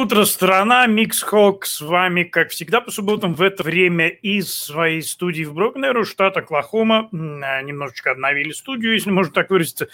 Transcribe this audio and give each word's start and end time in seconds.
утро, 0.00 0.24
страна. 0.24 0.86
Микс 0.86 1.22
Хок 1.22 1.66
с 1.66 1.82
вами, 1.82 2.24
как 2.24 2.50
всегда, 2.50 2.80
по 2.80 2.90
субботам 2.90 3.34
в 3.34 3.42
это 3.42 3.62
время 3.62 4.08
из 4.08 4.52
своей 4.52 5.02
студии 5.02 5.44
в 5.44 5.52
Брокнеру, 5.52 6.06
штат 6.06 6.38
Оклахома. 6.38 7.10
А, 7.12 7.60
немножечко 7.60 8.12
обновили 8.12 8.52
студию, 8.52 8.94
если 8.94 9.10
можно 9.10 9.32
так 9.32 9.50
выразиться. 9.50 9.88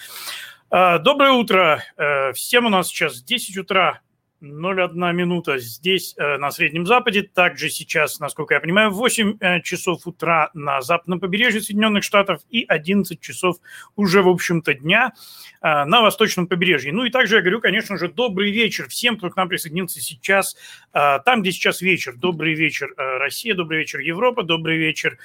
А, 0.71 0.99
доброе 0.99 1.33
утро. 1.33 1.83
Э, 1.97 2.33
всем 2.35 2.67
у 2.67 2.69
нас 2.69 2.89
сейчас 2.89 3.21
10 3.21 3.57
утра 3.59 4.01
0,1 4.43 5.13
минута 5.13 5.59
здесь, 5.59 6.15
э, 6.17 6.37
на 6.37 6.51
Среднем 6.51 6.87
Западе. 6.87 7.23
Также 7.23 7.71
сейчас, 7.71 8.21
насколько 8.21 8.55
я 8.55 8.61
понимаю, 8.61 8.91
8 8.91 9.39
э, 9.41 9.63
часов 9.63 10.07
утра 10.07 10.51
на 10.53 10.83
западном 10.83 11.21
побережье 11.21 11.61
Соединенных 11.61 12.05
Штатов 12.05 12.43
и 12.51 12.65
11 12.69 13.21
часов 13.21 13.57
уже, 13.97 14.23
в 14.23 14.29
общем-то, 14.29 14.75
дня 14.75 15.13
э, 15.63 15.85
на 15.85 16.03
восточном 16.03 16.47
побережье. 16.47 16.93
Ну 16.93 17.05
и 17.05 17.11
также 17.11 17.37
я 17.37 17.41
говорю, 17.41 17.61
конечно 17.61 17.97
же, 17.97 18.09
добрый 18.09 18.51
вечер 18.53 18.89
всем, 18.89 19.17
кто 19.17 19.31
к 19.31 19.37
нам 19.37 19.49
присоединился 19.49 20.01
сейчас, 20.01 20.57
там, 20.93 21.43
где 21.43 21.53
сейчас 21.53 21.81
вечер. 21.81 22.15
Добрый 22.17 22.55
вечер, 22.55 22.93
Россия, 22.97 23.55
добрый 23.55 23.81
вечер, 23.81 24.01
Европа, 24.01 24.43
добрый 24.43 24.79
вечер, 24.79 25.19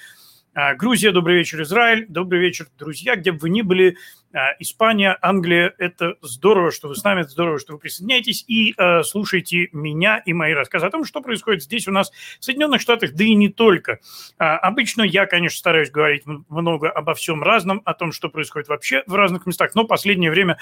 Грузия, 0.77 1.11
добрый 1.11 1.37
вечер, 1.37 1.61
Израиль, 1.61 2.05
добрый 2.09 2.41
вечер, 2.41 2.67
друзья, 2.77 3.15
где 3.15 3.31
бы 3.31 3.39
вы 3.39 3.49
ни 3.49 3.61
были– 3.61 3.97
а, 4.33 4.55
Испания, 4.59 5.17
Англия, 5.21 5.73
это 5.77 6.15
здорово, 6.21 6.71
что 6.71 6.87
вы 6.87 6.95
с 6.95 7.03
нами, 7.03 7.21
это 7.21 7.31
здорово, 7.31 7.59
что 7.59 7.73
вы 7.73 7.79
присоединяетесь. 7.79 8.45
И 8.47 8.73
э, 8.77 9.03
слушаете 9.03 9.67
меня 9.73 10.21
и 10.25 10.31
мои 10.31 10.53
рассказы 10.53 10.85
о 10.85 10.89
том, 10.89 11.03
что 11.03 11.21
происходит 11.21 11.63
здесь 11.63 11.87
у 11.87 11.91
нас 11.91 12.11
в 12.39 12.43
Соединенных 12.43 12.79
Штатах, 12.79 13.11
да 13.13 13.23
и 13.25 13.33
не 13.33 13.49
только. 13.49 13.99
А, 14.37 14.57
обычно 14.57 15.01
я, 15.01 15.25
конечно, 15.25 15.57
стараюсь 15.57 15.91
говорить 15.91 16.23
много 16.25 16.89
обо 16.89 17.13
всем 17.13 17.43
разном, 17.43 17.81
о 17.83 17.93
том, 17.93 18.11
что 18.11 18.29
происходит 18.29 18.69
вообще 18.69 19.03
в 19.05 19.15
разных 19.15 19.45
местах, 19.45 19.75
но 19.75 19.83
последнее 19.83 20.31
время 20.31 20.57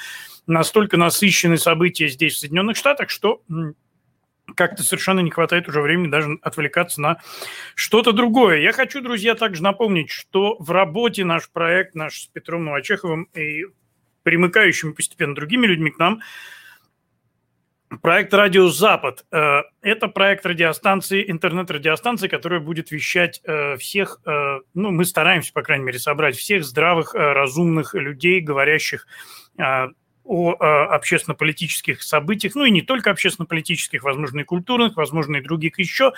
настолько 0.47 0.97
насыщены 0.97 1.57
события 1.57 2.07
здесь, 2.07 2.35
в 2.35 2.39
Соединенных 2.39 2.75
Штатах, 2.75 3.09
что 3.09 3.43
как-то 4.59 4.83
совершенно 4.83 5.21
не 5.21 5.31
хватает 5.31 5.69
уже 5.69 5.79
времени 5.79 6.11
даже 6.11 6.37
отвлекаться 6.41 6.99
на 6.99 7.21
что-то 7.75 8.11
другое. 8.11 8.59
Я 8.59 8.73
хочу, 8.73 8.99
друзья, 8.99 9.33
также 9.33 9.63
напомнить, 9.63 10.11
что 10.11 10.57
в 10.59 10.71
работе 10.71 11.23
наш 11.23 11.49
проект, 11.49 11.95
наш 11.95 12.23
с 12.23 12.27
Петром 12.27 12.65
Новочеховым 12.65 13.29
и 13.33 13.67
примыкающими 14.23 14.91
постепенно 14.91 15.33
другими 15.33 15.65
людьми 15.65 15.91
к 15.91 15.97
нам, 15.97 16.19
проект 18.01 18.33
«Радио 18.33 18.67
Запад». 18.67 19.25
Э, 19.31 19.61
это 19.81 20.09
проект 20.09 20.45
радиостанции, 20.45 21.23
интернет-радиостанции, 21.31 22.27
которая 22.27 22.59
будет 22.59 22.91
вещать 22.91 23.39
э, 23.45 23.77
всех, 23.77 24.19
э, 24.25 24.59
ну, 24.73 24.91
мы 24.91 25.05
стараемся, 25.05 25.53
по 25.53 25.61
крайней 25.61 25.85
мере, 25.85 25.99
собрать 25.99 26.35
всех 26.35 26.65
здравых, 26.65 27.13
разумных 27.13 27.93
людей, 27.93 28.41
говорящих 28.41 29.07
о 30.29 30.53
общественно-политических 30.93 32.03
событиях, 32.03 32.53
ну 32.53 32.63
и 32.63 32.69
не 32.69 32.83
только 32.83 33.09
общественно-политических, 33.09 34.03
возможно, 34.03 34.41
и 34.41 34.43
культурных, 34.43 34.95
возможно, 34.95 35.37
и 35.37 35.41
других 35.41 35.79
еще, 35.79 36.13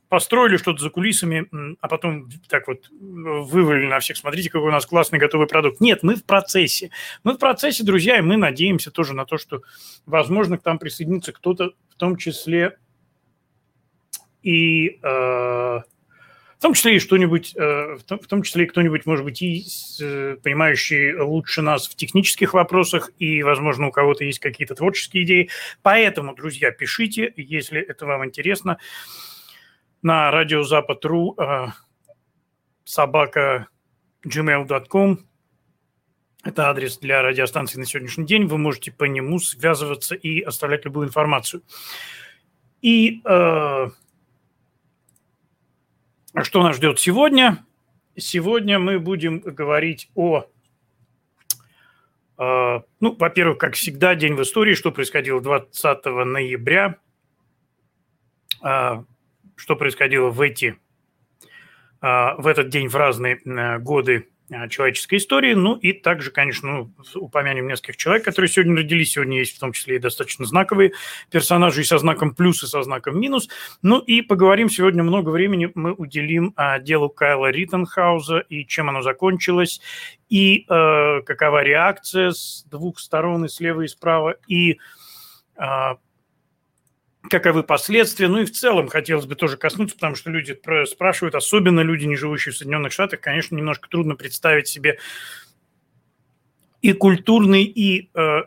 построили 0.08 0.56
что-то 0.56 0.82
за 0.82 0.90
кулисами, 0.90 1.48
а 1.80 1.88
потом 1.88 2.28
так 2.48 2.68
вот 2.68 2.88
вывалили 2.90 3.86
на 3.86 4.00
всех, 4.00 4.16
смотрите, 4.16 4.50
какой 4.50 4.68
у 4.68 4.72
нас 4.72 4.86
классный 4.86 5.18
готовый 5.18 5.46
продукт. 5.46 5.80
Нет, 5.80 6.02
мы 6.02 6.16
в 6.16 6.24
процессе. 6.24 6.90
Мы 7.24 7.34
в 7.34 7.38
процессе, 7.38 7.84
друзья, 7.84 8.18
и 8.18 8.22
мы 8.22 8.36
надеемся 8.36 8.90
тоже 8.90 9.14
на 9.14 9.24
то, 9.24 9.38
что, 9.38 9.62
возможно, 10.06 10.58
к 10.58 10.64
нам 10.64 10.78
присоединится 10.78 11.32
кто-то, 11.32 11.72
в 11.90 11.94
том 11.96 12.16
числе 12.16 12.78
и... 14.42 14.98
Э, 15.02 15.80
в 16.58 16.60
том 16.60 16.74
числе 16.74 16.96
и 16.96 16.98
что-нибудь, 16.98 17.54
э, 17.54 17.94
в, 17.94 18.02
том, 18.02 18.18
в 18.18 18.26
том 18.26 18.42
числе 18.42 18.64
и 18.64 18.66
кто-нибудь, 18.66 19.06
может 19.06 19.24
быть, 19.24 19.40
и 19.42 19.64
э, 20.00 20.36
понимающий 20.42 21.16
лучше 21.16 21.62
нас 21.62 21.86
в 21.86 21.94
технических 21.94 22.52
вопросах, 22.52 23.12
и, 23.20 23.44
возможно, 23.44 23.86
у 23.86 23.92
кого-то 23.92 24.24
есть 24.24 24.40
какие-то 24.40 24.74
творческие 24.74 25.22
идеи. 25.22 25.50
Поэтому, 25.82 26.34
друзья, 26.34 26.72
пишите, 26.72 27.32
если 27.36 27.80
это 27.80 28.06
вам 28.06 28.24
интересно 28.24 28.78
на 30.02 30.30
радио 30.30 30.62
Запад.ру 30.62 31.34
э, 31.38 31.66
собака 32.84 33.68
gmail.com. 34.24 35.18
Это 36.44 36.70
адрес 36.70 36.98
для 36.98 37.22
радиостанции 37.22 37.78
на 37.78 37.84
сегодняшний 37.84 38.24
день. 38.26 38.46
Вы 38.46 38.58
можете 38.58 38.92
по 38.92 39.04
нему 39.04 39.38
связываться 39.38 40.14
и 40.14 40.40
оставлять 40.40 40.84
любую 40.84 41.08
информацию. 41.08 41.62
И 42.80 43.20
э, 43.24 43.88
что 46.42 46.62
нас 46.62 46.76
ждет 46.76 47.00
сегодня? 47.00 47.66
Сегодня 48.16 48.78
мы 48.78 49.00
будем 49.00 49.40
говорить 49.40 50.10
о, 50.14 50.44
э, 52.38 52.80
ну, 53.00 53.16
во-первых, 53.16 53.58
как 53.58 53.74
всегда, 53.74 54.14
день 54.14 54.34
в 54.34 54.42
истории, 54.42 54.74
что 54.74 54.92
происходило 54.92 55.40
20 55.40 56.04
ноября. 56.04 56.96
Э, 58.64 59.02
что 59.58 59.76
происходило 59.76 60.30
в 60.30 60.40
эти 60.40 60.78
а, 62.00 62.36
в 62.36 62.46
этот 62.46 62.68
день 62.68 62.88
в 62.88 62.94
разные 62.94 63.40
э, 63.44 63.78
годы 63.78 64.28
а, 64.52 64.68
человеческой 64.68 65.16
истории. 65.16 65.54
Ну 65.54 65.74
и 65.74 65.92
также, 65.92 66.30
конечно, 66.30 66.68
ну, 66.68 66.94
упомянем 67.16 67.66
нескольких 67.66 67.96
человек, 67.96 68.24
которые 68.24 68.48
сегодня 68.48 68.76
родились. 68.76 69.12
Сегодня 69.12 69.38
есть 69.38 69.56
в 69.56 69.58
том 69.58 69.72
числе 69.72 69.96
и 69.96 69.98
достаточно 69.98 70.44
знаковые 70.44 70.92
персонажи 71.30 71.82
со 71.84 71.98
знаком 71.98 72.34
плюс, 72.34 72.62
и 72.62 72.66
со 72.66 72.82
знаком 72.82 73.20
минус. 73.20 73.48
Ну 73.82 73.98
и 73.98 74.22
поговорим 74.22 74.70
сегодня 74.70 75.02
много 75.02 75.30
времени 75.30 75.70
мы 75.74 75.92
уделим 75.92 76.52
а, 76.56 76.78
делу 76.78 77.08
Кайла 77.08 77.50
Риттенхауза 77.50 78.38
и 78.38 78.64
чем 78.64 78.88
оно 78.88 79.02
закончилось, 79.02 79.80
и 80.28 80.66
э, 80.68 81.22
какова 81.22 81.62
реакция 81.62 82.30
с 82.30 82.64
двух 82.70 83.00
сторон, 83.00 83.44
и 83.46 83.48
слева, 83.48 83.82
и 83.82 83.88
справа, 83.88 84.36
и 84.46 84.78
э, 85.56 85.94
каковы 87.22 87.62
последствия. 87.62 88.28
Ну 88.28 88.40
и 88.40 88.44
в 88.44 88.52
целом 88.52 88.88
хотелось 88.88 89.26
бы 89.26 89.34
тоже 89.34 89.56
коснуться, 89.56 89.96
потому 89.96 90.14
что 90.14 90.30
люди 90.30 90.58
спрашивают, 90.86 91.34
особенно 91.34 91.80
люди, 91.80 92.06
не 92.06 92.16
живущие 92.16 92.52
в 92.52 92.56
Соединенных 92.56 92.92
Штатах, 92.92 93.20
конечно, 93.20 93.56
немножко 93.56 93.88
трудно 93.88 94.14
представить 94.14 94.68
себе 94.68 94.98
и 96.80 96.92
культурный, 96.92 97.64
и 97.64 98.10
э, 98.14 98.42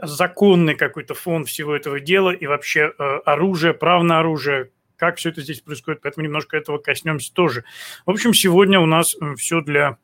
законный 0.00 0.74
какой-то 0.74 1.14
фон 1.14 1.44
всего 1.44 1.76
этого 1.76 2.00
дела, 2.00 2.30
и 2.30 2.46
вообще 2.46 2.92
э, 2.98 3.02
оружие, 3.24 3.74
право 3.74 4.02
на 4.02 4.20
оружие, 4.20 4.70
как 4.96 5.16
все 5.16 5.30
это 5.30 5.42
здесь 5.42 5.60
происходит, 5.60 6.00
поэтому 6.00 6.24
немножко 6.24 6.56
этого 6.56 6.78
коснемся 6.78 7.32
тоже. 7.32 7.64
В 8.06 8.10
общем, 8.10 8.32
сегодня 8.32 8.80
у 8.80 8.86
нас 8.86 9.16
все 9.36 9.60
для 9.60 9.98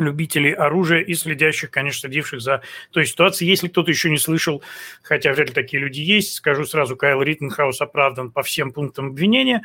любителей 0.00 0.52
оружия 0.52 1.00
и 1.00 1.14
следящих, 1.14 1.70
конечно, 1.70 2.00
следивших 2.00 2.40
за 2.40 2.62
той 2.90 3.06
ситуацией. 3.06 3.50
Если 3.50 3.68
кто-то 3.68 3.90
еще 3.90 4.10
не 4.10 4.18
слышал, 4.18 4.62
хотя 5.02 5.32
вряд 5.32 5.48
ли 5.48 5.54
такие 5.54 5.80
люди 5.80 6.00
есть, 6.00 6.34
скажу 6.34 6.64
сразу, 6.64 6.96
Кайл 6.96 7.22
Риттенхаус 7.22 7.80
оправдан 7.80 8.30
по 8.30 8.42
всем 8.42 8.72
пунктам 8.72 9.06
обвинения. 9.08 9.62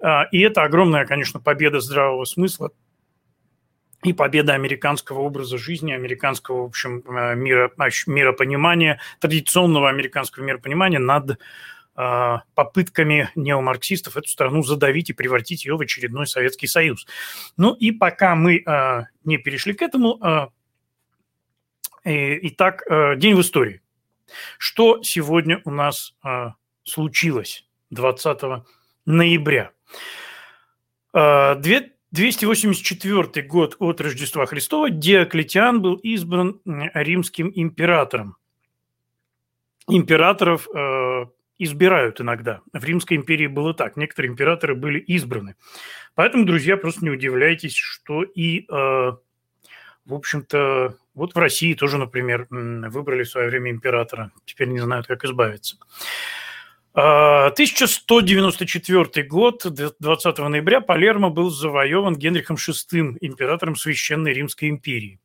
А, 0.00 0.24
и 0.32 0.40
это 0.40 0.62
огромная, 0.62 1.06
конечно, 1.06 1.40
победа 1.40 1.80
здравого 1.80 2.24
смысла 2.24 2.70
и 4.02 4.12
победа 4.12 4.54
американского 4.54 5.20
образа 5.20 5.58
жизни, 5.58 5.92
американского, 5.92 6.62
в 6.62 6.66
общем, 6.66 7.04
мира, 7.06 7.70
миропонимания, 8.06 9.00
традиционного 9.20 9.88
американского 9.88 10.44
миропонимания 10.44 10.98
над 10.98 11.38
попытками 11.94 13.30
неомарксистов 13.34 14.16
эту 14.16 14.28
страну 14.28 14.62
задавить 14.62 15.10
и 15.10 15.12
превратить 15.12 15.64
ее 15.64 15.76
в 15.76 15.80
очередной 15.80 16.26
Советский 16.26 16.66
Союз. 16.66 17.06
Ну 17.56 17.74
и 17.74 17.92
пока 17.92 18.34
мы 18.34 18.64
не 19.24 19.38
перешли 19.38 19.74
к 19.74 19.82
этому, 19.82 20.50
итак, 22.04 22.84
день 23.18 23.34
в 23.34 23.40
истории. 23.40 23.80
Что 24.56 25.02
сегодня 25.02 25.60
у 25.64 25.70
нас 25.70 26.16
случилось 26.84 27.66
20 27.90 28.40
ноября? 29.04 29.72
284 31.12 33.46
год 33.46 33.76
от 33.78 34.00
Рождества 34.00 34.46
Христова 34.46 34.88
Диоклетиан 34.88 35.82
был 35.82 35.96
избран 35.96 36.58
римским 36.64 37.52
императором. 37.54 38.38
Императоров 39.88 40.66
избирают 41.64 42.20
иногда. 42.20 42.60
В 42.72 42.84
Римской 42.84 43.16
империи 43.16 43.46
было 43.46 43.74
так. 43.74 43.96
Некоторые 43.96 44.32
императоры 44.32 44.74
были 44.74 44.98
избраны. 44.98 45.56
Поэтому, 46.14 46.44
друзья, 46.44 46.76
просто 46.76 47.04
не 47.04 47.10
удивляйтесь, 47.10 47.74
что 47.74 48.22
и, 48.22 48.60
э, 48.60 48.64
в 48.70 50.14
общем-то, 50.14 50.96
вот 51.14 51.34
в 51.34 51.38
России 51.38 51.74
тоже, 51.74 51.98
например, 51.98 52.46
выбрали 52.50 53.24
в 53.24 53.28
свое 53.28 53.48
время 53.48 53.70
императора. 53.70 54.30
Теперь 54.44 54.68
не 54.68 54.80
знают, 54.80 55.06
как 55.06 55.24
избавиться. 55.24 55.76
1194 56.94 59.04
а, 59.04 59.28
год, 59.28 59.66
20 59.98 60.38
ноября, 60.38 60.82
Палермо 60.82 61.30
был 61.30 61.50
завоеван 61.50 62.16
Генрихом 62.16 62.56
VI, 62.56 63.16
императором 63.20 63.76
Священной 63.76 64.34
Римской 64.34 64.68
империи. 64.68 65.18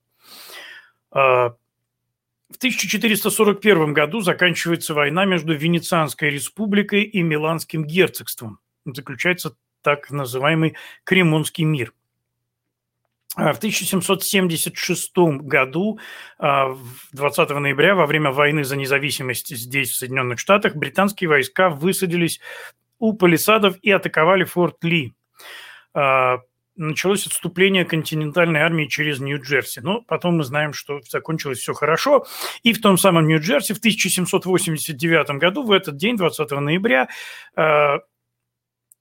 В 2.49 2.55
1441 2.57 3.94
году 3.94 4.21
заканчивается 4.21 4.94
война 4.94 5.25
между 5.25 5.53
Венецианской 5.53 6.29
республикой 6.29 7.03
и 7.03 7.21
Миланским 7.21 7.85
герцогством. 7.85 8.59
Заключается 8.85 9.55
так 9.81 10.09
называемый 10.11 10.75
Кремонский 11.03 11.65
мир. 11.65 11.94
А 13.35 13.53
в 13.53 13.57
1776 13.57 15.11
году, 15.17 15.99
20 16.39 16.39
а, 16.39 17.59
ноября, 17.59 17.94
во 17.94 18.07
время 18.07 18.31
войны 18.31 18.63
за 18.63 18.77
независимость 18.77 19.55
здесь, 19.55 19.91
в 19.91 19.95
Соединенных 19.95 20.39
Штатах, 20.39 20.75
британские 20.75 21.29
войска 21.29 21.69
высадились 21.69 22.39
у 22.97 23.13
палисадов 23.13 23.77
и 23.81 23.91
атаковали 23.91 24.44
форт 24.44 24.83
Ли 24.83 25.13
а, 25.94 26.39
началось 26.77 27.27
отступление 27.27 27.85
континентальной 27.85 28.62
армии 28.62 28.85
через 28.85 29.19
Нью-Джерси. 29.19 29.81
Но 29.81 30.01
потом 30.01 30.38
мы 30.38 30.44
знаем, 30.44 30.74
что 30.74 31.01
закончилось 31.01 31.59
все 31.59 31.74
хорошо. 31.74 32.25
И 32.63 32.74
в 32.74 32.81
том 32.81 32.97
самом 32.97 33.27
Нью-Джерси 33.27 33.74
в 33.74 33.79
1789 33.79 35.29
году, 35.31 35.63
в 35.63 35.71
этот 35.71 35.97
день, 35.97 36.15
20 36.15 36.51
ноября, 36.51 37.09
э, 37.56 38.00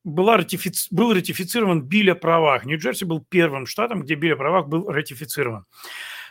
была 0.05 0.37
ратифици... 0.39 0.89
был 0.91 1.15
ратифицирован 1.15 1.83
Биль 1.83 2.11
о 2.11 2.15
правах. 2.15 2.65
Нью-Джерси 2.65 3.05
был 3.05 3.25
первым 3.29 3.67
штатом, 3.67 4.03
где 4.03 4.15
Биль 4.15 4.33
о 4.33 4.37
правах 4.37 4.67
был 4.67 4.89
ратифицирован. 4.91 5.67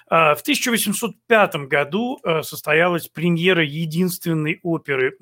Э, 0.09 0.35
в 0.35 0.41
1805 0.41 1.55
году 1.67 2.19
э, 2.23 2.41
состоялась 2.41 3.07
премьера 3.07 3.63
единственной 3.63 4.59
оперы 4.63 5.15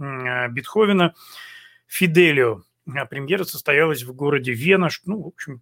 Бетховена 0.50 1.14
«Фиделио». 1.88 2.64
Премьера 3.10 3.46
состоялась 3.46 4.04
в 4.04 4.14
городе 4.14 4.52
Вена, 4.52 4.90
ну, 5.06 5.24
в 5.24 5.28
общем, 5.28 5.62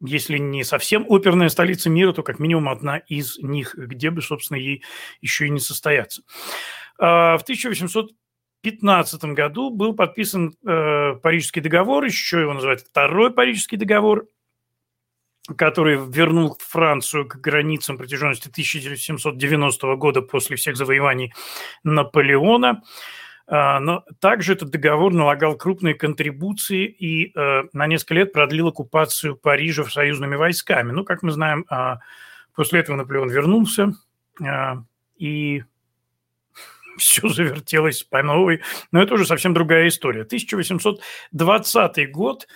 если 0.00 0.38
не 0.38 0.64
совсем 0.64 1.06
оперная 1.08 1.48
столица 1.48 1.90
мира, 1.90 2.12
то 2.12 2.22
как 2.22 2.38
минимум 2.38 2.68
одна 2.68 2.98
из 2.98 3.38
них, 3.38 3.74
где 3.74 4.10
бы, 4.10 4.22
собственно, 4.22 4.58
ей 4.58 4.82
еще 5.20 5.46
и 5.46 5.50
не 5.50 5.60
состояться. 5.60 6.22
А, 6.98 7.36
в 7.38 7.42
1815 7.42 9.24
году 9.24 9.70
был 9.70 9.94
подписан 9.94 10.54
э, 10.66 11.14
Парижский 11.22 11.62
договор, 11.62 12.04
еще 12.04 12.40
его 12.40 12.54
называют 12.54 12.80
Второй 12.80 13.32
Парижский 13.32 13.78
договор, 13.78 14.26
который 15.56 15.96
вернул 15.96 16.56
Францию 16.60 17.26
к 17.26 17.36
границам 17.36 17.96
протяженности 17.96 18.48
1790 18.48 19.94
года 19.96 20.22
после 20.22 20.56
всех 20.56 20.76
завоеваний 20.76 21.32
Наполеона. 21.84 22.82
А, 23.50 23.80
но 23.80 24.04
также 24.20 24.52
этот 24.52 24.68
договор 24.68 25.14
налагал 25.14 25.56
крупные 25.56 25.94
контрибуции 25.94 26.84
и 26.84 27.32
э, 27.34 27.62
на 27.72 27.86
несколько 27.86 28.14
лет 28.14 28.32
продлил 28.32 28.68
оккупацию 28.68 29.36
Парижа 29.36 29.84
союзными 29.84 30.36
войсками. 30.36 30.92
Ну, 30.92 31.02
как 31.02 31.22
мы 31.22 31.30
знаем, 31.30 31.64
а, 31.70 32.00
после 32.54 32.80
этого 32.80 32.96
Наполеон 32.96 33.30
вернулся, 33.30 33.94
а, 34.44 34.82
и 35.16 35.64
все 36.98 37.26
завертелось 37.28 38.02
по 38.02 38.22
новой. 38.22 38.60
Но 38.92 39.02
это 39.02 39.14
уже 39.14 39.24
совсем 39.24 39.54
другая 39.54 39.88
история. 39.88 40.22
1820 40.22 42.10
год. 42.10 42.46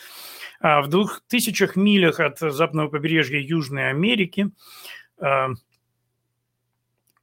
В 0.61 0.87
двух 0.87 1.23
тысячах 1.27 1.75
милях 1.75 2.21
от 2.21 2.39
западного 2.39 2.87
побережья 2.87 3.41
Южной 3.41 3.91
Америки 3.91 4.53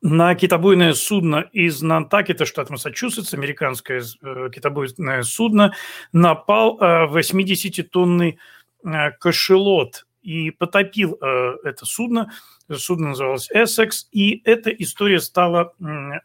на 0.01 0.34
китобойное 0.36 0.94
судно 0.94 1.50
из 1.51 1.81
Нантакета, 1.81 2.46
штат 2.46 2.69
Массачусетс, 2.69 3.34
американское 3.34 4.01
э, 4.01 4.50
китобойное 4.54 5.24
судно, 5.24 5.74
напал 6.13 6.80
80-тонный 6.80 8.40
э, 8.86 8.90
э, 8.90 9.12
кошелот 9.19 10.06
и 10.22 10.51
потопил 10.51 11.13
это 11.13 11.86
судно. 11.86 12.31
Судно 12.72 13.10
называлось 13.10 13.50
«Эссекс», 13.51 14.07
и 14.12 14.42
эта 14.44 14.69
история 14.69 15.22
стала 15.22 15.74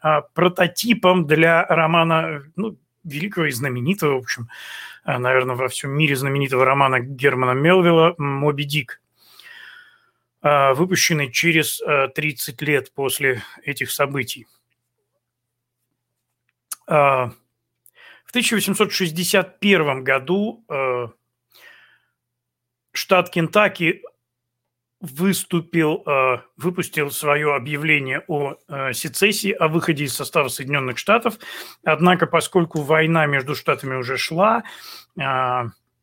а, 0.01 0.21
прототипом 0.21 1.25
для 1.25 1.65
романа 1.65 2.43
ну, 2.55 2.77
великого 3.03 3.47
и 3.47 3.51
знаменитого, 3.51 4.15
в 4.15 4.23
общем, 4.23 4.49
наверное, 5.05 5.55
во 5.55 5.69
всем 5.69 5.91
мире 5.91 6.15
знаменитого 6.15 6.65
романа 6.65 6.99
Германа 6.99 7.57
Мелвилла 7.57 8.13
«Моби 8.17 8.65
Дик». 8.65 9.01
А, 10.47 10.75
выпущенный 10.75 11.31
через 11.31 11.81
30 12.13 12.61
а, 12.61 12.65
лет 12.65 12.93
после 12.93 13.41
этих 13.63 13.89
событий. 13.89 14.45
А, 16.85 17.31
в 18.25 18.29
1861 18.29 20.03
году 20.03 20.63
штат 22.91 23.31
Кентаки 23.31 24.03
выступил, 24.99 26.05
выпустил 26.57 27.09
свое 27.09 27.55
объявление 27.55 28.23
о 28.27 28.57
сецессии, 28.93 29.51
о 29.51 29.67
выходе 29.67 30.03
из 30.03 30.13
состава 30.13 30.49
Соединенных 30.49 30.99
Штатов. 30.99 31.39
Однако, 31.83 32.27
поскольку 32.27 32.81
война 32.81 33.25
между 33.25 33.55
штатами 33.55 33.95
уже 33.95 34.17
шла, 34.17 34.63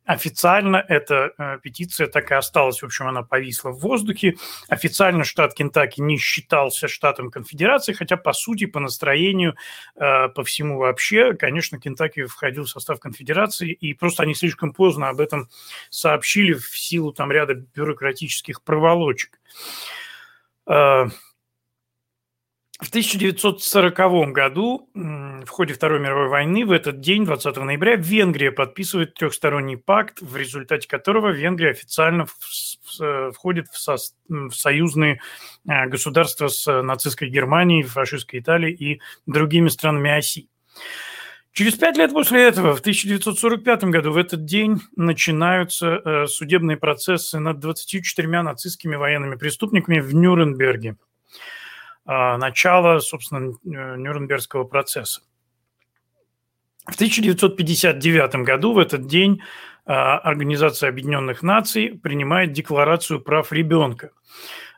Официально 0.04 0.84
эта 0.88 1.32
э, 1.38 1.58
петиция 1.62 2.08
так 2.08 2.32
и 2.32 2.34
осталась, 2.34 2.82
в 2.82 2.84
общем, 2.84 3.06
она 3.06 3.22
повисла 3.22 3.70
в 3.70 3.78
воздухе. 3.78 4.34
Официально 4.68 5.22
штат 5.22 5.54
Кентаки 5.54 6.00
не 6.00 6.18
считался 6.18 6.88
штатом 6.88 7.30
конфедерации, 7.30 7.92
хотя 7.92 8.16
по 8.16 8.32
сути, 8.32 8.66
по 8.66 8.80
настроению, 8.80 9.54
э, 9.94 10.28
по 10.28 10.42
всему 10.42 10.78
вообще, 10.78 11.34
конечно, 11.34 11.78
Кентаки 11.78 12.24
входил 12.24 12.64
в 12.64 12.70
состав 12.70 12.98
конфедерации, 12.98 13.70
и 13.72 13.94
просто 13.94 14.24
они 14.24 14.34
слишком 14.34 14.72
поздно 14.72 15.08
об 15.08 15.20
этом 15.20 15.48
сообщили 15.88 16.54
в 16.54 16.76
силу 16.76 17.12
там 17.12 17.30
ряда 17.30 17.54
бюрократических 17.54 18.62
проволочек. 18.62 19.38
Э, 20.66 21.06
в 22.82 22.88
1940 22.88 24.32
году, 24.32 24.90
в 24.92 25.48
ходе 25.48 25.72
Второй 25.72 26.00
мировой 26.00 26.28
войны, 26.28 26.66
в 26.66 26.72
этот 26.72 27.00
день, 27.00 27.24
20 27.24 27.56
ноября, 27.58 27.94
Венгрия 27.94 28.50
подписывает 28.50 29.14
трехсторонний 29.14 29.76
пакт, 29.76 30.20
в 30.20 30.36
результате 30.36 30.88
которого 30.88 31.28
Венгрия 31.28 31.70
официально 31.70 32.26
входит 33.32 33.68
в, 33.68 33.78
со, 33.78 33.96
в 34.28 34.50
союзные 34.50 35.20
а, 35.66 35.86
государства 35.86 36.48
с 36.48 36.82
нацистской 36.82 37.28
Германией, 37.28 37.84
фашистской 37.84 38.40
Италией 38.40 38.74
и 38.74 39.00
другими 39.26 39.68
странами 39.68 40.10
оси. 40.10 40.48
Через 41.52 41.74
пять 41.74 41.96
лет 41.96 42.12
после 42.12 42.42
этого, 42.42 42.74
в 42.74 42.80
1945 42.80 43.84
году, 43.84 44.10
в 44.10 44.16
этот 44.16 44.44
день 44.44 44.80
начинаются 44.96 46.00
э, 46.04 46.26
судебные 46.26 46.78
процессы 46.78 47.38
над 47.38 47.60
24 47.60 48.42
нацистскими 48.42 48.96
военными 48.96 49.36
преступниками 49.36 50.00
в 50.00 50.14
Нюрнберге– 50.14 50.96
начала, 52.04 53.00
собственно, 53.00 53.52
Нюрнбергского 53.62 54.64
процесса. 54.64 55.22
В 56.86 56.94
1959 56.94 58.44
году, 58.44 58.72
в 58.72 58.78
этот 58.78 59.06
день, 59.06 59.40
а, 59.84 60.18
Организация 60.18 60.88
Объединенных 60.88 61.42
Наций 61.42 61.98
принимает 62.02 62.52
Декларацию 62.52 63.20
прав 63.20 63.52
ребенка. 63.52 64.10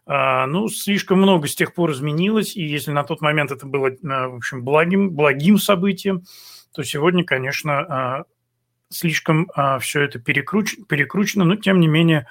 А, 0.07 0.47
ну, 0.47 0.69
слишком 0.69 1.19
много 1.19 1.49
с 1.49 1.55
тех 1.55 1.75
пор 1.75 1.93
изменилось, 1.93 2.57
и 2.57 2.63
если 2.63 2.91
на 2.91 3.05
тот 3.05 3.23
момент 3.23 3.53
это 3.53 3.67
было, 3.67 3.91
в 4.03 4.37
общем, 4.37 4.65
благим, 4.65 5.11
благим 5.13 5.57
событием, 5.57 6.25
то 6.75 6.83
сегодня, 6.83 7.25
конечно, 7.25 8.25
слишком 8.91 9.49
все 9.81 10.03
это 10.03 10.19
перекруч, 10.19 10.77
перекручено, 10.89 11.45
но, 11.45 11.57
тем 11.57 11.81
не 11.81 11.89
менее, 11.89 12.27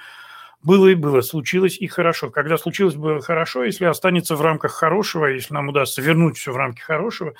было 0.63 0.88
и 0.88 0.96
было, 0.96 1.22
случилось 1.22 1.77
и 1.77 1.88
хорошо. 1.88 2.32
Когда 2.32 2.58
случилось 2.58 2.96
было 2.96 3.22
хорошо, 3.22 3.63
если 3.63 3.86
останется 3.86 4.36
в 4.36 4.41
рамках 4.41 4.72
хорошего, 4.72 5.27
если 5.27 5.53
нам 5.53 5.70
удастся 5.70 6.01
вернуть 6.01 6.38
все 6.38 6.51
в 6.51 6.58
рамки 6.58 6.82
хорошего, 6.82 7.36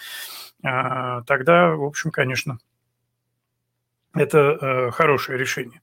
а, 0.64 1.24
тогда, 1.24 1.76
в 1.76 1.84
общем, 1.84 2.12
конечно, 2.12 2.60
это 4.14 4.38
э, 4.38 4.92
хорошее 4.92 5.40
решение. 5.40 5.82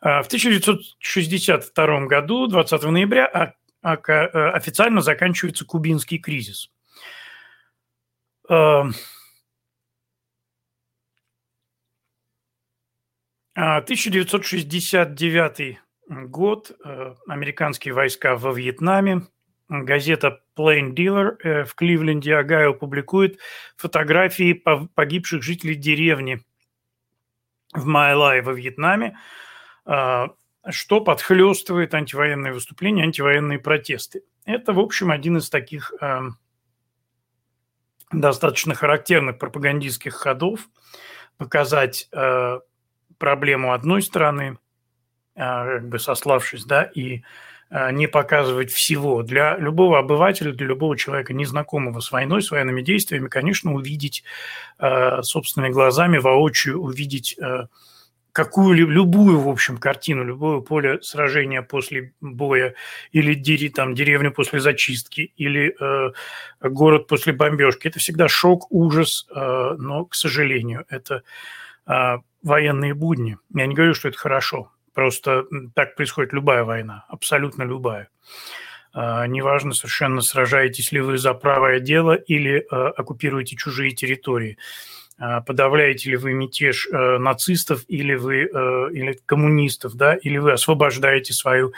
А, 0.00 0.22
в 0.22 0.26
1962 0.26 2.06
году, 2.06 2.46
20 2.46 2.82
ноября, 2.84 3.54
э, 3.82 3.84
официально 3.84 5.00
заканчивается 5.00 5.64
кубинский 5.64 6.18
кризис. 6.18 6.70
1969 13.54 15.78
год. 16.12 16.72
Э, 16.84 17.14
американские 17.26 17.94
войска 17.94 18.36
во 18.36 18.52
Вьетнаме. 18.52 19.22
Газета 19.68 20.42
Plain 20.56 20.94
Dealer 20.94 21.36
э, 21.42 21.64
в 21.64 21.74
Кливленде, 21.74 22.36
Огайо, 22.36 22.74
публикует 22.74 23.38
фотографии 23.76 24.52
погибших 24.94 25.42
жителей 25.42 25.74
деревни 25.74 26.42
в 27.72 27.86
Майлай 27.86 28.42
во 28.42 28.52
Вьетнаме, 28.52 29.16
э, 29.86 30.26
что 30.70 31.00
подхлестывает 31.00 31.94
антивоенные 31.94 32.52
выступления, 32.52 33.04
антивоенные 33.04 33.58
протесты. 33.58 34.22
Это, 34.44 34.72
в 34.72 34.78
общем, 34.78 35.10
один 35.10 35.38
из 35.38 35.48
таких 35.48 35.92
достаточно 38.12 38.74
характерных 38.74 39.38
пропагандистских 39.38 40.14
ходов 40.14 40.68
показать 41.36 42.08
проблему 43.18 43.72
одной 43.72 44.02
страны, 44.02 44.58
а, 44.58 44.58
как 45.34 45.88
бы 45.88 45.98
сославшись, 45.98 46.64
да, 46.64 46.82
и 46.82 47.22
а, 47.74 47.90
не 47.90 48.06
показывать 48.06 48.70
всего. 48.70 49.22
Для 49.22 49.56
любого 49.56 49.98
обывателя, 49.98 50.52
для 50.52 50.66
любого 50.66 50.94
человека, 50.94 51.32
незнакомого 51.32 52.00
с 52.00 52.12
войной, 52.12 52.42
с 52.42 52.50
военными 52.50 52.82
действиями, 52.82 53.28
конечно, 53.28 53.72
увидеть 53.72 54.24
а, 54.78 55.22
собственными 55.22 55.72
глазами, 55.72 56.18
воочию 56.18 56.80
увидеть 56.80 57.38
какую 58.32 58.74
любую, 58.88 59.40
в 59.40 59.48
общем, 59.48 59.76
картину, 59.76 60.24
любое 60.24 60.60
поле 60.60 61.02
сражения 61.02 61.60
после 61.60 62.14
боя 62.22 62.74
или 63.10 63.34
дери, 63.34 63.68
там, 63.68 63.94
деревню 63.94 64.32
после 64.32 64.58
зачистки 64.58 65.34
или 65.36 65.76
город 66.62 67.08
после 67.08 67.34
бомбежки. 67.34 67.88
Это 67.88 67.98
всегда 67.98 68.28
шок, 68.28 68.72
ужас, 68.72 69.26
но, 69.34 70.06
к 70.06 70.14
сожалению, 70.14 70.86
это 70.88 71.24
военные 72.42 72.94
будни. 72.94 73.36
Я 73.54 73.66
не 73.66 73.74
говорю, 73.74 73.92
что 73.92 74.08
это 74.08 74.16
хорошо. 74.16 74.71
Просто 74.94 75.44
так 75.74 75.94
происходит 75.96 76.32
любая 76.32 76.64
война, 76.64 77.04
абсолютно 77.08 77.62
любая. 77.62 78.08
А, 78.94 79.26
неважно 79.26 79.72
совершенно, 79.72 80.20
сражаетесь 80.20 80.92
ли 80.92 81.00
вы 81.00 81.16
за 81.16 81.32
правое 81.34 81.80
дело 81.80 82.12
или 82.14 82.66
а, 82.70 82.88
оккупируете 82.88 83.56
чужие 83.56 83.92
территории. 83.92 84.58
А, 85.18 85.40
подавляете 85.40 86.10
ли 86.10 86.16
вы 86.16 86.34
мятеж 86.34 86.88
нацистов 86.90 87.84
или 87.88 88.14
вы 88.14 88.42
или 88.92 89.18
коммунистов, 89.24 89.94
да, 89.94 90.14
или 90.14 90.38
вы 90.38 90.52
освобождаете 90.52 91.32
свою 91.32 91.72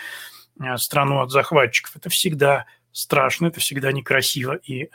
страну 0.76 1.20
от 1.20 1.30
захватчиков. 1.30 1.96
Это 1.96 2.10
всегда 2.10 2.66
страшно, 2.92 3.46
это 3.46 3.60
всегда 3.60 3.92
некрасиво 3.92 4.54
и 4.54 4.88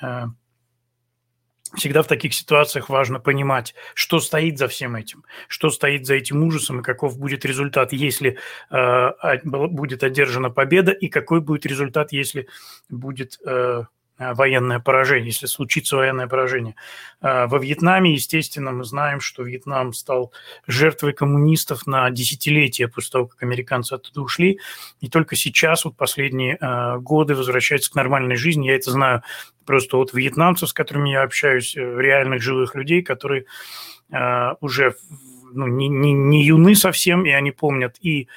Всегда 1.75 2.01
в 2.01 2.07
таких 2.07 2.33
ситуациях 2.33 2.89
важно 2.89 3.19
понимать, 3.19 3.75
что 3.93 4.19
стоит 4.19 4.57
за 4.57 4.67
всем 4.67 4.95
этим, 4.95 5.23
что 5.47 5.69
стоит 5.69 6.07
за 6.07 6.15
этим 6.15 6.43
ужасом 6.43 6.79
и 6.79 6.83
каков 6.83 7.19
будет 7.19 7.45
результат, 7.45 7.93
если 7.93 8.37
э, 8.71 9.37
будет 9.43 10.03
одержана 10.03 10.49
победа, 10.49 10.91
и 10.91 11.09
какой 11.09 11.41
будет 11.41 11.65
результат, 11.67 12.11
если 12.11 12.47
будет 12.89 13.39
э, 13.45 13.83
военное 14.19 14.79
поражение, 14.79 15.27
если 15.27 15.45
случится 15.45 15.95
военное 15.95 16.27
поражение. 16.27 16.75
Э, 17.21 17.47
во 17.47 17.57
Вьетнаме, 17.57 18.13
естественно, 18.13 18.71
мы 18.71 18.83
знаем, 18.83 19.21
что 19.21 19.43
Вьетнам 19.43 19.93
стал 19.93 20.33
жертвой 20.67 21.13
коммунистов 21.13 21.87
на 21.87 22.09
десятилетия 22.09 22.89
после 22.89 23.11
того, 23.11 23.27
как 23.27 23.41
американцы 23.43 23.93
оттуда 23.93 24.21
ушли. 24.21 24.59
И 24.99 25.07
только 25.07 25.35
сейчас, 25.35 25.85
вот 25.85 25.95
последние 25.95 26.57
э, 26.59 26.97
годы, 26.97 27.33
возвращается 27.33 27.91
к 27.91 27.95
нормальной 27.95 28.35
жизни. 28.35 28.67
Я 28.67 28.75
это 28.75 28.91
знаю 28.91 29.23
просто 29.65 29.97
от 29.97 30.13
вьетнамцев, 30.13 30.69
с 30.69 30.73
которыми 30.73 31.11
я 31.11 31.23
общаюсь, 31.23 31.75
реальных 31.75 32.41
живых 32.41 32.75
людей, 32.75 33.03
которые 33.03 33.45
уже 34.61 34.95
ну, 35.53 35.67
не, 35.67 35.87
не, 35.87 36.11
не 36.11 36.43
юны 36.43 36.73
совсем, 36.73 37.23
и 37.23 37.29
они 37.29 37.51
помнят 37.51 37.97
и 38.01 38.27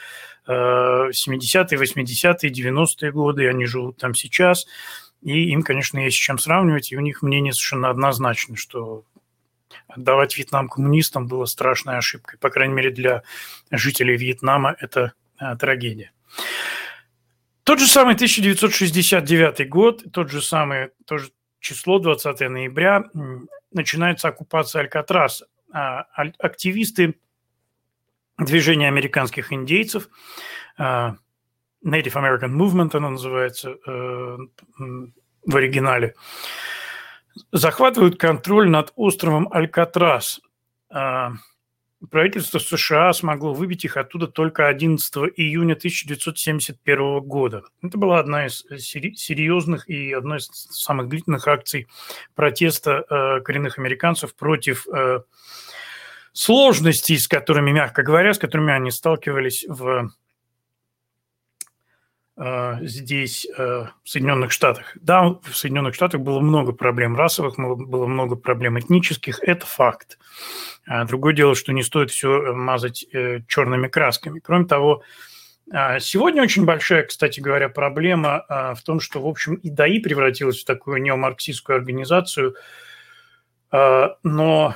70-е, 0.47 1.79
80-е, 1.79 2.51
90-е 2.51 3.13
годы, 3.13 3.45
и 3.45 3.47
они 3.47 3.65
живут 3.65 3.97
там 3.97 4.15
сейчас– 4.15 4.67
и 5.23 5.51
им, 5.51 5.63
конечно, 5.63 5.99
есть 5.99 6.17
с 6.17 6.21
чем 6.21 6.39
сравнивать, 6.39 6.93
и 6.93 6.97
у 6.97 7.01
них 7.01 7.23
мнение 7.23 7.53
совершенно 7.53 7.91
однозначно, 7.91 8.57
что 8.57 9.05
отдавать 9.89 10.37
Вьетнам 10.37 10.69
коммунистам 10.69 11.29
было 11.29 11.45
страшной 11.45 11.97
ошибкой. 11.97 12.39
По 12.39 12.51
крайней 12.51 12.75
мере, 12.75 12.91
для 12.91 13.23
жителей 13.71 14.17
Вьетнама 14.17 14.75
это 14.79 15.13
а, 15.39 15.57
трагедия. 15.57 16.13
Тот 17.65 17.79
же 17.79 17.87
самый 17.87 18.15
1969 18.15 19.69
год, 19.69 20.05
тот 20.13 20.31
же 20.31 20.43
самый 20.43 20.91
тоже 21.07 21.31
число, 21.61 22.01
20 22.01 22.41
ноября, 22.51 23.05
начинается 23.71 24.29
оккупация 24.29 24.83
Алькатраса. 24.83 25.47
А, 25.73 26.01
активисты 26.39 27.15
движения 28.39 28.89
американских 28.89 29.53
индейцев 29.53 30.09
а, 30.77 31.17
Native 31.85 32.15
American 32.15 32.53
Movement, 32.53 32.97
она 32.97 33.11
называется 33.11 33.77
э, 33.87 34.37
в 35.45 35.57
оригинале, 35.57 36.15
захватывают 37.51 38.19
контроль 38.19 38.69
над 38.69 38.93
островом 38.97 39.49
Алькатрас. 39.51 40.41
Э, 40.91 41.31
правительство 42.11 42.59
США 42.59 43.13
смогло 43.13 43.53
выбить 43.53 43.85
их 43.85 43.97
оттуда 43.97 44.27
только 44.27 44.69
11 44.69 45.15
июня 45.37 45.75
1971 45.75 47.21
года. 47.21 47.63
Это 47.83 47.99
была 47.99 48.19
одна 48.21 48.47
из 48.47 48.65
серьезных 48.79 49.89
и 49.89 50.13
одной 50.13 50.39
из 50.39 50.47
самых 50.47 51.09
длительных 51.09 51.49
акций 51.49 51.89
протеста 52.35 53.05
э, 53.09 53.41
коренных 53.41 53.79
американцев 53.79 54.35
против 54.35 54.87
э, 54.89 55.23
сложностей, 56.33 57.19
с 57.19 57.29
которыми, 57.29 57.73
мягко 57.73 58.03
говоря, 58.03 58.35
с 58.35 58.39
которыми 58.39 58.73
они 58.73 58.91
сталкивались 58.91 59.65
в 59.69 60.03
Э, 60.03 60.09
здесь, 62.81 63.47
э, 63.59 63.87
в 64.03 64.09
Соединенных 64.09 64.53
Штатах. 64.53 64.97
Да, 65.01 65.39
в 65.43 65.55
Соединенных 65.55 65.95
Штатах 65.95 66.23
было 66.23 66.41
много 66.41 66.73
проблем 66.73 67.17
расовых, 67.17 67.57
было 67.59 68.07
много 68.07 68.37
проблем 68.37 68.79
этнических, 68.79 69.39
это 69.43 69.67
факт. 69.67 70.19
А 70.87 71.05
другое 71.05 71.35
дело, 71.35 71.55
что 71.55 71.73
не 71.73 71.83
стоит 71.83 72.11
все 72.11 72.55
мазать 72.55 73.05
э, 73.13 73.41
черными 73.49 73.89
красками. 73.89 74.41
Кроме 74.41 74.67
того, 74.67 75.03
Сегодня 76.01 76.43
очень 76.43 76.67
большая, 76.67 77.05
кстати 77.05 77.41
говоря, 77.41 77.71
проблема 77.71 78.45
в 78.77 78.83
том, 78.85 79.01
что, 79.01 79.23
в 79.23 79.27
общем, 79.27 79.55
и 79.55 79.71
ДАИ 79.71 80.01
превратилась 80.01 80.61
в 80.61 80.67
такую 80.67 81.01
неомарксистскую 81.01 81.77
организацию, 81.77 82.57
но 83.71 84.75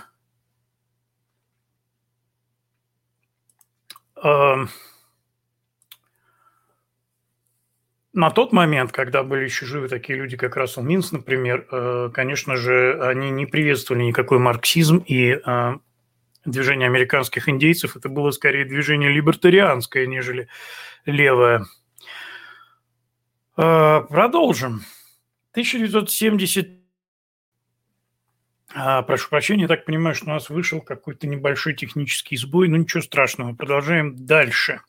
на 8.17 8.31
тот 8.31 8.51
момент, 8.51 8.93
когда 8.93 9.23
были 9.23 9.45
еще 9.45 9.67
живы 9.67 9.89
такие 9.89 10.19
люди, 10.19 10.39
как 10.39 10.57
Рассел 10.57 10.83
Минс, 10.83 11.13
например, 11.13 11.67
э, 11.71 12.11
конечно 12.15 12.57
же, 12.57 12.99
они 13.03 13.29
не 13.31 13.45
приветствовали 13.45 14.05
никакой 14.05 14.39
марксизм, 14.39 15.05
и 15.07 15.33
э, 15.33 15.75
движение 16.47 16.87
американских 16.87 17.47
индейцев 17.47 17.95
это 17.95 18.09
было 18.09 18.31
скорее 18.31 18.65
движение 18.65 19.13
либертарианское, 19.13 20.07
нежели 20.07 20.49
левое. 21.05 21.67
Э, 23.59 24.01
продолжим. 24.09 24.81
1970 25.51 26.71
а, 28.75 29.03
прошу 29.03 29.29
прощения, 29.29 29.63
я 29.63 29.69
так 29.69 29.85
понимаю, 29.85 30.15
что 30.15 30.27
у 30.27 30.31
нас 30.31 30.49
вышел 30.49 30.81
какой-то 30.81 31.27
небольшой 31.27 31.75
технический 31.75 32.39
сбой, 32.39 32.69
но 32.69 32.79
ничего 32.79 33.03
страшного. 33.03 33.55
Продолжаем 33.55 34.17
дальше. 34.17 34.81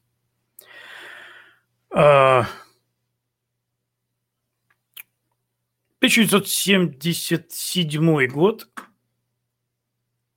1977 5.99 8.27
год, 8.27 8.67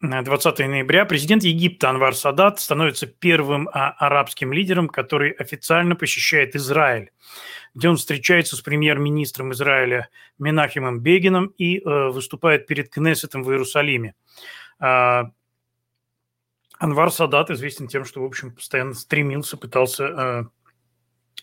20 0.01 0.59
ноября, 0.61 1.05
президент 1.05 1.43
Египта 1.43 1.91
Анвар 1.91 2.15
Садат 2.15 2.59
становится 2.59 3.07
первым 3.07 3.69
а, 3.69 3.91
арабским 3.91 4.55
лидером, 4.55 4.89
который 4.89 5.33
официально 5.33 5.95
посещает 5.95 6.57
Израиль, 6.57 7.11
где 7.75 7.91
он 7.91 7.99
встречается 7.99 8.57
с 8.57 8.63
премьер-министром 8.63 9.53
Израиля 9.53 10.09
Менахимом 10.39 11.01
Бегином 11.01 11.49
и 11.59 11.81
э, 11.81 12.09
выступает 12.09 12.67
перед 12.67 12.89
Кнессетом 12.89 13.43
в 13.43 13.51
Иерусалиме. 13.51 14.15
Э, 14.81 15.25
Анвар 16.79 17.11
Садат 17.11 17.51
известен 17.51 17.87
тем, 17.87 18.07
что, 18.07 18.23
в 18.23 18.25
общем, 18.25 18.55
постоянно 18.55 18.95
стремился, 18.95 19.59
пытался 19.59 20.05
э, 20.05 20.45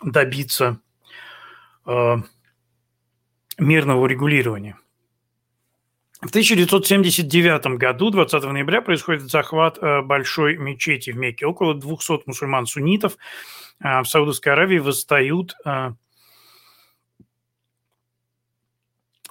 добиться 0.01 0.81
мирного 3.57 4.07
регулирования. 4.07 4.77
В 6.21 6.29
1979 6.29 7.77
году, 7.77 8.09
20 8.09 8.43
ноября, 8.43 8.81
происходит 8.81 9.29
захват 9.29 9.77
большой 10.05 10.57
мечети 10.57 11.11
в 11.11 11.17
Мекке. 11.17 11.45
Около 11.45 11.75
200 11.75 12.23
мусульман-суннитов 12.25 13.17
в 13.79 14.05
Саудовской 14.05 14.53
Аравии 14.53 14.79
восстают 14.79 15.55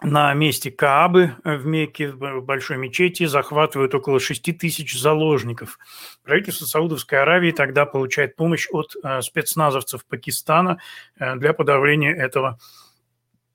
на 0.03 0.35
месте 0.35 0.71
Каабы 0.71 1.37
в 1.43 1.67
Мекке, 1.67 2.11
в 2.13 2.41
Большой 2.43 2.77
мечети, 2.77 3.25
захватывают 3.25 3.95
около 3.95 4.21
6 4.21 4.57
тысяч 4.59 4.99
заложников. 4.99 5.79
Правительство 6.23 6.67
Саудовской 6.67 7.21
Аравии 7.21 7.51
тогда 7.51 7.87
получает 7.87 8.37
помощь 8.37 8.69
от 8.71 8.95
э, 9.03 9.23
спецназовцев 9.23 10.05
Пакистана 10.05 10.79
э, 11.19 11.37
для 11.37 11.55
подавления 11.55 12.15
этого 12.15 12.59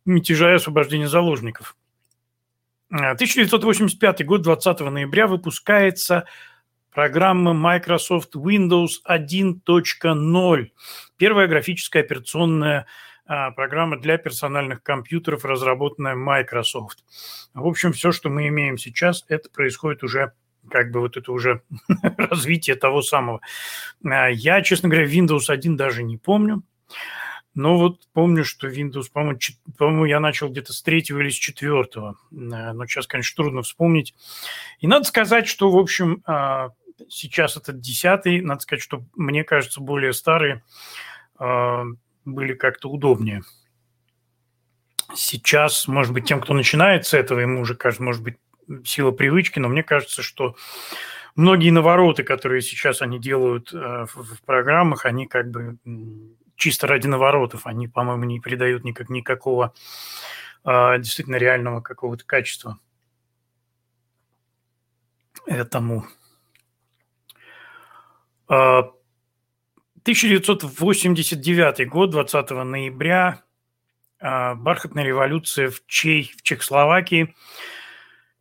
мятежа 0.06 0.52
и 0.52 0.56
освобождения 0.56 1.08
заложников. 1.08 1.76
1985 2.90 4.22
э, 4.22 4.24
год, 4.24 4.42
20 4.42 4.80
ноября, 4.82 5.28
выпускается 5.28 6.26
программа 6.92 7.54
Microsoft 7.54 8.36
Windows 8.36 9.00
1.0. 9.08 10.72
Первая 11.18 11.48
графическая 11.48 12.02
операционная 12.02 12.86
а, 13.26 13.52
программа 13.52 13.98
для 13.98 14.18
персональных 14.18 14.84
компьютеров, 14.84 15.46
разработанная 15.46 16.16
Microsoft. 16.16 17.06
В 17.54 17.66
общем, 17.66 17.94
все, 17.94 18.12
что 18.12 18.30
мы 18.30 18.50
имеем 18.50 18.78
сейчас, 18.78 19.24
это 19.30 19.50
происходит 19.50 20.04
уже 20.04 20.34
как 20.70 20.92
бы 20.92 21.00
вот 21.00 21.18
это 21.18 21.32
уже 21.32 21.62
развитие 22.18 22.76
того 22.76 23.02
самого. 23.02 23.40
А, 24.04 24.28
я, 24.28 24.62
честно 24.62 24.90
говоря, 24.90 25.08
Windows 25.08 25.46
1 25.48 25.78
даже 25.78 26.04
не 26.04 26.18
помню. 26.18 26.64
Но 27.54 27.78
вот 27.78 28.08
помню, 28.14 28.46
что 28.46 28.70
Windows, 28.70 29.12
по-моему, 29.12 29.40
по 29.78 30.06
я 30.06 30.20
начал 30.20 30.50
где-то 30.50 30.74
с 30.74 30.82
третьего 30.82 31.20
или 31.20 31.30
с 31.30 31.36
четвертого. 31.36 32.18
А, 32.32 32.74
но 32.74 32.86
сейчас, 32.86 33.08
конечно, 33.08 33.44
трудно 33.44 33.62
вспомнить. 33.62 34.16
И 34.80 34.88
надо 34.88 35.06
сказать, 35.06 35.48
что, 35.48 35.70
в 35.70 35.78
общем, 35.78 36.24
сейчас 37.10 37.58
этот 37.58 37.80
десятый, 37.80 38.42
надо 38.42 38.62
сказать, 38.62 38.82
что 38.82 39.04
мне 39.16 39.44
кажется, 39.44 39.82
более 39.82 40.14
старые 40.14 40.64
были 41.38 42.54
как-то 42.54 42.90
удобнее. 42.90 43.42
Сейчас, 45.16 45.88
может 45.88 46.14
быть, 46.14 46.26
тем, 46.26 46.40
кто 46.40 46.54
начинает 46.54 47.06
с 47.06 47.14
этого, 47.14 47.40
ему 47.40 47.62
уже 47.62 47.76
кажется, 47.76 48.04
может 48.04 48.24
быть, 48.24 48.38
сила 48.86 49.12
привычки, 49.12 49.60
но 49.60 49.68
мне 49.68 49.84
кажется, 49.84 50.22
что 50.22 50.56
многие 51.36 51.72
навороты, 51.72 52.24
которые 52.24 52.62
сейчас 52.62 53.02
они 53.02 53.20
делают 53.20 53.74
э, 53.74 54.06
в, 54.14 54.42
программах, 54.46 55.06
они 55.06 55.28
как 55.28 55.50
бы 55.50 55.78
чисто 56.62 56.88
ради 56.88 57.08
наворотов, 57.08 57.66
они, 57.66 57.88
по-моему, 57.88 58.24
не 58.26 58.40
придают 58.40 58.84
никак, 58.84 59.10
никакого 59.10 59.74
э, 60.64 61.00
действительно 61.00 61.38
реального 61.38 61.82
какого-то 61.82 62.24
качества 62.24 62.80
этому. 65.48 66.06
Э, 68.48 68.84
1989 70.04 71.90
год, 71.90 72.12
20 72.12 72.50
ноября, 72.52 73.44
а, 74.20 74.56
бархатная 74.56 75.04
революция 75.04 75.70
в, 75.70 75.84
Чей, 75.88 76.34
в 76.38 76.42
Чехословакии. 76.44 77.36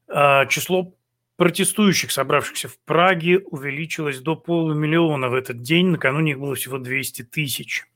А, 0.09 0.47
число 0.47 0.95
протестующих, 1.37 2.13
собравшихся 2.13 2.69
в 2.69 2.79
Праге, 2.81 3.39
увеличилось 3.39 4.21
до 4.21 4.37
полумиллиона 4.37 5.29
в 5.29 5.35
этот 5.35 5.63
день. 5.63 5.87
Накануне 5.87 6.33
их 6.33 6.39
было 6.39 6.55
всего 6.55 6.79
200 6.79 7.23
тысяч. 7.23 7.87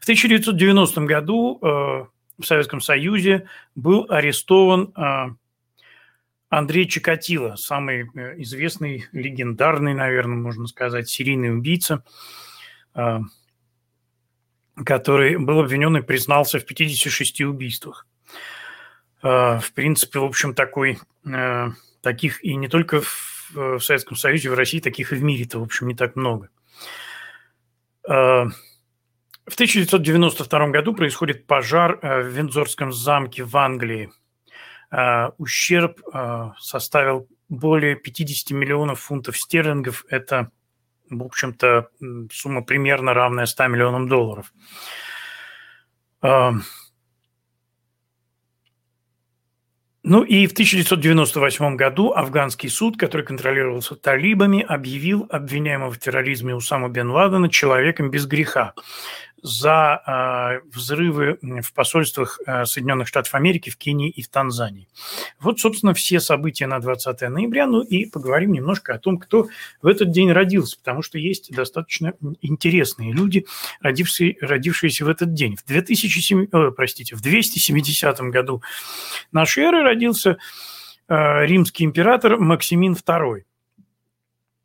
В 0.00 0.04
1990 0.04 1.00
году 1.02 1.58
а, 1.60 2.08
в 2.38 2.44
Советском 2.44 2.80
Союзе 2.80 3.48
был 3.74 4.06
арестован 4.08 4.92
Андрей 6.48 6.88
Чикатило, 6.88 7.56
самый 7.56 8.08
э, 8.14 8.40
известный, 8.42 9.06
легендарный, 9.12 9.94
наверное, 9.94 10.36
можно 10.36 10.66
сказать, 10.66 11.08
серийный 11.08 11.52
убийца– 11.52 12.04
который 14.84 15.36
был 15.36 15.60
обвинен 15.60 15.96
и 15.96 16.02
признался 16.02 16.58
в 16.58 16.66
56 16.66 17.40
убийствах. 17.42 18.06
В 19.22 19.64
принципе, 19.74 20.18
в 20.18 20.24
общем, 20.24 20.54
такой, 20.54 20.98
таких 22.02 22.44
и 22.44 22.54
не 22.54 22.68
только 22.68 23.00
в 23.00 23.78
Советском 23.80 24.16
Союзе, 24.16 24.50
в 24.50 24.54
России, 24.54 24.80
таких 24.80 25.12
и 25.12 25.16
в 25.16 25.22
мире-то, 25.22 25.60
в 25.60 25.62
общем, 25.62 25.88
не 25.88 25.94
так 25.94 26.16
много. 26.16 26.50
В 29.46 29.54
1992 29.54 30.68
году 30.68 30.94
происходит 30.94 31.46
пожар 31.46 31.98
в 32.02 32.26
Виндзорском 32.26 32.92
замке 32.92 33.44
в 33.44 33.56
Англии. 33.56 34.10
Ущерб 35.38 36.00
составил 36.58 37.28
более 37.48 37.96
50 37.96 38.50
миллионов 38.50 39.00
фунтов 39.00 39.38
стерлингов. 39.38 40.04
Это 40.08 40.50
в 41.08 41.22
общем-то, 41.22 41.88
сумма 42.32 42.62
примерно 42.62 43.14
равная 43.14 43.46
100 43.46 43.68
миллионам 43.68 44.08
долларов. 44.08 44.52
Ну 50.08 50.22
и 50.22 50.46
в 50.46 50.52
1998 50.52 51.74
году 51.74 52.12
афганский 52.12 52.68
суд, 52.68 52.96
который 52.96 53.26
контролировался 53.26 53.96
талибами, 53.96 54.62
объявил 54.62 55.26
обвиняемого 55.30 55.90
в 55.92 55.98
терроризме 55.98 56.54
Усама 56.54 56.88
бен 56.88 57.10
Ладена 57.10 57.48
человеком 57.50 58.10
без 58.10 58.26
греха 58.26 58.74
за 59.46 60.02
э, 60.64 60.68
взрывы 60.74 61.38
в 61.40 61.72
посольствах 61.72 62.40
э, 62.44 62.64
Соединенных 62.64 63.06
Штатов 63.06 63.32
Америки 63.34 63.70
в 63.70 63.76
Кении 63.76 64.10
и 64.10 64.20
в 64.20 64.28
Танзании. 64.28 64.88
Вот, 65.38 65.60
собственно, 65.60 65.94
все 65.94 66.18
события 66.18 66.66
на 66.66 66.80
20 66.80 67.20
ноября. 67.30 67.68
Ну 67.68 67.80
и 67.80 68.06
поговорим 68.06 68.52
немножко 68.52 68.94
о 68.94 68.98
том, 68.98 69.18
кто 69.18 69.46
в 69.82 69.86
этот 69.86 70.10
день 70.10 70.32
родился, 70.32 70.76
потому 70.76 71.02
что 71.02 71.18
есть 71.18 71.54
достаточно 71.54 72.14
интересные 72.42 73.12
люди, 73.12 73.46
родившие, 73.80 74.36
родившиеся 74.40 75.04
в 75.04 75.08
этот 75.08 75.32
день. 75.32 75.54
В 75.54 75.64
2007, 75.64 76.48
э, 76.50 76.70
простите, 76.72 77.14
в 77.14 77.22
270 77.22 78.20
году 78.30 78.62
нашей 79.30 79.62
эры 79.62 79.84
родился 79.84 80.38
э, 81.08 81.46
римский 81.46 81.84
император 81.84 82.36
Максимин 82.36 82.94
II. 82.94 83.44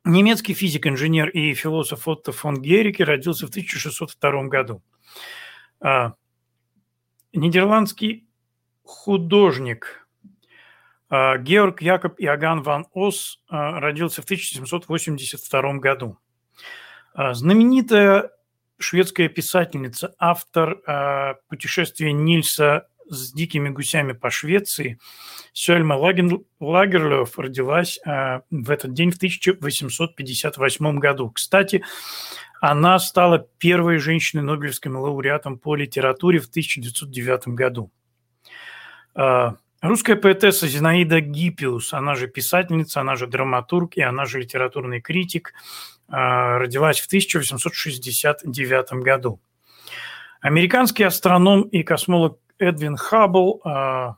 Немецкий 0.04 0.52
физик, 0.52 0.88
инженер 0.88 1.28
и 1.28 1.54
философ 1.54 2.08
Отто 2.08 2.32
фон 2.32 2.60
Герике 2.60 3.04
родился 3.04 3.46
в 3.46 3.50
1602 3.50 4.44
году. 4.48 4.82
А, 5.80 6.14
нидерландский 7.32 8.26
художник 8.82 10.08
а, 11.08 11.38
Георг 11.38 11.82
Якоб 11.82 12.18
Иоганн 12.18 12.62
ван 12.62 12.86
Ос 12.92 13.40
а, 13.48 13.78
родился 13.78 14.22
в 14.22 14.24
1782 14.24 15.74
году. 15.74 16.18
Знаменитая 17.14 18.30
шведская 18.78 19.28
писательница, 19.28 20.14
автор 20.18 21.38
путешествия 21.48 22.10
Нильса 22.14 22.88
с 23.08 23.32
дикими 23.32 23.68
гусями 23.68 24.12
по 24.12 24.30
Швеции, 24.30 24.98
Сёльма 25.52 25.94
Лагерлёв 25.94 27.38
родилась 27.38 28.00
э, 28.06 28.40
в 28.50 28.70
этот 28.70 28.94
день 28.94 29.10
в 29.10 29.16
1858 29.16 30.98
году. 30.98 31.30
Кстати, 31.30 31.84
она 32.60 32.98
стала 32.98 33.46
первой 33.58 33.98
женщиной 33.98 34.42
Нобелевским 34.42 34.96
лауреатом 34.96 35.58
по 35.58 35.74
литературе 35.74 36.38
в 36.38 36.46
1909 36.46 37.48
году. 37.48 37.90
Э, 39.14 39.50
русская 39.80 40.16
поэтесса 40.16 40.68
Зинаида 40.68 41.20
Гиппиус, 41.20 41.92
она 41.92 42.14
же 42.14 42.28
писательница, 42.28 43.00
она 43.00 43.16
же 43.16 43.26
драматург 43.26 43.96
и 43.96 44.02
она 44.02 44.24
же 44.24 44.40
литературный 44.40 45.00
критик, 45.00 45.52
э, 46.08 46.12
родилась 46.12 47.00
в 47.00 47.06
1869 47.06 49.02
году. 49.02 49.40
Американский 50.42 51.04
астроном 51.04 51.62
и 51.62 51.84
космолог 51.84 52.40
Эдвин 52.62 52.96
Хаббл, 52.96 53.60
а, 53.64 54.16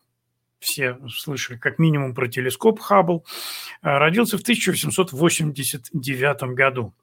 все 0.59 0.99
слышали 1.09 1.57
как 1.57 1.79
минимум 1.79 2.15
про 2.15 2.29
телескоп 2.29 2.81
Хаббл, 2.81 3.25
а, 3.83 3.99
родился 3.99 4.37
в 4.39 4.43
1889 4.43 6.55
году. 6.55 6.95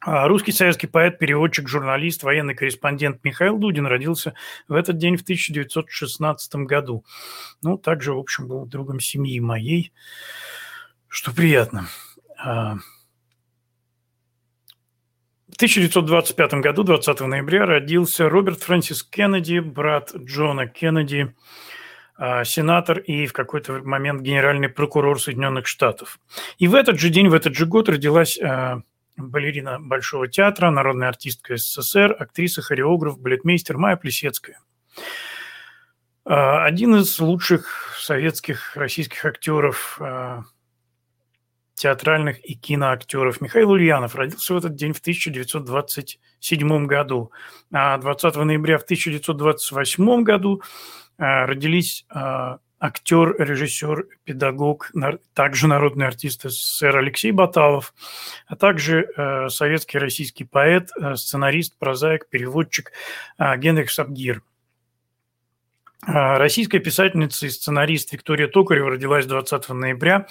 А, 0.00 0.26
русский 0.28 0.52
советский 0.52 0.86
поэт, 0.86 1.18
переводчик, 1.18 1.68
журналист, 1.68 2.22
военный 2.22 2.54
корреспондент 2.54 3.24
Михаил 3.24 3.58
Дудин 3.58 3.86
родился 3.86 4.34
в 4.68 4.74
этот 4.74 4.98
день 4.98 5.16
в 5.16 5.22
1916 5.22 6.66
году. 6.66 7.04
Ну, 7.62 7.76
также, 7.76 8.14
в 8.14 8.18
общем, 8.18 8.46
был 8.46 8.66
другом 8.66 9.00
семьи 9.00 9.40
моей, 9.40 9.92
что 11.08 11.32
приятно. 11.32 11.88
В 15.56 15.58
1925 15.58 16.52
году, 16.60 16.82
20 16.82 17.20
ноября, 17.20 17.64
родился 17.64 18.28
Роберт 18.28 18.62
Фрэнсис 18.62 19.02
Кеннеди, 19.02 19.60
брат 19.60 20.14
Джона 20.14 20.66
Кеннеди, 20.66 21.34
а, 22.18 22.44
сенатор 22.44 22.98
и 22.98 23.24
в 23.24 23.32
какой-то 23.32 23.80
момент 23.82 24.20
генеральный 24.20 24.68
прокурор 24.68 25.18
Соединенных 25.18 25.66
Штатов. 25.66 26.20
И 26.58 26.68
в 26.68 26.74
этот 26.74 27.00
же 27.00 27.08
день, 27.08 27.28
в 27.28 27.32
этот 27.32 27.54
же 27.54 27.64
год 27.64 27.88
родилась 27.88 28.38
а, 28.38 28.82
балерина 29.16 29.80
Большого 29.80 30.28
театра, 30.28 30.70
народная 30.70 31.08
артистка 31.08 31.56
СССР, 31.56 32.14
актриса, 32.18 32.60
хореограф, 32.60 33.18
балетмейстер 33.18 33.78
Майя 33.78 33.96
Плесецкая. 33.96 34.60
Один 36.26 36.96
из 36.96 37.18
лучших 37.18 37.96
советских, 37.98 38.76
российских 38.76 39.24
актеров, 39.24 39.98
театральных 41.76 42.44
и 42.44 42.54
киноактеров 42.54 43.40
Михаил 43.40 43.70
Ульянов 43.70 44.14
родился 44.16 44.54
в 44.54 44.56
этот 44.56 44.74
день 44.74 44.92
в 44.92 44.98
1927 44.98 46.86
году. 46.86 47.30
А 47.70 47.98
20 47.98 48.36
ноября 48.36 48.78
в 48.78 48.82
1928 48.82 50.22
году 50.22 50.62
родились 51.18 52.06
актер, 52.78 53.36
режиссер, 53.38 54.06
педагог, 54.24 54.90
также 55.34 55.66
народный 55.66 56.06
артист 56.06 56.42
СССР 56.42 56.98
Алексей 56.98 57.32
Баталов, 57.32 57.94
а 58.46 58.56
также 58.56 59.08
э, 59.16 59.48
советский 59.48 59.98
российский 59.98 60.44
поэт, 60.44 60.90
э, 61.00 61.16
сценарист, 61.16 61.78
прозаик, 61.78 62.28
переводчик 62.28 62.92
Генрих 63.38 63.90
Сабгир. 63.90 64.42
Российская 66.06 66.78
писательница 66.78 67.46
и 67.46 67.50
сценарист 67.50 68.12
Виктория 68.12 68.46
Токарева 68.48 68.90
родилась 68.90 69.26
20 69.26 69.68
ноября 69.70 70.26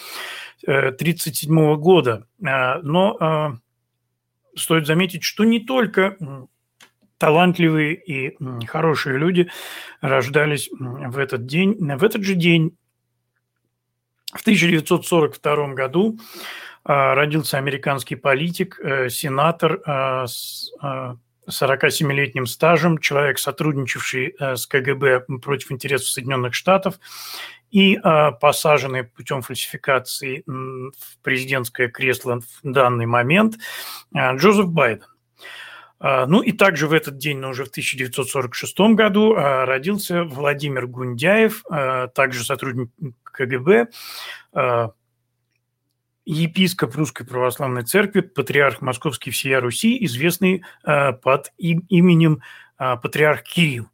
1937 0.64 1.76
года. 1.76 2.26
Но 2.40 3.60
стоит 4.56 4.88
заметить, 4.88 5.24
что 5.24 5.44
не 5.44 5.60
только 5.60 6.18
талантливые 7.18 7.96
и 7.96 8.38
хорошие 8.66 9.18
люди 9.18 9.50
рождались 10.02 10.70
в 10.72 11.18
этот 11.18 11.46
день. 11.46 11.76
В 11.98 12.04
этот 12.04 12.24
же 12.24 12.36
день, 12.36 12.78
в 14.34 14.42
1942 14.42 15.74
году, 15.74 16.20
а, 16.84 17.16
родился 17.16 17.58
американский 17.58 18.16
политик, 18.16 18.80
э, 18.80 19.10
сенатор 19.10 19.82
а, 19.88 20.26
47-летним 21.50 22.44
а, 22.44 22.48
стажем, 22.48 22.98
человек, 22.98 23.40
сотрудничавший 23.40 24.36
э, 24.40 24.56
с 24.56 24.66
КГБ 24.68 25.26
против 25.42 25.72
интересов 25.72 26.10
Соединенных 26.10 26.54
Штатов 26.54 27.00
и 27.72 28.00
посаженный 28.40 29.04
путем 29.04 29.42
фальсификации 29.42 30.44
в 30.46 31.18
президентское 31.24 31.90
кресло 31.90 32.40
в 32.40 32.48
данный 32.64 33.06
момент 33.06 33.56
Джозеф 34.16 34.68
Байден. 34.68 35.08
Ну 36.00 36.42
и 36.42 36.54
также 36.54 36.88
в 36.88 36.94
этот 36.94 37.18
день, 37.18 37.40
но 37.40 37.50
уже 37.50 37.66
в 37.66 37.70
1946 37.70 38.80
году, 38.96 39.34
родился 39.34 40.24
Владимир 40.24 40.88
Гундяев, 40.88 41.64
также 42.14 42.46
сотрудник 42.46 42.92
КГБ, 43.24 43.88
епископ 46.26 46.96
Русской 46.96 47.26
Православной 47.26 47.84
Церкви, 47.84 48.22
патриарх 48.22 48.82
Московский 48.82 49.32
всея 49.32 49.62
Руси, 49.62 50.04
известный 50.06 50.64
под 50.84 51.54
именем 51.58 52.42
патриарх 52.78 53.44
Кирилл. 53.44 53.90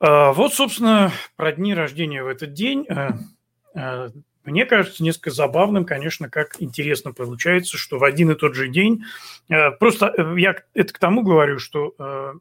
Вот, 0.00 0.54
собственно, 0.54 1.12
про 1.36 1.52
дни 1.52 1.74
рождения 1.74 2.24
в 2.24 2.26
этот 2.26 2.52
день 2.54 2.86
мне 4.44 4.64
кажется 4.66 5.04
несколько 5.04 5.30
забавным, 5.30 5.84
конечно, 5.84 6.28
как 6.28 6.56
интересно 6.60 7.12
получается, 7.12 7.76
что 7.76 7.98
в 7.98 8.04
один 8.04 8.30
и 8.30 8.34
тот 8.34 8.54
же 8.54 8.68
день, 8.68 9.04
э, 9.48 9.70
просто 9.72 10.12
э, 10.16 10.34
я 10.38 10.56
это 10.74 10.92
к 10.92 10.98
тому 10.98 11.22
говорю, 11.22 11.58
что 11.58 11.94
э, 11.98 12.32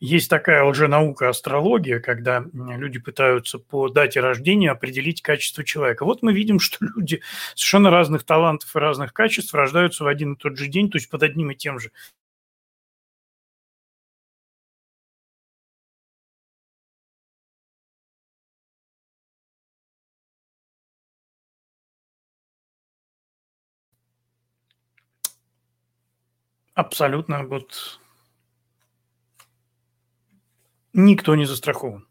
есть 0.00 0.30
такая 0.30 0.62
лженаука 0.62 1.28
астрология, 1.28 1.98
когда 1.98 2.44
люди 2.52 3.00
пытаются 3.00 3.58
по 3.58 3.88
дате 3.88 4.20
рождения 4.20 4.70
определить 4.70 5.22
качество 5.22 5.64
человека. 5.64 6.04
Вот 6.04 6.22
мы 6.22 6.32
видим, 6.32 6.60
что 6.60 6.84
люди 6.84 7.20
совершенно 7.54 7.90
разных 7.90 8.24
талантов 8.24 8.74
и 8.74 8.78
разных 8.78 9.12
качеств 9.12 9.54
рождаются 9.54 10.04
в 10.04 10.06
один 10.06 10.34
и 10.34 10.36
тот 10.36 10.56
же 10.56 10.68
день, 10.68 10.90
то 10.90 10.98
есть 10.98 11.10
под 11.10 11.22
одним 11.22 11.50
и 11.50 11.56
тем 11.56 11.80
же 11.80 11.90
Абсолютно 26.78 27.42
вот 27.42 27.98
никто 30.92 31.34
не 31.34 31.44
застрахован. 31.44 32.06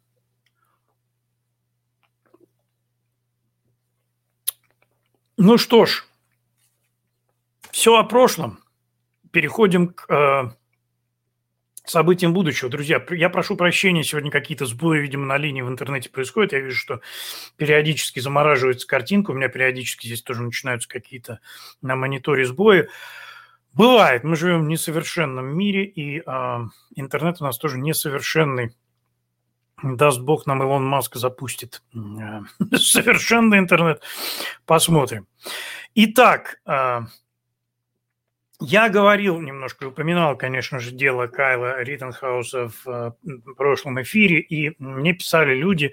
Ну 5.37 5.57
что 5.57 5.85
ж, 5.85 6.05
все 7.71 7.95
о 7.95 8.03
прошлом. 8.03 8.59
Переходим 9.31 9.93
к 9.93 10.05
э, 10.11 10.51
событиям 11.85 12.33
будущего. 12.33 12.69
Друзья, 12.69 13.01
я 13.11 13.29
прошу 13.29 13.55
прощения, 13.55 14.03
сегодня 14.03 14.31
какие-то 14.31 14.65
сбои, 14.65 14.99
видимо, 14.99 15.25
на 15.25 15.37
линии 15.37 15.61
в 15.61 15.69
интернете 15.69 16.09
происходят. 16.09 16.51
Я 16.51 16.59
вижу, 16.59 16.75
что 16.75 16.99
периодически 17.55 18.19
замораживается 18.19 18.85
картинка, 18.85 19.31
у 19.31 19.33
меня 19.33 19.47
периодически 19.47 20.07
здесь 20.07 20.23
тоже 20.23 20.43
начинаются 20.43 20.89
какие-то 20.89 21.39
на 21.81 21.95
мониторе 21.95 22.45
сбои. 22.45 22.89
Бывает, 23.77 24.23
мы 24.23 24.35
живем 24.35 24.63
в 24.63 24.67
несовершенном 24.67 25.45
мире, 25.55 25.85
и 25.85 26.19
э, 26.19 26.59
интернет 26.95 27.39
у 27.39 27.43
нас 27.43 27.59
тоже 27.59 27.77
несовершенный. 27.77 28.75
Даст 29.83 30.19
бог 30.19 30.47
нам 30.47 30.63
Илон 30.63 30.83
Маск 30.83 31.15
запустит 31.15 31.83
э, 31.93 31.97
совершенный 32.75 33.59
интернет. 33.59 34.01
Посмотрим. 34.65 35.27
Итак, 35.93 36.59
э, 36.65 37.01
я 38.59 38.89
говорил 38.89 39.39
немножко, 39.39 39.85
упоминал, 39.85 40.35
конечно 40.35 40.79
же, 40.79 40.91
дело 40.91 41.27
Кайла 41.27 41.83
Риттенхауса 41.83 42.69
в 42.69 42.87
э, 42.87 43.11
прошлом 43.55 44.01
эфире, 44.01 44.39
и 44.39 44.73
мне 44.79 45.13
писали 45.13 45.53
люди, 45.53 45.91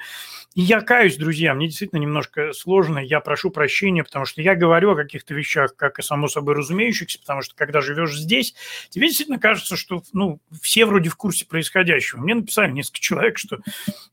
и 0.54 0.62
я 0.62 0.80
каюсь, 0.80 1.16
друзья, 1.16 1.52
мне 1.52 1.66
действительно 1.66 2.00
немножко 2.00 2.54
сложно, 2.54 2.98
я 2.98 3.20
прошу 3.20 3.50
прощения, 3.50 4.02
потому 4.02 4.24
что 4.24 4.40
я 4.40 4.54
говорю 4.54 4.92
о 4.92 4.96
каких-то 4.96 5.34
вещах, 5.34 5.76
как 5.76 5.98
и 5.98 6.02
само 6.02 6.26
собой 6.26 6.54
разумеющихся, 6.54 7.18
потому 7.18 7.42
что 7.42 7.54
когда 7.54 7.82
живешь 7.82 8.16
здесь, 8.16 8.54
тебе 8.88 9.08
действительно 9.08 9.38
кажется, 9.38 9.76
что 9.76 10.02
ну, 10.14 10.40
все 10.62 10.86
вроде 10.86 11.10
в 11.10 11.16
курсе 11.16 11.46
происходящего. 11.46 12.20
Мне 12.20 12.34
написали 12.34 12.70
несколько 12.70 13.00
человек, 13.00 13.38
что 13.38 13.58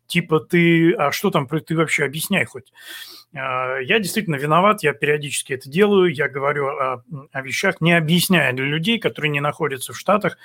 типа 0.07 0.41
ты, 0.41 0.93
а 0.93 1.13
что 1.13 1.29
там, 1.31 1.47
ты 1.47 1.75
вообще 1.75 2.03
объясняй 2.03 2.43
хоть. 2.43 2.73
А, 3.33 3.77
я 3.77 3.99
действительно 3.99 4.35
виноват, 4.35 4.83
я 4.83 4.93
периодически 4.93 5.53
это 5.53 5.69
делаю, 5.69 6.13
я 6.13 6.27
говорю 6.27 6.67
о, 6.67 7.03
о 7.31 7.41
вещах, 7.41 7.81
не 7.81 7.93
объясняя 7.93 8.53
для 8.53 8.65
людей, 8.65 8.99
которые 8.99 9.31
не 9.31 9.39
находятся 9.39 9.93
в 9.93 9.97
Штатах. 9.97 10.37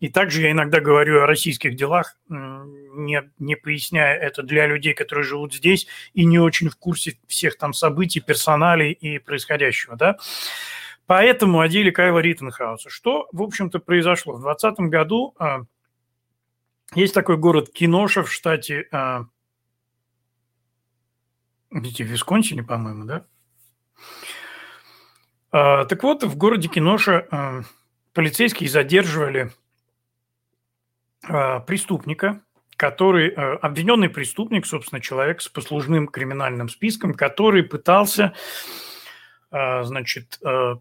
И 0.00 0.08
также 0.08 0.42
я 0.42 0.52
иногда 0.52 0.80
говорю 0.80 1.22
о 1.22 1.26
российских 1.26 1.74
делах, 1.74 2.16
не, 2.28 3.30
не 3.38 3.56
поясняя 3.56 4.16
это 4.16 4.44
для 4.44 4.66
людей, 4.66 4.94
которые 4.94 5.24
живут 5.24 5.54
здесь 5.54 5.88
и 6.14 6.24
не 6.24 6.38
очень 6.38 6.68
в 6.68 6.76
курсе 6.76 7.18
всех 7.26 7.58
там 7.58 7.72
событий, 7.72 8.20
персоналей 8.20 8.92
и 8.92 9.18
происходящего. 9.18 9.96
Да? 9.96 10.16
Поэтому 11.06 11.60
о 11.60 11.68
деле 11.68 11.90
Кайла 11.90 12.20
Риттенхауса. 12.20 12.90
Что, 12.90 13.28
в 13.32 13.42
общем-то, 13.42 13.80
произошло? 13.80 14.34
В 14.34 14.42
2020 14.42 14.80
году 14.90 15.34
а, 15.38 15.62
есть 16.94 17.14
такой 17.14 17.36
город 17.36 17.70
Киноша 17.72 18.22
в 18.22 18.30
штате 18.30 18.86
а, 18.92 19.24
где 21.70 22.04
в 22.04 22.08
Висконсине, 22.08 22.62
по-моему, 22.62 23.04
да? 23.04 23.26
А, 25.50 25.84
так 25.84 26.02
вот, 26.02 26.24
в 26.24 26.36
городе 26.36 26.68
Киноша 26.68 27.26
а, 27.30 27.62
полицейские 28.12 28.68
задерживали 28.68 29.52
а, 31.24 31.60
преступника, 31.60 32.42
который, 32.76 33.30
а, 33.30 33.56
обвиненный 33.56 34.08
преступник, 34.08 34.66
собственно, 34.66 35.00
человек 35.00 35.40
с 35.40 35.48
послужным 35.48 36.06
криминальным 36.08 36.68
списком, 36.68 37.14
который 37.14 37.62
пытался, 37.62 38.34
а, 39.50 39.82
значит, 39.84 40.38
а, 40.44 40.80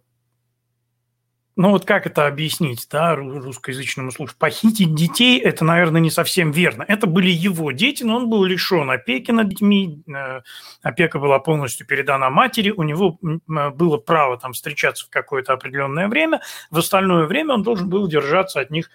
ну 1.58 1.72
вот 1.72 1.86
как 1.86 2.06
это 2.06 2.28
объяснить, 2.28 2.88
да, 2.89 3.15
русскоязычному 3.15 4.12
слушателю? 4.12 4.39
Похитить 4.39 4.93
детей– 4.93 5.39
это, 5.43 5.65
наверное, 5.65 6.00
не 6.00 6.12
совсем 6.12 6.52
верно. 6.52 6.86
Это 6.88 7.08
были 7.08 7.30
его 7.30 7.72
дети, 7.72 8.04
но 8.04 8.17
он 8.17 8.30
был 8.30 8.43
лишен 8.43 8.89
опеки 8.91 9.32
над 9.32 9.50
детьми. 9.50 10.04
Э, 10.08 10.41
опека 10.84 11.17
была 11.17 11.39
полностью 11.39 11.88
передана 11.88 12.30
матери. 12.30 12.70
У 12.70 12.84
него 12.84 13.17
было 13.48 13.98
право 13.98 14.38
там 14.38 14.54
встречаться 14.54 15.08
в 15.08 15.10
какое-то 15.10 15.54
определенное 15.54 16.08
время. 16.08 16.41
В 16.70 16.78
остальное 16.78 17.26
время 17.26 17.56
он 17.56 17.63
должен 17.63 17.89
был 17.89 18.08
держаться 18.08 18.60
от 18.60 18.70
них 18.70 18.89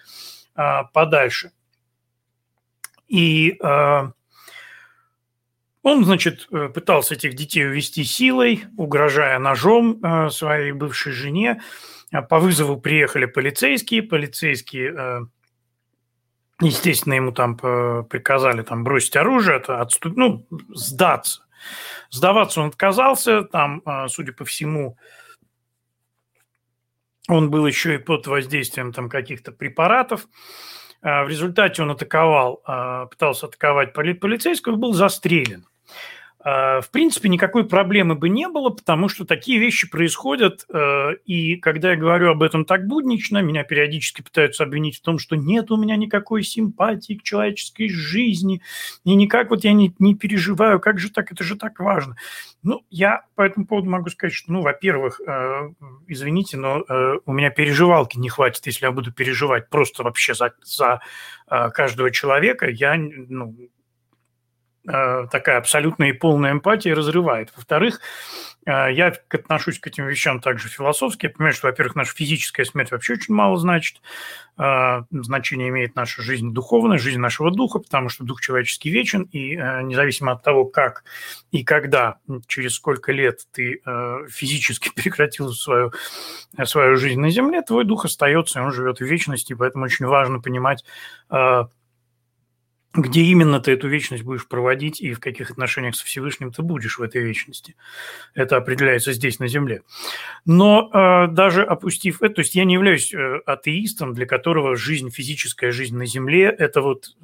а, 0.55 0.85
подальше. 0.85 1.51
И 3.07 3.57
а, 3.61 4.11
он, 5.83 6.05
значит, 6.05 6.47
э, 6.49 6.69
пытался 6.69 7.13
этих 7.13 7.35
детей 7.35 7.67
увести 7.67 8.05
силой, 8.05 8.63
угрожая 8.77 9.37
ножом 9.37 9.99
а, 10.01 10.29
своей 10.29 10.71
бывшей 10.71 11.11
жене. 11.11 11.61
А 12.11 12.21
по 12.21 12.39
вызову 12.39 12.79
приехали 12.79 13.25
полицейские, 13.25 14.01
полицейские, 14.01 14.93
э, 14.97 15.19
естественно, 16.61 17.15
ему 17.15 17.33
там 17.33 17.57
приказали 17.57 18.61
там 18.61 18.85
бросить 18.85 19.17
оружие, 19.17 19.57
это 19.57 19.81
отступ... 19.81 20.15
ну, 20.15 20.47
сдаться. 20.69 21.45
Сдаваться 22.09 22.61
он 22.61 22.69
отказался, 22.69 23.43
там, 23.43 23.81
э, 23.85 24.07
судя 24.07 24.31
по 24.31 24.45
всему, 24.45 24.97
он 27.27 27.51
был 27.51 27.67
еще 27.67 27.95
и 27.95 27.97
под 27.97 28.27
воздействием 28.27 28.93
там 28.93 29.09
каких-то 29.09 29.51
препаратов. 29.51 30.27
В 31.01 31.27
результате 31.27 31.81
он 31.81 31.91
атаковал, 31.91 32.61
пытался 33.09 33.47
атаковать 33.47 33.93
полицейского 33.93 34.75
и 34.75 34.77
был 34.77 34.93
застрелен. 34.93 35.65
А, 36.45 36.81
в 36.81 36.91
принципе, 36.91 37.29
никакой 37.29 37.65
проблемы 37.65 38.15
бы 38.15 38.27
не 38.27 38.49
было, 38.49 38.69
потому 38.69 39.07
что 39.07 39.23
такие 39.23 39.59
вещи 39.59 39.89
происходят, 39.89 40.65
э, 40.67 41.15
и 41.25 41.55
когда 41.55 41.91
я 41.91 41.95
говорю 41.95 42.31
об 42.31 42.43
этом 42.43 42.65
так 42.65 42.85
буднично, 42.85 43.41
меня 43.41 43.63
периодически 43.63 44.21
пытаются 44.21 44.63
обвинить 44.63 44.97
в 44.97 45.01
том, 45.01 45.19
что 45.19 45.37
нет 45.37 45.71
у 45.71 45.77
меня 45.77 45.95
никакой 45.95 46.43
симпатии 46.43 47.13
к 47.13 47.23
человеческой 47.23 47.87
жизни, 47.87 48.61
и 49.05 49.15
никак 49.15 49.51
вот 49.51 49.63
я 49.63 49.71
не, 49.71 49.95
не 49.99 50.15
переживаю, 50.15 50.81
как 50.81 50.99
же 50.99 51.09
так, 51.09 51.31
это 51.31 51.45
же 51.45 51.55
так 51.55 51.79
важно. 51.79 52.17
Ну, 52.61 52.81
я 52.89 53.23
по 53.35 53.43
этому 53.43 53.65
поводу 53.65 53.89
могу 53.89 54.09
сказать, 54.09 54.33
что, 54.33 54.51
ну, 54.51 54.61
во-первых, 54.63 55.21
э, 55.25 55.69
извините, 56.07 56.57
но 56.57 56.81
э, 56.81 57.19
у 57.25 57.31
меня 57.31 57.51
переживалки 57.51 58.17
не 58.17 58.27
хватит, 58.27 58.65
если 58.65 58.85
я 58.85 58.91
буду 58.91 59.13
переживать 59.13 59.69
просто 59.69 60.03
вообще 60.03 60.33
за, 60.33 60.53
за 60.65 60.99
каждого 61.47 62.09
человека. 62.09 62.67
Я, 62.67 62.95
ну, 62.97 63.55
Э, 63.55 63.82
такая 64.85 65.57
абсолютная 65.59 66.09
и 66.09 66.13
полная 66.13 66.51
эмпатия 66.51 66.93
разрывает. 66.93 67.53
Во-вторых, 67.55 68.01
э, 68.65 68.91
я 68.91 69.13
отношусь 69.29 69.79
к 69.79 69.87
этим 69.87 70.07
вещам 70.07 70.41
также 70.41 70.67
философски. 70.67 71.27
Я 71.27 71.29
понимаю, 71.29 71.53
что, 71.53 71.67
во-первых, 71.67 71.95
наша 71.95 72.13
физическая 72.13 72.65
смерть 72.65 72.91
вообще 72.91 73.13
очень 73.13 73.33
мало 73.33 73.57
значит. 73.57 74.01
Э, 74.57 75.03
значение 75.09 75.69
имеет 75.69 75.95
наша 75.95 76.21
жизнь 76.21 76.51
духовная, 76.51 76.97
жизнь 76.97 77.19
нашего 77.19 77.49
духа, 77.49 77.79
потому 77.79 78.09
что 78.09 78.25
дух 78.25 78.41
человеческий 78.41 78.89
вечен, 78.89 79.23
и 79.31 79.55
независимо 79.55 80.33
от 80.33 80.43
того, 80.43 80.65
как 80.65 81.05
и 81.51 81.63
когда, 81.63 82.17
через 82.47 82.75
сколько 82.75 83.13
лет 83.13 83.39
ты 83.53 83.81
физически 84.29 84.91
прекратил 84.95 85.51
свою, 85.53 85.93
свою 86.65 86.97
жизнь 86.97 87.21
на 87.21 87.29
земле, 87.29 87.61
твой 87.61 87.85
дух 87.85 88.03
остается, 88.03 88.59
и 88.59 88.63
он 88.63 88.73
живет 88.73 88.99
в 88.99 89.05
вечности, 89.05 89.53
поэтому 89.53 89.85
очень 89.85 90.05
важно 90.07 90.41
понимать 90.41 90.83
где 92.93 93.21
именно 93.21 93.59
ты 93.59 93.71
эту 93.71 93.87
вечность 93.87 94.23
будешь 94.23 94.47
проводить 94.47 95.01
и 95.01 95.13
в 95.13 95.19
каких 95.19 95.49
отношениях 95.49 95.95
со 95.95 96.05
Всевышним 96.05 96.51
ты 96.51 96.61
будешь 96.61 96.99
в 96.99 97.01
этой 97.01 97.23
вечности. 97.23 97.75
Это 98.35 98.57
определяется 98.57 99.13
здесь, 99.13 99.39
на 99.39 99.47
Земле. 99.47 99.81
Но 100.45 100.89
э, 100.93 101.27
даже 101.31 101.63
опустив 101.63 102.21
это, 102.21 102.35
то 102.35 102.41
есть 102.41 102.53
я 102.55 102.65
не 102.65 102.75
являюсь 102.75 103.13
э, 103.13 103.39
атеистом, 103.45 104.13
для 104.13 104.27
которого 104.27 104.75
жизнь, 104.75 105.09
физическая 105.09 105.71
жизнь 105.71 105.97
на 105.97 106.05
Земле– 106.05 106.45
это 106.57 106.81
вот 106.81 107.15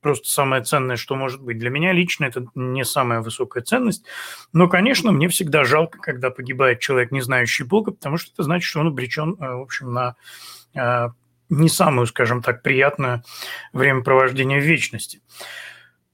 просто 0.00 0.28
самое 0.28 0.62
ценное, 0.62 0.96
что 0.96 1.14
может 1.14 1.40
быть. 1.40 1.58
Для 1.58 1.70
меня 1.70 1.92
лично 1.92 2.26
это 2.26 2.46
не 2.54 2.84
самая 2.84 3.22
высокая 3.22 3.62
ценность. 3.62 4.04
Но, 4.52 4.68
конечно, 4.68 5.12
мне 5.12 5.28
всегда 5.28 5.64
жалко, 5.64 5.98
когда 5.98 6.30
погибает 6.30 6.80
человек, 6.80 7.10
не 7.10 7.22
знающий 7.22 7.64
Бога, 7.64 7.92
потому 7.92 8.18
что 8.18 8.30
это 8.32 8.42
значит, 8.42 8.64
что 8.64 8.80
он 8.80 8.88
обречен, 8.88 9.36
э, 9.40 9.54
в 9.54 9.62
общем, 9.62 9.92
на 9.92 10.16
э, 10.74 11.08
не 11.48 11.68
самую, 11.68 12.06
скажем 12.06 12.42
так, 12.42 12.62
приятное 12.62 13.22
времяпровождение 13.72 14.60
в 14.60 14.64
вечности. 14.64 15.20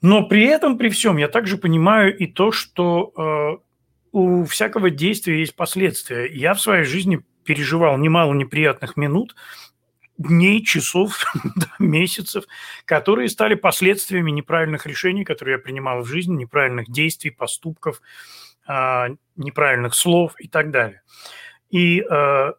Но 0.02 0.26
при 0.26 0.44
этом, 0.44 0.78
при 0.78 0.88
всем, 0.88 1.18
я 1.18 1.28
также 1.28 1.58
понимаю 1.58 2.16
и 2.16 2.26
то, 2.26 2.52
что 2.52 3.12
э, 3.16 3.70
у 4.12 4.44
всякого 4.44 4.90
действия 4.90 5.38
есть 5.38 5.54
последствия. 5.54 6.26
Я 6.26 6.54
в 6.54 6.60
своей 6.60 6.84
жизни 6.84 7.20
переживал 7.44 7.98
немало 7.98 8.32
неприятных 8.32 8.96
минут, 8.96 9.34
дней, 10.16 10.62
часов, 10.62 11.24
месяцев, 11.78 12.44
которые 12.84 13.28
стали 13.28 13.54
последствиями 13.54 14.30
неправильных 14.30 14.86
решений, 14.86 15.24
которые 15.24 15.54
я 15.54 15.58
принимал 15.58 16.02
в 16.02 16.06
жизни, 16.06 16.34
неправильных 16.34 16.90
действий, 16.90 17.30
поступков, 17.30 18.00
э, 18.68 19.08
неправильных 19.36 19.94
слов 19.94 20.34
и 20.38 20.48
так 20.48 20.70
далее. 20.70 21.02
И 21.70 22.00
э, 22.00 22.52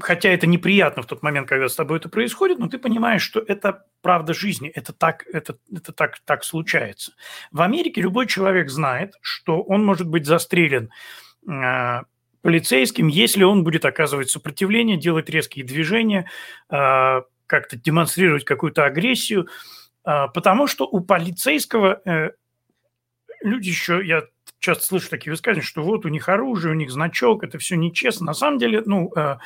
хотя 0.00 0.30
это 0.30 0.46
неприятно 0.46 1.02
в 1.02 1.06
тот 1.06 1.22
момент, 1.22 1.48
когда 1.48 1.68
с 1.68 1.74
тобой 1.74 1.98
это 1.98 2.08
происходит, 2.08 2.58
но 2.58 2.68
ты 2.68 2.78
понимаешь, 2.78 3.22
что 3.22 3.40
это 3.40 3.84
правда 4.02 4.34
жизни, 4.34 4.68
это 4.68 4.92
так, 4.92 5.24
это, 5.32 5.56
это 5.74 5.92
так, 5.92 6.18
так 6.24 6.44
случается. 6.44 7.12
В 7.52 7.62
Америке 7.62 8.00
любой 8.00 8.26
человек 8.26 8.70
знает, 8.70 9.14
что 9.20 9.62
он 9.62 9.84
может 9.84 10.08
быть 10.08 10.26
застрелен 10.26 10.90
э, 11.48 12.02
полицейским, 12.42 13.08
если 13.08 13.44
он 13.44 13.64
будет 13.64 13.84
оказывать 13.84 14.30
сопротивление, 14.30 14.96
делать 14.96 15.28
резкие 15.28 15.64
движения, 15.64 16.30
э, 16.70 17.22
как-то 17.46 17.76
демонстрировать 17.76 18.44
какую-то 18.44 18.84
агрессию, 18.84 19.48
э, 20.04 20.26
потому 20.32 20.66
что 20.66 20.86
у 20.86 21.00
полицейского 21.00 22.00
э, 22.04 22.30
люди 23.42 23.68
еще, 23.68 24.00
я 24.04 24.24
часто 24.58 24.84
слышу 24.84 25.10
такие 25.10 25.32
высказывания, 25.32 25.66
что 25.66 25.82
вот 25.82 26.04
у 26.04 26.08
них 26.08 26.28
оружие, 26.28 26.72
у 26.72 26.76
них 26.76 26.90
значок, 26.90 27.42
это 27.42 27.58
все 27.58 27.76
нечестно. 27.76 28.26
На 28.26 28.34
самом 28.34 28.58
деле, 28.58 28.82
ну, 28.84 29.12
э, 29.16 29.36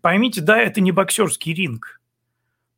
Поймите, 0.00 0.40
да, 0.40 0.58
это 0.58 0.80
не 0.80 0.92
боксерский 0.92 1.54
ринг. 1.54 2.00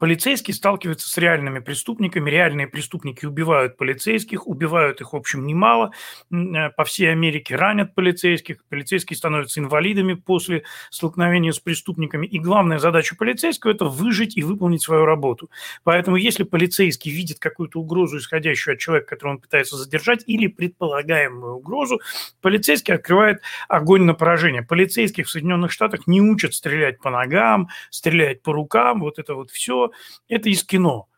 Полицейские 0.00 0.54
сталкиваются 0.54 1.10
с 1.10 1.18
реальными 1.18 1.58
преступниками, 1.58 2.30
реальные 2.30 2.66
преступники 2.66 3.26
убивают 3.26 3.76
полицейских, 3.76 4.48
убивают 4.48 5.02
их, 5.02 5.12
в 5.12 5.16
общем, 5.16 5.46
немало. 5.46 5.92
Э, 6.32 6.70
по 6.70 6.84
всей 6.84 7.12
Америке 7.12 7.54
ранят 7.54 7.94
полицейских, 7.94 8.64
полицейские 8.70 9.18
становятся 9.18 9.60
инвалидами 9.60 10.14
после 10.14 10.64
столкновения 10.88 11.52
с 11.52 11.60
преступниками. 11.60 12.26
И 12.26 12.38
главная 12.38 12.78
задача 12.78 13.14
полицейского– 13.14 13.70
это 13.72 13.84
выжить 13.84 14.38
и 14.38 14.42
выполнить 14.42 14.80
свою 14.80 15.04
работу. 15.04 15.50
Поэтому 15.84 16.16
если 16.16 16.44
полицейский 16.44 17.10
видит 17.10 17.38
какую-то 17.38 17.78
угрозу, 17.78 18.16
исходящую 18.16 18.76
от 18.76 18.80
человека, 18.80 19.08
которого 19.10 19.34
он 19.34 19.40
пытается 19.42 19.76
задержать, 19.76 20.24
или 20.26 20.46
предполагаемую 20.46 21.56
угрозу, 21.56 22.00
полицейский 22.40 22.94
открывает 22.94 23.42
огонь 23.68 24.04
на 24.04 24.14
поражение. 24.14 24.62
Полицейских 24.62 25.26
в 25.26 25.30
Соединенных 25.30 25.70
Штатах 25.70 26.06
не 26.06 26.22
учат 26.22 26.54
стрелять 26.54 27.00
по 27.00 27.10
ногам, 27.10 27.68
стрелять 27.90 28.40
по 28.40 28.54
рукам, 28.54 29.00
вот 29.00 29.18
это 29.18 29.34
вот 29.34 29.50
все 29.50 29.89
это 30.28 30.48
из 30.48 30.64
кино. 30.64 31.08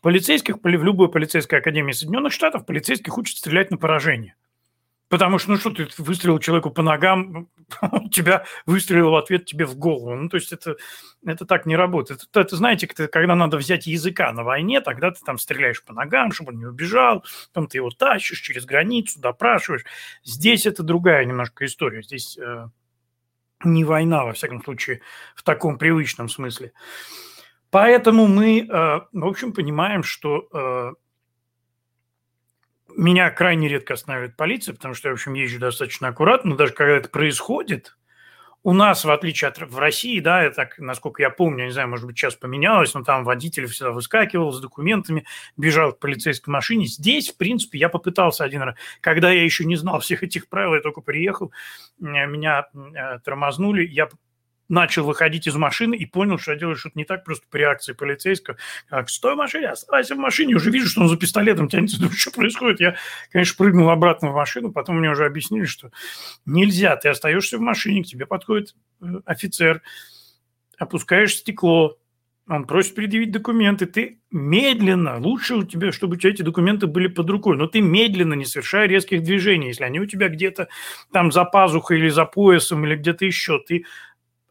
Полицейских, 0.00 0.56
в 0.62 0.66
любой 0.66 1.10
полицейской 1.10 1.58
академии 1.58 1.92
Соединенных 1.92 2.32
Штатов 2.32 2.66
полицейских 2.66 3.16
учат 3.18 3.38
стрелять 3.38 3.70
на 3.70 3.78
поражение. 3.78 4.36
Потому 5.08 5.38
что, 5.38 5.52
ну 5.52 5.56
что, 5.56 5.70
ты 5.70 5.88
выстрелил 5.98 6.38
человеку 6.38 6.70
по 6.70 6.82
ногам, 6.82 7.48
тебя 8.12 8.44
выстрелил 8.66 9.10
в 9.10 9.16
ответ 9.16 9.46
тебе 9.46 9.64
в 9.64 9.74
голову. 9.76 10.14
Ну, 10.14 10.28
то 10.28 10.36
есть 10.36 10.52
это, 10.52 10.76
это 11.24 11.46
так 11.46 11.64
не 11.64 11.76
работает. 11.76 12.26
Это, 12.30 12.40
это 12.40 12.56
знаете, 12.56 12.86
когда 12.86 13.34
надо 13.34 13.56
взять 13.56 13.86
языка 13.86 14.30
на 14.32 14.44
войне, 14.44 14.82
тогда 14.82 15.10
ты 15.10 15.20
там 15.24 15.38
стреляешь 15.38 15.82
по 15.82 15.94
ногам, 15.94 16.32
чтобы 16.32 16.52
он 16.52 16.58
не 16.58 16.66
убежал, 16.66 17.24
потом 17.52 17.68
ты 17.68 17.78
его 17.78 17.90
тащишь 17.90 18.40
через 18.40 18.66
границу, 18.66 19.18
допрашиваешь. 19.18 19.84
Здесь 20.24 20.66
это 20.66 20.82
другая 20.82 21.24
немножко 21.24 21.64
история. 21.64 22.02
Здесь 22.02 22.36
э, 22.36 22.68
не 23.64 23.84
война, 23.84 24.24
во 24.24 24.34
всяком 24.34 24.62
случае, 24.62 25.00
в 25.34 25.42
таком 25.42 25.78
привычном 25.78 26.28
смысле. 26.28 26.72
Поэтому 27.70 28.26
мы, 28.26 28.60
э, 28.60 29.00
в 29.12 29.26
общем, 29.26 29.52
понимаем, 29.52 30.02
что 30.02 30.48
э, 30.52 30.92
меня 32.96 33.30
крайне 33.30 33.68
редко 33.68 33.94
останавливает 33.94 34.36
полиция, 34.36 34.74
потому 34.74 34.94
что 34.94 35.08
я, 35.08 35.14
в 35.14 35.16
общем, 35.16 35.34
езжу 35.34 35.58
достаточно 35.58 36.08
аккуратно, 36.08 36.50
но 36.50 36.56
даже 36.56 36.72
когда 36.72 36.94
это 36.96 37.08
происходит, 37.08 37.96
у 38.64 38.72
нас, 38.72 39.04
в 39.04 39.10
отличие 39.10 39.48
от 39.48 39.58
в 39.58 39.78
России, 39.78 40.18
да, 40.20 40.42
это 40.42 40.56
так, 40.56 40.78
насколько 40.78 41.22
я 41.22 41.30
помню, 41.30 41.66
не 41.66 41.70
знаю, 41.70 41.88
может 41.88 42.06
быть, 42.06 42.18
сейчас 42.18 42.34
поменялось, 42.34 42.92
но 42.92 43.04
там 43.04 43.24
водитель 43.24 43.66
всегда 43.66 43.92
выскакивал 43.92 44.52
с 44.52 44.60
документами, 44.60 45.24
бежал 45.56 45.92
к 45.92 46.00
полицейской 46.00 46.52
машине. 46.52 46.86
Здесь, 46.86 47.30
в 47.30 47.36
принципе, 47.36 47.78
я 47.78 47.88
попытался 47.88 48.44
один 48.44 48.62
раз, 48.62 48.74
когда 49.00 49.30
я 49.30 49.44
еще 49.44 49.64
не 49.64 49.76
знал 49.76 50.00
всех 50.00 50.22
этих 50.22 50.48
правил, 50.48 50.74
я 50.74 50.80
только 50.80 51.00
приехал, 51.00 51.52
меня 51.98 52.66
э, 52.74 53.20
тормознули, 53.20 53.86
я 53.86 54.08
начал 54.68 55.04
выходить 55.04 55.46
из 55.46 55.54
машины 55.56 55.94
и 55.94 56.06
понял, 56.06 56.38
что 56.38 56.52
я 56.52 56.58
делаю 56.58 56.76
что-то 56.76 56.98
не 56.98 57.04
так, 57.04 57.24
просто 57.24 57.46
по 57.50 57.56
реакции 57.56 57.92
полицейского. 57.92 58.56
Как, 58.88 59.08
стой 59.10 59.34
в 59.34 59.38
машине, 59.38 59.68
оставайся 59.68 60.14
в 60.14 60.18
машине. 60.18 60.56
Уже 60.56 60.70
вижу, 60.70 60.88
что 60.88 61.02
он 61.02 61.08
за 61.08 61.16
пистолетом 61.16 61.68
тянется. 61.68 61.98
Думаю, 61.98 62.12
что 62.16 62.30
происходит? 62.30 62.80
Я, 62.80 62.96
конечно, 63.32 63.56
прыгнул 63.56 63.90
обратно 63.90 64.30
в 64.30 64.34
машину, 64.34 64.72
потом 64.72 64.98
мне 64.98 65.10
уже 65.10 65.24
объяснили, 65.24 65.64
что 65.64 65.90
нельзя, 66.46 66.96
ты 66.96 67.08
остаешься 67.08 67.58
в 67.58 67.60
машине, 67.60 68.02
к 68.02 68.06
тебе 68.06 68.26
подходит 68.26 68.74
э, 69.00 69.06
офицер, 69.24 69.82
опускаешь 70.78 71.34
стекло, 71.34 71.98
он 72.48 72.64
просит 72.64 72.94
предъявить 72.94 73.30
документы, 73.30 73.84
ты 73.84 74.20
медленно, 74.30 75.18
лучше 75.18 75.56
у 75.56 75.64
тебя, 75.64 75.92
чтобы 75.92 76.14
у 76.14 76.18
тебя 76.18 76.30
эти 76.30 76.40
документы 76.40 76.86
были 76.86 77.06
под 77.06 77.28
рукой, 77.28 77.58
но 77.58 77.66
ты 77.66 77.82
медленно, 77.82 78.32
не 78.32 78.46
совершая 78.46 78.88
резких 78.88 79.22
движений, 79.22 79.68
если 79.68 79.84
они 79.84 80.00
у 80.00 80.06
тебя 80.06 80.28
где-то 80.28 80.68
там 81.12 81.30
за 81.30 81.44
пазухой 81.44 81.98
или 81.98 82.08
за 82.08 82.24
поясом 82.24 82.86
или 82.86 82.96
где-то 82.96 83.26
еще, 83.26 83.60
ты 83.66 83.84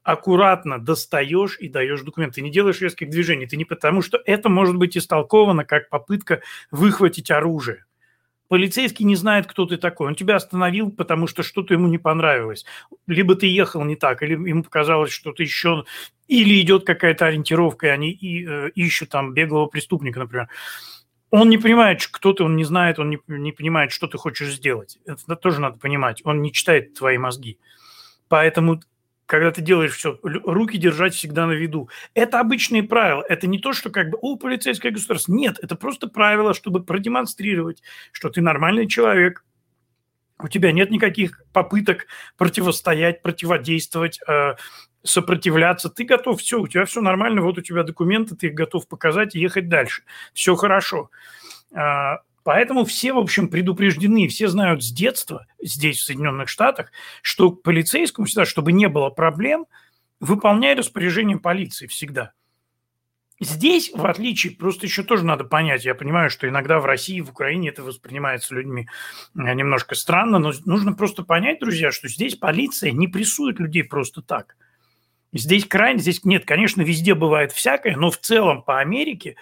аккуратно 0.08 0.80
достаешь 0.80 1.58
и 1.60 1.68
даешь 1.68 2.02
документ. 2.02 2.36
Ты 2.36 2.42
не 2.42 2.50
делаешь 2.50 2.80
резких 2.80 3.10
движений. 3.10 3.46
Ты 3.46 3.58
не 3.58 3.66
потому, 3.66 4.02
что 4.02 4.18
это 4.26 4.48
может 4.48 4.78
быть 4.78 4.98
истолковано 4.98 5.66
как 5.66 5.90
попытка 5.90 6.42
выхватить 6.72 7.30
оружие. 7.30 7.84
Полицейский 8.48 9.04
не 9.04 9.18
знает, 9.18 9.48
кто 9.48 9.66
ты 9.66 9.76
такой. 9.76 10.08
Он 10.08 10.16
тебя 10.16 10.38
остановил, 10.38 10.92
потому 10.92 11.28
что 11.28 11.44
что-то 11.44 11.74
ему 11.74 11.90
не 11.90 11.98
понравилось. 11.98 12.66
Либо 13.06 13.36
ты 13.36 13.48
ехал 13.48 13.84
не 13.84 13.98
так, 13.98 14.24
или 14.24 14.32
ему 14.32 14.64
показалось 14.64 15.12
что-то 15.12 15.44
еще... 15.44 15.84
Или 16.30 16.62
идет 16.62 16.86
какая-то 16.86 17.26
ориентировка, 17.26 17.88
и 17.88 17.90
они 17.90 18.12
и, 18.12 18.48
э, 18.48 18.70
ищут 18.76 19.10
там 19.10 19.34
беглого 19.34 19.66
преступника, 19.66 20.20
например. 20.20 20.48
Он 21.32 21.50
не 21.50 21.58
понимает, 21.58 22.08
кто 22.10 22.32
ты, 22.32 22.44
он 22.44 22.56
не 22.56 22.64
знает, 22.64 22.98
он 22.98 23.10
не, 23.10 23.20
не 23.28 23.52
понимает, 23.52 23.92
что 23.92 24.08
ты 24.08 24.18
хочешь 24.18 24.54
сделать. 24.54 25.00
Это 25.06 25.36
тоже 25.36 25.60
надо 25.60 25.78
понимать. 25.78 26.22
Он 26.24 26.42
не 26.42 26.54
читает 26.54 26.94
твои 26.94 27.18
мозги. 27.18 27.60
Поэтому 28.30 28.80
когда 29.28 29.52
ты 29.52 29.62
делаешь 29.62 29.96
все, 29.96 30.18
руки 30.24 30.78
держать 30.78 31.14
всегда 31.14 31.46
на 31.46 31.52
виду. 31.52 31.90
Это 32.16 32.40
обычные 32.40 32.82
правила. 32.82 33.24
Это 33.28 33.46
не 33.46 33.60
то, 33.60 33.74
что 33.74 33.92
как 33.92 34.10
бы, 34.10 34.18
о, 34.22 34.38
полицейское 34.38 34.92
государство. 34.92 35.34
Нет, 35.34 35.60
это 35.62 35.76
просто 35.76 36.08
правило, 36.08 36.54
чтобы 36.54 36.84
продемонстрировать, 36.84 37.84
что 38.12 38.30
ты 38.30 38.42
нормальный 38.42 38.88
человек, 38.88 39.44
у 40.40 40.48
тебя 40.48 40.72
нет 40.72 40.92
никаких 40.92 41.42
попыток 41.52 42.08
противостоять, 42.38 43.22
противодействовать, 43.22 44.20
э, 44.28 44.56
сопротивляться. 45.04 45.90
Ты 45.90 46.06
готов, 46.06 46.40
все, 46.40 46.60
у 46.62 46.68
тебя 46.68 46.86
все 46.86 47.02
нормально, 47.02 47.42
вот 47.42 47.58
у 47.58 47.62
тебя 47.62 47.84
документы, 47.84 48.36
ты 48.36 48.50
готов 48.50 48.88
показать 48.88 49.36
и 49.36 49.40
ехать 49.40 49.68
дальше. 49.68 50.04
Все 50.34 50.56
хорошо. 50.56 51.10
Поэтому 52.48 52.86
все, 52.86 53.12
в 53.12 53.18
общем, 53.18 53.50
предупреждены, 53.50 54.30
все 54.30 54.48
знают 54.48 54.82
с 54.82 54.90
детства 54.90 55.48
здесь, 55.62 56.00
в 56.00 56.06
Соединенных 56.06 56.48
Штатах, 56.48 56.94
что 57.22 57.52
полицейскому 57.52 58.26
всегда, 58.26 58.46
чтобы 58.46 58.72
не 58.72 58.88
было 58.88 59.10
проблем, 59.10 59.66
выполняй 60.22 60.74
распоряжение 60.74 61.38
полиции 61.38 61.88
всегда. 61.88 62.32
Здесь, 63.42 63.92
в 63.94 64.06
отличие, 64.06 64.56
просто 64.56 64.86
еще 64.86 65.04
тоже 65.04 65.26
надо 65.26 65.44
понять, 65.44 65.84
я 65.84 65.94
понимаю, 65.94 66.30
что 66.30 66.48
иногда 66.48 66.80
в 66.80 66.86
России, 66.86 67.20
в 67.20 67.32
Украине 67.32 67.68
это 67.68 67.84
воспринимается 67.84 68.56
людьми 68.56 68.88
э, 69.36 69.54
немножко 69.54 69.96
странно, 69.96 70.40
но 70.40 70.54
нужно 70.64 70.94
просто 70.94 71.24
понять, 71.24 71.60
друзья, 71.60 71.92
что 71.92 72.08
здесь 72.08 72.36
полиция 72.36 72.92
не 72.92 73.10
прессует 73.10 73.60
людей 73.60 73.84
просто 73.84 74.22
так. 74.22 74.56
Здесь 75.34 75.66
крайне, 75.66 76.00
здесь 76.00 76.24
нет, 76.24 76.46
конечно, 76.46 76.82
везде 76.82 77.14
бывает 77.14 77.52
всякое, 77.52 77.98
но 77.98 78.10
в 78.10 78.18
целом 78.18 78.64
по 78.64 78.80
Америке 78.80 79.36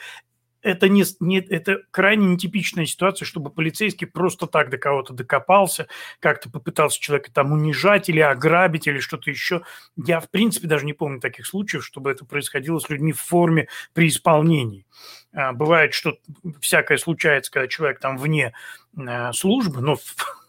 это, 0.65 0.89
не, 0.89 1.03
не, 1.19 1.37
это 1.39 1.83
крайне 1.91 2.25
нетипичная 2.25 2.87
ситуация, 2.87 3.27
чтобы 3.27 3.51
полицейский 3.51 4.07
просто 4.07 4.47
так 4.47 4.71
до 4.71 4.79
кого-то 4.79 5.13
докопался, 5.13 5.87
как-то 6.19 6.49
попытался 6.49 6.99
человека 6.99 7.31
там 7.31 7.51
унижать 7.51 8.09
или 8.09 8.19
ограбить 8.19 8.87
или 8.87 8.97
что-то 8.97 9.29
еще. 9.29 9.61
Я, 9.95 10.19
в 10.19 10.29
принципе, 10.31 10.67
даже 10.67 10.87
не 10.87 10.93
помню 10.93 11.19
таких 11.19 11.45
случаев, 11.45 11.85
чтобы 11.85 12.09
это 12.09 12.25
происходило 12.25 12.79
с 12.79 12.89
людьми 12.89 13.13
в 13.13 13.21
форме 13.21 13.67
при 13.93 14.07
исполнении. 14.07 14.87
А, 15.33 15.53
бывает, 15.53 15.93
что 15.93 16.17
всякое 16.59 16.97
случается, 16.97 17.51
когда 17.51 17.67
человек 17.67 17.99
там 17.99 18.17
вне 18.17 18.53
а, 18.97 19.33
службы, 19.33 19.81
но, 19.81 19.97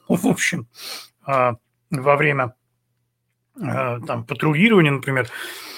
в 0.09 0.27
общем, 0.27 0.67
а, 1.27 1.57
во 1.91 2.17
время 2.17 2.55
там, 3.59 4.25
патрулирования, 4.27 4.91
например, 4.91 5.29
а, 5.29 5.76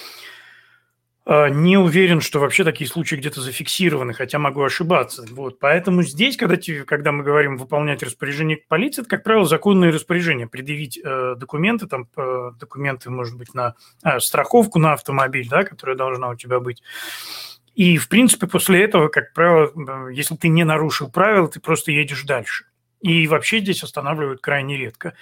не 1.25 1.77
уверен, 1.77 2.21
что 2.21 2.39
вообще 2.39 2.63
такие 2.63 2.89
случаи 2.89 3.15
где-то 3.15 3.41
зафиксированы, 3.41 4.13
хотя 4.13 4.39
могу 4.39 4.63
ошибаться. 4.63 5.25
Вот. 5.29 5.59
Поэтому 5.59 6.01
здесь, 6.01 6.37
когда, 6.37 6.57
когда 6.87 7.11
мы 7.11 7.23
говорим 7.23 7.57
выполнять 7.57 8.01
распоряжение 8.01 8.57
полиции, 8.67 9.01
это, 9.01 9.09
как 9.09 9.23
правило, 9.23 9.45
законные 9.45 9.91
распоряжения. 9.91 10.47
Предъявить 10.47 10.97
э, 10.97 11.35
документы, 11.37 11.85
там, 11.85 12.07
э, 12.17 12.51
документы, 12.59 13.11
может 13.11 13.37
быть, 13.37 13.53
на 13.53 13.75
э, 14.03 14.19
страховку 14.19 14.79
на 14.79 14.93
автомобиль, 14.93 15.47
да, 15.47 15.63
которая 15.63 15.95
должна 15.95 16.29
у 16.29 16.35
тебя 16.35 16.59
быть. 16.59 16.81
И, 17.75 17.97
в 17.97 18.09
принципе, 18.09 18.47
после 18.47 18.83
этого, 18.83 19.07
как 19.09 19.33
правило, 19.33 20.09
если 20.09 20.35
ты 20.35 20.47
не 20.47 20.63
нарушил 20.63 21.11
правила, 21.11 21.47
ты 21.47 21.59
просто 21.59 21.91
едешь 21.91 22.23
дальше. 22.23 22.65
И 23.01 23.27
вообще 23.27 23.59
здесь 23.59 23.83
останавливают 23.83 24.41
крайне 24.41 24.77
редко. 24.77 25.13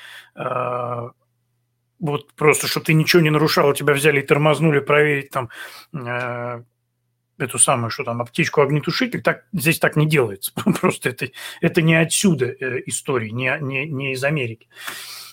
Вот 2.00 2.34
просто, 2.34 2.68
чтобы 2.68 2.86
ты 2.86 2.94
ничего 2.94 3.22
не 3.22 3.30
нарушал, 3.30 3.74
тебя 3.74 3.94
взяли 3.94 4.20
и 4.22 4.26
тормознули 4.26 4.80
проверить 4.80 5.32
там 5.32 5.50
э, 5.94 6.64
эту 7.38 7.60
самую, 7.60 7.90
что 7.90 8.04
там, 8.04 8.22
аптечку 8.22 8.62
огнетушитель, 8.62 9.22
так, 9.22 9.46
здесь 9.52 9.80
так 9.80 9.96
не 9.96 10.08
делается. 10.08 10.52
Просто 10.82 11.10
это, 11.10 11.28
это 11.62 11.82
не 11.82 11.96
отсюда 11.96 12.46
э, 12.46 12.84
истории, 12.86 13.30
не, 13.30 13.58
не, 13.62 13.88
не 13.88 14.14
из 14.14 14.24
Америки. 14.24 14.68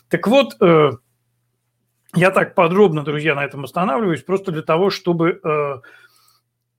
Так 0.08 0.26
вот, 0.26 0.56
э, 0.60 0.92
я 2.14 2.30
так 2.30 2.54
подробно, 2.54 3.02
друзья, 3.02 3.34
на 3.34 3.44
этом 3.44 3.64
останавливаюсь, 3.64 4.22
просто 4.22 4.52
для 4.52 4.62
того, 4.62 4.90
чтобы 4.90 5.40
Э, 5.44 5.80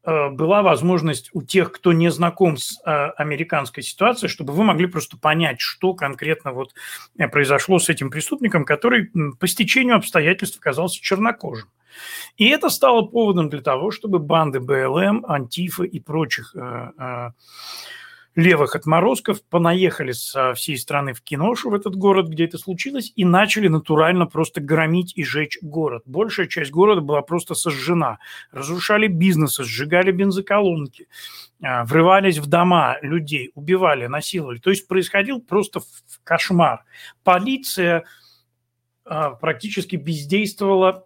была 0.06 0.62
возможность 0.62 1.30
у 1.34 1.42
тех, 1.42 1.72
кто 1.72 1.94
не 1.94 2.12
знаком 2.12 2.58
с 2.58 2.80
э, 2.86 2.92
американской 3.18 3.84
ситуацией, 3.84 4.30
чтобы 4.30 4.54
вы 4.54 4.64
могли 4.64 4.88
просто 4.88 5.18
понять, 5.18 5.60
что 5.60 5.94
конкретно 5.94 6.52
вот 6.52 6.74
э, 7.18 7.28
произошло 7.28 7.80
с 7.80 7.90
этим 7.90 8.10
преступником, 8.10 8.66
который 8.66 9.12
по 9.40 9.48
стечению 9.48 9.96
обстоятельств 9.96 10.58
оказался 10.60 11.02
чернокожим. 11.02 11.70
И 12.38 12.48
это 12.50 12.70
стало 12.70 13.04
поводом 13.04 13.50
для 13.50 13.62
того, 13.62 13.90
чтобы 13.90 14.20
банды 14.20 14.60
БЛМ, 14.60 15.26
Антифа 15.28 15.84
и 15.84 16.00
прочих 16.00 16.54
левых 18.36 18.76
отморозков 18.76 19.42
понаехали 19.44 20.12
со 20.12 20.54
всей 20.54 20.78
страны 20.78 21.14
в 21.14 21.22
Киношу, 21.22 21.70
в 21.70 21.74
этот 21.74 21.96
город, 21.96 22.28
где 22.28 22.46
это 22.46 22.58
случилось, 22.58 23.12
и 23.16 23.24
начали 23.24 23.70
натурально 23.70 24.26
просто 24.26 24.62
громить 24.62 25.14
и 25.16 25.24
жечь 25.24 25.58
город. 25.62 26.04
Большая 26.06 26.48
часть 26.48 26.72
города 26.72 27.02
была 27.02 27.22
просто 27.22 27.56
сожжена. 27.56 28.20
Разрушали 28.52 29.08
бизнесы, 29.08 29.64
сжигали 29.64 30.12
бензоколонки, 30.12 31.08
а, 31.64 31.86
врывались 31.86 32.38
в 32.38 32.48
дома 32.48 32.98
людей, 33.02 33.52
убивали, 33.56 34.08
насиловали. 34.08 34.60
То 34.60 34.70
есть 34.70 34.88
происходил 34.88 35.42
просто 35.42 35.80
кошмар. 36.24 36.84
Полиция 37.24 38.04
а, 39.06 39.32
практически 39.32 39.96
бездействовала 39.96 41.05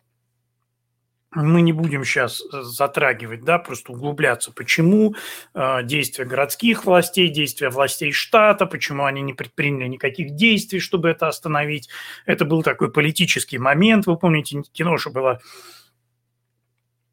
мы 1.31 1.61
не 1.61 1.73
будем 1.73 2.03
сейчас 2.03 2.41
э, 2.41 2.61
затрагивать, 2.63 3.43
да, 3.43 3.59
просто 3.59 3.91
углубляться, 3.91 4.51
почему 4.51 5.15
э, 5.53 5.83
действия 5.83 6.25
городских 6.25 6.85
властей, 6.85 7.29
действия 7.29 7.69
властей 7.69 8.11
штата, 8.11 8.65
почему 8.65 9.05
они 9.05 9.21
не 9.21 9.33
предприняли 9.33 9.87
никаких 9.87 10.35
действий, 10.35 10.79
чтобы 10.79 11.09
это 11.09 11.27
остановить. 11.27 11.89
Это 12.25 12.45
был 12.45 12.63
такой 12.63 12.91
политический 12.91 13.59
момент. 13.59 14.07
Вы 14.07 14.17
помните, 14.17 14.63
киноша 14.73 15.11
была 15.11 15.39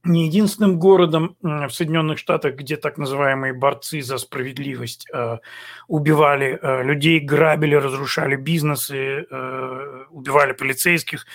не 0.07 0.27
единственным 0.27 0.79
городом 0.79 1.37
в 1.43 1.69
Соединенных 1.71 2.19
Штатах, 2.19 2.55
где 2.55 2.77
так 2.77 2.97
называемые 2.97 3.53
борцы 3.53 4.01
за 4.03 4.19
справедливость 4.19 5.07
э, 5.13 5.39
убивали 5.89 6.59
э, 6.61 6.83
людей, 6.85 7.21
грабили, 7.21 7.75
разрушали 7.75 8.37
бизнесы, 8.37 9.27
э, 9.29 10.05
убивали 10.11 10.53
полицейских, 10.53 11.27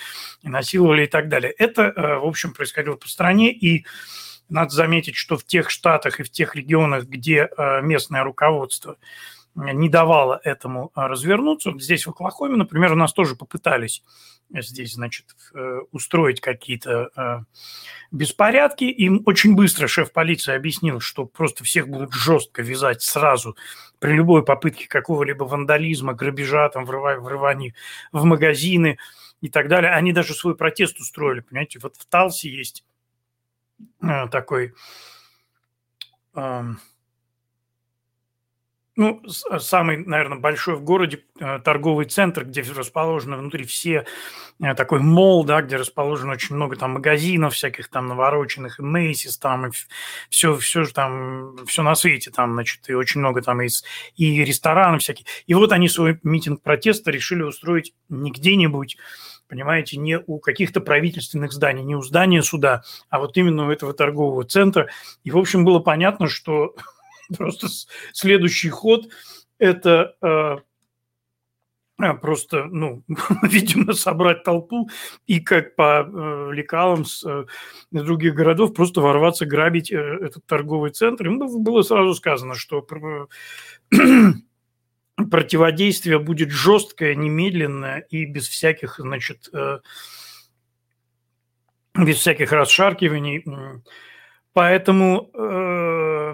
насиловали 0.42 1.04
и 1.04 1.08
так 1.08 1.28
далее. 1.28 1.52
Это, 1.52 1.82
э, 1.82 2.18
в 2.18 2.24
общем, 2.24 2.52
происходило 2.52 2.96
по 2.96 3.08
стране, 3.08 3.52
и 3.52 3.84
надо 4.48 4.70
заметить, 4.74 5.16
что 5.16 5.36
в 5.36 5.44
тех 5.44 5.70
штатах 5.70 6.20
и 6.20 6.22
в 6.22 6.30
тех 6.30 6.54
регионах, 6.54 7.04
где 7.04 7.48
э, 7.56 7.82
местное 7.82 8.24
руководство 8.24 8.96
не 9.54 9.88
давало 9.88 10.40
этому 10.44 10.92
э, 10.94 11.00
развернуться, 11.00 11.72
здесь 11.78 12.06
в 12.06 12.10
Оклахоме, 12.10 12.56
например, 12.56 12.92
у 12.92 12.96
нас 12.96 13.12
тоже 13.12 13.36
попытались 13.36 14.02
здесь, 14.60 14.94
значит, 14.94 15.26
э, 15.54 15.80
устроить 15.92 16.40
какие-то 16.40 17.10
э, 17.16 17.38
беспорядки. 18.10 18.84
Им 18.84 19.22
очень 19.24 19.54
быстро 19.54 19.86
шеф 19.86 20.12
полиции 20.12 20.54
объяснил, 20.54 21.00
что 21.00 21.24
просто 21.24 21.64
всех 21.64 21.88
будут 21.88 22.12
жестко 22.12 22.62
вязать 22.62 23.02
сразу 23.02 23.56
при 23.98 24.12
любой 24.12 24.44
попытке 24.44 24.88
какого-либо 24.88 25.44
вандализма, 25.44 26.12
грабежа, 26.12 26.68
там, 26.68 26.84
врывания 26.84 27.74
в 28.10 28.24
магазины 28.24 28.98
и 29.40 29.48
так 29.48 29.68
далее. 29.68 29.92
Они 29.92 30.12
даже 30.12 30.34
свой 30.34 30.56
протест 30.56 31.00
устроили, 31.00 31.40
понимаете. 31.40 31.78
Вот 31.78 31.96
в 31.96 32.04
Талсе 32.06 32.50
есть 32.50 32.84
э, 34.02 34.28
такой 34.28 34.74
эм, 36.34 36.78
ну, 38.94 39.22
э, 39.50 39.58
самый, 39.58 39.96
наверное, 39.96 40.38
большой 40.38 40.76
в 40.76 40.82
городе 40.82 41.24
э, 41.40 41.60
торговый 41.60 42.06
центр, 42.06 42.44
где 42.44 42.62
расположены 42.62 43.36
внутри 43.36 43.64
все, 43.64 44.04
э, 44.60 44.74
такой 44.74 45.00
мол, 45.00 45.44
да, 45.44 45.62
где 45.62 45.76
расположено 45.76 46.32
очень 46.32 46.56
много 46.56 46.76
там 46.76 46.92
магазинов 46.92 47.54
всяких 47.54 47.88
там 47.88 48.06
навороченных, 48.08 48.78
и 48.78 48.82
Мейсис 48.82 49.38
там, 49.38 49.68
и 49.68 49.70
все, 50.28 50.56
все 50.56 50.84
же 50.84 50.92
там, 50.92 51.56
все 51.66 51.82
на 51.82 51.94
свете 51.94 52.30
там, 52.30 52.52
значит, 52.52 52.88
и 52.88 52.94
очень 52.94 53.20
много 53.20 53.40
там 53.40 53.62
из, 53.62 53.82
и 54.16 54.44
ресторанов 54.44 55.00
всяких. 55.00 55.24
И 55.46 55.54
вот 55.54 55.72
они 55.72 55.88
свой 55.88 56.20
митинг 56.22 56.62
протеста 56.62 57.10
решили 57.10 57.42
устроить 57.42 57.94
не 58.10 58.30
где-нибудь, 58.30 58.98
понимаете, 59.48 59.96
не 59.96 60.18
у 60.18 60.38
каких-то 60.38 60.82
правительственных 60.82 61.52
зданий, 61.52 61.82
не 61.82 61.96
у 61.96 62.02
здания 62.02 62.42
суда, 62.42 62.82
а 63.08 63.20
вот 63.20 63.38
именно 63.38 63.68
у 63.68 63.70
этого 63.70 63.94
торгового 63.94 64.44
центра. 64.44 64.88
И, 65.24 65.30
в 65.30 65.38
общем, 65.38 65.64
было 65.64 65.78
понятно, 65.78 66.28
что 66.28 66.74
Просто 67.38 67.68
следующий 68.12 68.70
ход– 68.70 69.08
это 69.58 70.16
э, 70.20 70.56
а, 71.98 72.14
просто, 72.14 72.64
ну, 72.64 73.04
видимо, 73.42 73.92
собрать 73.92 74.42
толпу 74.42 74.90
и 75.26 75.38
как 75.38 75.76
по 75.76 76.04
э, 76.04 76.50
лекалам 76.52 77.04
с 77.04 77.24
э, 77.24 77.44
других 77.92 78.34
городов 78.34 78.74
просто 78.74 79.00
ворваться, 79.00 79.46
грабить 79.46 79.92
э, 79.92 79.96
этот 79.96 80.44
торговый 80.46 80.90
центр. 80.90 81.28
Им 81.28 81.38
было 81.62 81.82
сразу 81.82 82.14
сказано, 82.14 82.56
что 82.56 82.82
противодействие 85.30 86.18
будет 86.18 86.50
жесткое, 86.50 87.14
немедленное 87.14 88.00
и 88.10 88.24
без 88.24 88.48
всяких, 88.48 88.96
значит, 88.98 89.48
э, 89.52 89.78
без 91.94 92.16
всяких 92.16 92.50
расшаркиваний. 92.50 93.44
Поэтому 94.54 95.30
э, 95.32 96.32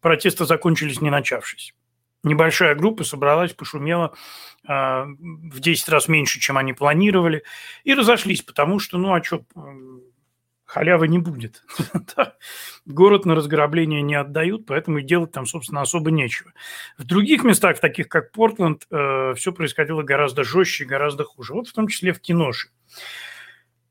протесты 0.00 0.44
закончились 0.44 1.00
не 1.00 1.10
начавшись. 1.10 1.74
небольшая 2.22 2.74
группа 2.74 3.04
собралась, 3.04 3.52
пошумела 3.52 4.14
э, 4.66 4.72
в 4.72 5.60
10 5.60 5.88
раз 5.88 6.08
меньше, 6.08 6.40
чем 6.40 6.58
они 6.58 6.72
планировали, 6.72 7.44
и 7.84 7.94
разошлись, 7.94 8.42
потому 8.42 8.78
что, 8.78 8.98
ну, 8.98 9.14
а 9.14 9.22
что, 9.22 9.44
халявы 10.68 11.08
не 11.08 11.18
будет. 11.18 11.62
Город 12.86 13.24
на 13.24 13.34
разграбление 13.34 14.02
не 14.02 14.14
отдают, 14.14 14.66
поэтому 14.66 14.98
и 14.98 15.02
делать 15.02 15.32
там, 15.32 15.46
собственно, 15.46 15.80
особо 15.80 16.10
нечего. 16.10 16.52
В 16.98 17.04
других 17.04 17.42
местах, 17.42 17.80
таких 17.80 18.08
как 18.08 18.32
Портленд, 18.32 18.86
э, 18.90 19.32
все 19.34 19.52
происходило 19.52 20.02
гораздо 20.02 20.44
жестче, 20.44 20.84
гораздо 20.84 21.24
хуже. 21.24 21.54
Вот 21.54 21.68
в 21.68 21.72
том 21.72 21.88
числе 21.88 22.12
в 22.12 22.20
Киноше. 22.20 22.68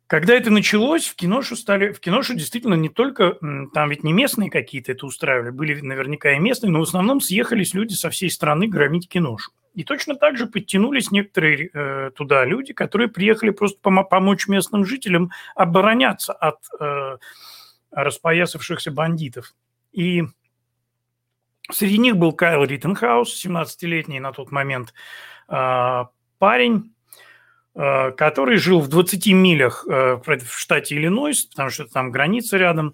Когда 0.07 0.35
это 0.35 0.49
началось, 0.49 1.05
в 1.05 1.15
киношу 1.15 1.57
стали, 1.57 1.91
в 1.91 1.99
киношу 1.99 2.33
действительно 2.33 2.75
не 2.75 2.87
только, 2.87 3.37
там 3.73 3.89
ведь 3.89 4.05
не 4.05 4.13
местные 4.13 4.49
какие-то 4.49 4.93
это 4.93 5.05
устраивали, 5.05 5.49
были 5.49 5.81
наверняка 5.81 6.31
и 6.31 6.39
местные, 6.39 6.71
но 6.71 6.79
в 6.79 6.83
основном 6.83 7.19
съехались 7.19 7.73
люди 7.73 7.93
со 7.93 8.09
всей 8.09 8.31
страны 8.31 8.67
громить 8.67 9.09
киношу. 9.09 9.51
И 9.73 9.83
точно 9.83 10.15
так 10.15 10.37
же 10.37 10.47
подтянулись 10.47 11.11
некоторые 11.11 11.69
э, 11.71 12.11
туда 12.15 12.45
люди, 12.45 12.73
которые 12.73 13.09
приехали 13.09 13.49
просто 13.49 13.79
пом- 13.83 14.05
помочь 14.05 14.47
местным 14.47 14.85
жителям 14.85 15.31
обороняться 15.55 16.31
от 16.31 16.57
э, 16.79 17.17
распоясавшихся 17.91 18.91
бандитов. 18.91 19.53
И 19.91 20.23
среди 21.69 21.97
них 21.97 22.15
был 22.15 22.31
Кайл 22.31 22.63
Риттенхаус, 22.63 23.45
17-летний 23.45 24.21
на 24.21 24.31
тот 24.31 24.51
момент 24.51 24.93
э, 25.49 26.05
парень, 26.39 26.95
который 27.77 28.57
жил 28.57 28.79
в 28.79 28.87
20 28.87 29.27
милях 29.27 29.85
э, 29.87 30.19
в 30.25 30.59
штате 30.59 30.95
Иллинойс, 30.95 31.43
потому 31.45 31.69
что 31.69 31.85
там 31.85 32.09
граница 32.09 32.57
рядом. 32.57 32.91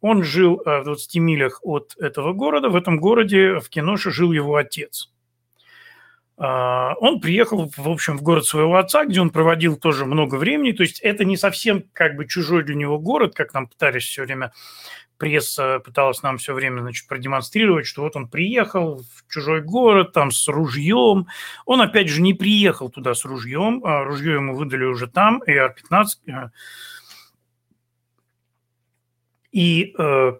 Он 0.00 0.24
жил 0.24 0.60
э, 0.66 0.80
в 0.80 0.84
20 0.84 1.16
милях 1.16 1.60
от 1.62 1.94
этого 2.00 2.32
города. 2.32 2.68
В 2.68 2.74
этом 2.74 2.98
городе 2.98 3.60
в 3.60 3.68
Киноше 3.68 4.10
жил 4.10 4.32
его 4.32 4.56
отец. 4.56 5.12
Он 6.38 7.20
приехал, 7.22 7.72
в 7.74 7.88
общем, 7.88 8.18
в 8.18 8.22
город 8.22 8.44
своего 8.44 8.76
отца, 8.76 9.06
где 9.06 9.22
он 9.22 9.30
проводил 9.30 9.78
тоже 9.78 10.04
много 10.04 10.34
времени. 10.34 10.72
То 10.72 10.82
есть 10.82 11.00
это 11.00 11.24
не 11.24 11.38
совсем 11.38 11.84
как 11.94 12.14
бы 12.14 12.26
чужой 12.26 12.62
для 12.62 12.74
него 12.74 12.98
город, 12.98 13.34
как 13.34 13.54
нам 13.54 13.68
пытались 13.68 14.04
все 14.04 14.24
время 14.24 14.52
пресса 15.18 15.80
пыталась 15.80 16.22
нам 16.22 16.38
все 16.38 16.54
время 16.54 16.80
значит, 16.80 17.08
продемонстрировать, 17.08 17.86
что 17.86 18.02
вот 18.02 18.16
он 18.16 18.28
приехал 18.28 18.98
в 18.98 19.32
чужой 19.32 19.62
город 19.62 20.12
там 20.12 20.30
с 20.30 20.48
ружьем. 20.48 21.26
Он, 21.64 21.80
опять 21.80 22.08
же, 22.08 22.22
не 22.22 22.34
приехал 22.34 22.90
туда 22.90 23.14
с 23.14 23.24
ружьем. 23.24 23.82
А 23.84 24.04
ружье 24.04 24.34
ему 24.34 24.54
выдали 24.54 24.84
уже 24.84 25.06
там, 25.06 25.42
AR-15. 25.46 26.04
Э. 26.26 26.50
И 29.52 29.94
э, 29.98 30.32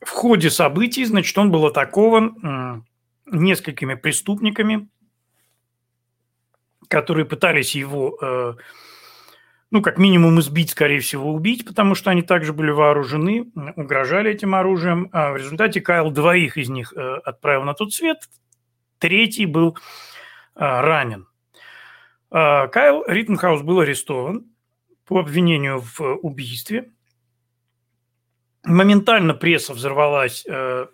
в 0.00 0.10
ходе 0.10 0.50
событий, 0.50 1.04
значит, 1.04 1.36
он 1.38 1.50
был 1.50 1.66
атакован 1.66 2.36
э, 2.42 3.36
несколькими 3.36 3.94
преступниками, 3.94 4.88
которые 6.88 7.24
пытались 7.24 7.74
его 7.74 8.18
э, 8.20 8.54
ну, 9.74 9.82
как 9.82 9.98
минимум 9.98 10.38
избить, 10.38 10.70
скорее 10.70 11.00
всего, 11.00 11.32
убить, 11.32 11.64
потому 11.64 11.96
что 11.96 12.08
они 12.08 12.22
также 12.22 12.52
были 12.52 12.70
вооружены, 12.70 13.50
угрожали 13.74 14.30
этим 14.30 14.54
оружием. 14.54 15.08
А 15.10 15.32
в 15.32 15.36
результате 15.36 15.80
Кайл 15.80 16.12
двоих 16.12 16.56
из 16.56 16.68
них 16.68 16.92
э, 16.92 17.16
отправил 17.24 17.64
на 17.64 17.74
тот 17.74 17.92
свет, 17.92 18.18
третий 19.00 19.46
был 19.46 19.76
а, 20.54 20.80
ранен. 20.80 21.26
А, 22.30 22.68
Кайл 22.68 23.02
Риттенхаус 23.04 23.62
был 23.62 23.80
арестован 23.80 24.46
по 25.06 25.18
обвинению 25.18 25.80
в 25.80 26.00
убийстве. 26.22 26.92
Моментально 28.62 29.34
пресса 29.34 29.74
взорвалась 29.74 30.44
э, 30.46 30.86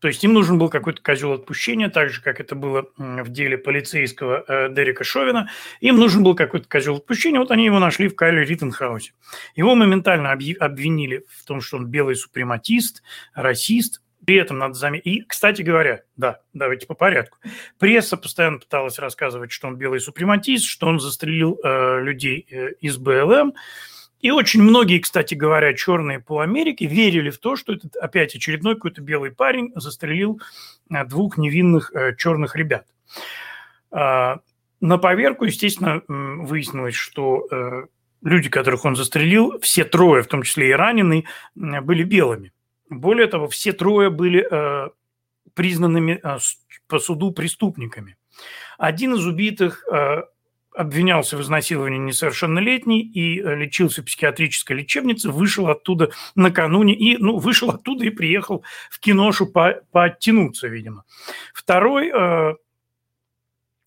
то 0.00 0.08
есть 0.08 0.22
им 0.24 0.32
нужен 0.32 0.58
был 0.58 0.68
какой-то 0.68 1.02
козел 1.02 1.32
отпущения, 1.32 1.88
так 1.88 2.10
же, 2.10 2.22
как 2.22 2.40
это 2.40 2.54
было 2.54 2.86
в 2.96 3.28
деле 3.30 3.58
полицейского 3.58 4.44
э, 4.46 4.68
Дерека 4.72 5.04
Шовина. 5.04 5.50
Им 5.80 5.96
нужен 5.96 6.22
был 6.22 6.34
какой-то 6.34 6.68
козел 6.68 6.96
отпущения, 6.96 7.38
вот 7.38 7.50
они 7.50 7.64
его 7.64 7.78
нашли 7.78 8.08
в 8.08 8.16
Кайле 8.16 8.44
Риттенхаусе. 8.44 9.12
Его 9.54 9.74
моментально 9.74 10.32
обвинили 10.32 11.24
в 11.28 11.44
том, 11.44 11.60
что 11.60 11.78
он 11.78 11.86
белый 11.86 12.16
супрематист, 12.16 13.02
расист, 13.34 14.00
при 14.26 14.36
этом 14.36 14.58
надо 14.58 14.74
заметить... 14.74 15.06
И, 15.06 15.22
кстати 15.22 15.62
говоря, 15.62 16.02
да, 16.16 16.40
давайте 16.52 16.86
по 16.86 16.94
порядку. 16.94 17.38
Пресса 17.78 18.16
постоянно 18.16 18.58
пыталась 18.58 18.98
рассказывать, 18.98 19.52
что 19.52 19.68
он 19.68 19.76
белый 19.76 20.00
супрематист, 20.00 20.64
что 20.64 20.88
он 20.88 20.98
застрелил 20.98 21.58
э, 21.62 22.00
людей 22.02 22.44
э, 22.50 22.72
из 22.80 22.98
БЛМ. 22.98 23.54
И 24.20 24.30
очень 24.30 24.62
многие, 24.62 24.98
кстати 24.98 25.34
говоря, 25.34 25.74
черные 25.74 26.20
по 26.20 26.40
Америке 26.40 26.86
верили 26.86 27.30
в 27.30 27.38
то, 27.38 27.56
что 27.56 27.74
это 27.74 27.88
опять 28.00 28.34
очередной 28.34 28.74
какой-то 28.74 29.02
белый 29.02 29.30
парень 29.30 29.72
застрелил 29.74 30.40
э, 30.90 31.04
двух 31.04 31.36
невинных 31.36 31.94
э, 31.94 32.16
черных 32.16 32.56
ребят. 32.56 32.86
А, 33.90 34.40
на 34.80 34.98
поверку, 34.98 35.44
естественно, 35.44 36.02
выяснилось, 36.08 36.94
что 36.94 37.46
э, 37.50 37.86
люди, 38.22 38.48
которых 38.48 38.84
он 38.84 38.96
застрелил, 38.96 39.60
все 39.60 39.84
трое, 39.84 40.22
в 40.22 40.28
том 40.28 40.42
числе 40.42 40.70
и 40.70 40.72
раненые, 40.72 41.24
были 41.54 42.02
белыми. 42.02 42.52
Более 42.88 43.26
того, 43.26 43.48
все 43.48 43.72
трое 43.72 44.10
были 44.10 44.48
признанными 45.54 46.22
по 46.86 46.98
суду 46.98 47.32
преступниками. 47.32 48.16
Один 48.78 49.14
из 49.14 49.26
убитых 49.26 49.84
обвинялся 50.76 51.36
в 51.36 51.42
изнасиловании 51.42 51.98
несовершеннолетней 51.98 53.00
и 53.00 53.40
э, 53.40 53.56
лечился 53.56 54.02
в 54.02 54.04
психиатрической 54.04 54.76
лечебнице, 54.76 55.30
вышел 55.30 55.68
оттуда 55.68 56.10
накануне 56.34 56.94
и, 56.94 57.16
ну, 57.16 57.38
вышел 57.38 57.70
оттуда 57.70 58.04
и 58.04 58.10
приехал 58.10 58.62
в 58.90 59.00
киношу 59.00 59.46
по, 59.46 59.80
подтянуться, 59.90 60.68
видимо. 60.68 61.04
Второй 61.54 62.10
э, 62.10 62.54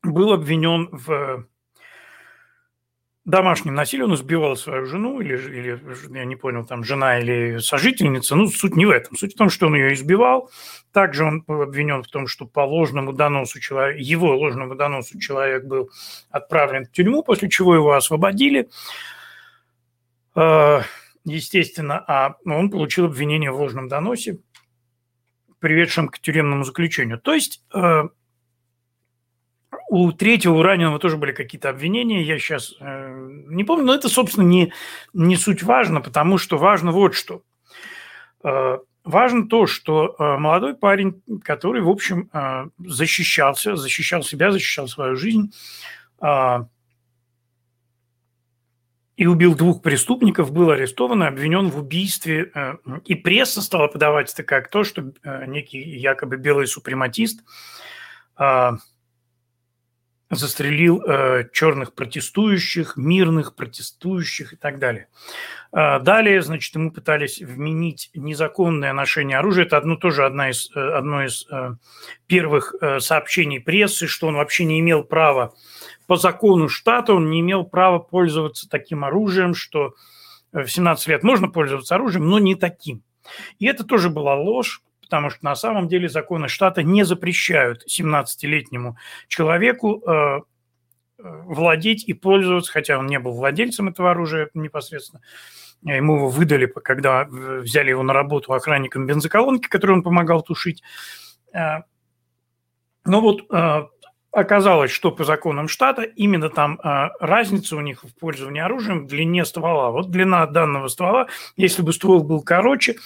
был 0.04 0.34
обвинен 0.34 0.90
в 0.92 1.46
домашнем 3.30 3.76
насилии, 3.76 4.04
он 4.04 4.16
избивал 4.16 4.56
свою 4.56 4.86
жену, 4.86 5.22
или, 5.22 5.38
или, 5.38 6.18
я 6.18 6.26
не 6.26 6.36
понял, 6.36 6.66
там, 6.66 6.84
жена 6.84 7.20
или 7.20 7.60
сожительница, 7.60 8.36
ну, 8.36 8.48
суть 8.48 8.76
не 8.76 8.86
в 8.86 8.90
этом. 8.90 9.16
Суть 9.16 9.34
в 9.34 9.38
том, 9.38 9.50
что 9.50 9.68
он 9.68 9.76
ее 9.76 9.94
избивал. 9.94 10.50
Также 10.92 11.24
он 11.24 11.42
был 11.42 11.62
обвинен 11.62 12.04
в 12.04 12.08
том, 12.08 12.28
что 12.28 12.46
по 12.46 12.62
ложному 12.62 13.14
доносу 13.14 13.60
человек, 13.60 14.00
его 14.00 14.36
ложному 14.36 14.76
доносу 14.76 15.20
человек 15.20 15.66
был 15.66 15.90
отправлен 16.32 16.86
в 16.86 16.92
тюрьму, 16.92 17.24
после 17.24 17.50
чего 17.50 17.76
его 17.76 17.94
освободили. 17.94 18.70
А, 20.36 20.82
естественно, 21.26 22.04
а 22.08 22.36
он 22.46 22.70
получил 22.70 23.06
обвинение 23.06 23.52
в 23.52 23.60
ложном 23.60 23.88
доносе, 23.88 24.40
приведшем 25.60 26.08
к 26.08 26.20
тюремному 26.20 26.64
заключению. 26.64 27.20
То 27.20 27.34
есть 27.34 27.64
э, 27.74 28.04
у 29.90 30.12
третьего, 30.12 30.54
у 30.54 30.62
раненого 30.62 31.00
тоже 31.00 31.18
были 31.18 31.32
какие-то 31.32 31.70
обвинения, 31.70 32.22
я 32.22 32.38
сейчас 32.38 32.76
э, 32.80 33.44
не 33.48 33.64
помню, 33.64 33.86
но 33.86 33.96
это, 33.96 34.08
собственно, 34.08 34.46
не, 34.46 34.72
не 35.14 35.36
суть 35.36 35.64
важно, 35.64 36.00
потому 36.00 36.38
что 36.38 36.60
важно 36.60 36.92
вот 36.92 37.16
что. 37.16 37.42
Э, 38.44 38.78
важно 39.04 39.48
то, 39.48 39.66
что 39.66 40.16
э, 40.18 40.38
молодой 40.38 40.76
парень, 40.76 41.24
который, 41.44 41.82
в 41.82 41.90
общем, 41.90 42.30
э, 42.32 42.68
защищался, 42.78 43.76
защищал 43.76 44.22
себя, 44.22 44.52
защищал 44.52 44.88
свою 44.88 45.16
жизнь, 45.16 45.52
э, 46.22 46.66
и 49.18 49.26
убил 49.26 49.56
двух 49.56 49.82
преступников, 49.82 50.54
был 50.54 50.70
арестован 50.70 51.24
и 51.24 51.28
обвинен 51.28 51.70
в 51.70 51.80
убийстве. 51.80 52.52
Э, 52.54 52.76
и 53.06 53.16
пресса 53.16 53.64
стала 53.64 53.88
подавать 53.88 54.32
это 54.32 54.44
как 54.44 54.70
то, 54.70 54.84
что 54.84 55.12
э, 55.24 55.46
некий 55.48 55.80
якобы 55.80 56.38
белый 56.38 56.68
супрематист 56.68 57.44
э, 58.38 58.72
застрелил 60.30 61.02
э, 61.02 61.50
черных 61.52 61.94
протестующих, 61.94 62.98
мирных 62.98 63.56
протестующих 63.56 64.54
и 64.54 64.56
так 64.56 64.80
далее. 64.80 65.08
Э, 65.72 66.00
далее, 66.00 66.42
значит, 66.42 66.76
ему 66.76 66.92
пытались 66.92 67.40
вменить 67.40 68.12
незаконное 68.14 68.94
ношение 68.94 69.40
оружия. 69.40 69.66
Это 69.66 69.78
одно, 69.78 69.96
тоже 69.96 70.26
одна 70.26 70.52
из, 70.52 70.72
э, 70.76 70.80
одно 70.80 71.24
из 71.24 71.48
э, 71.52 71.76
первых 72.28 72.76
э, 72.80 73.00
сообщений 73.00 73.60
прессы, 73.60 74.08
что 74.08 74.28
он 74.28 74.36
вообще 74.36 74.66
не 74.66 74.80
имел 74.80 75.04
права 75.04 75.54
по 76.06 76.16
закону 76.16 76.70
штата, 76.70 77.14
он 77.14 77.30
не 77.30 77.40
имел 77.40 77.64
права 77.64 78.00
пользоваться 78.00 78.70
таким 78.70 79.04
оружием, 79.04 79.56
что 79.56 79.96
в 80.52 80.68
17 80.68 81.08
лет 81.08 81.24
можно 81.24 81.48
пользоваться 81.48 81.96
оружием, 81.96 82.28
но 82.30 82.40
не 82.40 82.56
таким. 82.56 83.04
И 83.60 83.66
это 83.66 83.84
тоже 83.84 84.10
была 84.10 84.36
ложь, 84.36 84.82
потому 85.10 85.32
что 85.32 85.44
на 85.44 85.56
самом 85.56 85.88
деле 85.88 86.08
законы 86.08 86.48
штата 86.48 86.84
не 86.84 87.04
запрещают 87.04 87.84
17-летнему 87.90 88.96
человеку 89.28 90.04
э, 90.06 90.12
э, 90.12 90.42
владеть 91.18 92.04
и 92.08 92.14
пользоваться, 92.14 92.72
хотя 92.72 93.00
он 93.00 93.08
не 93.08 93.18
был 93.18 93.32
владельцем 93.32 93.90
этого 93.90 94.12
оружия 94.12 94.52
непосредственно, 94.54 95.24
ему 95.82 96.18
его 96.18 96.30
выдали, 96.30 96.68
когда 96.68 97.26
взяли 97.26 97.90
его 97.90 98.04
на 98.04 98.14
работу 98.14 98.54
охранником 98.54 99.08
бензоколонки, 99.08 99.68
которую 99.68 99.98
он 99.98 100.04
помогал 100.04 100.44
тушить. 100.44 100.84
Э, 101.54 101.80
но 103.06 103.22
вот 103.22 103.48
оказалось, 104.32 104.92
что 104.92 105.10
по 105.10 105.24
законам 105.24 105.68
штата 105.68 106.04
именно 106.04 106.50
там 106.50 106.80
разница 106.84 107.76
у 107.76 107.80
них 107.80 108.04
в 108.04 108.14
пользовании 108.14 108.62
оружием 108.62 109.06
в 109.06 109.08
длине 109.08 109.44
ствола. 109.46 109.90
Вот 109.90 110.12
длина 110.12 110.46
данного 110.46 110.90
ствола, 110.90 111.28
если 111.56 111.82
бы 111.82 111.94
ствол 111.94 112.24
был 112.24 112.44
короче, 112.44 112.98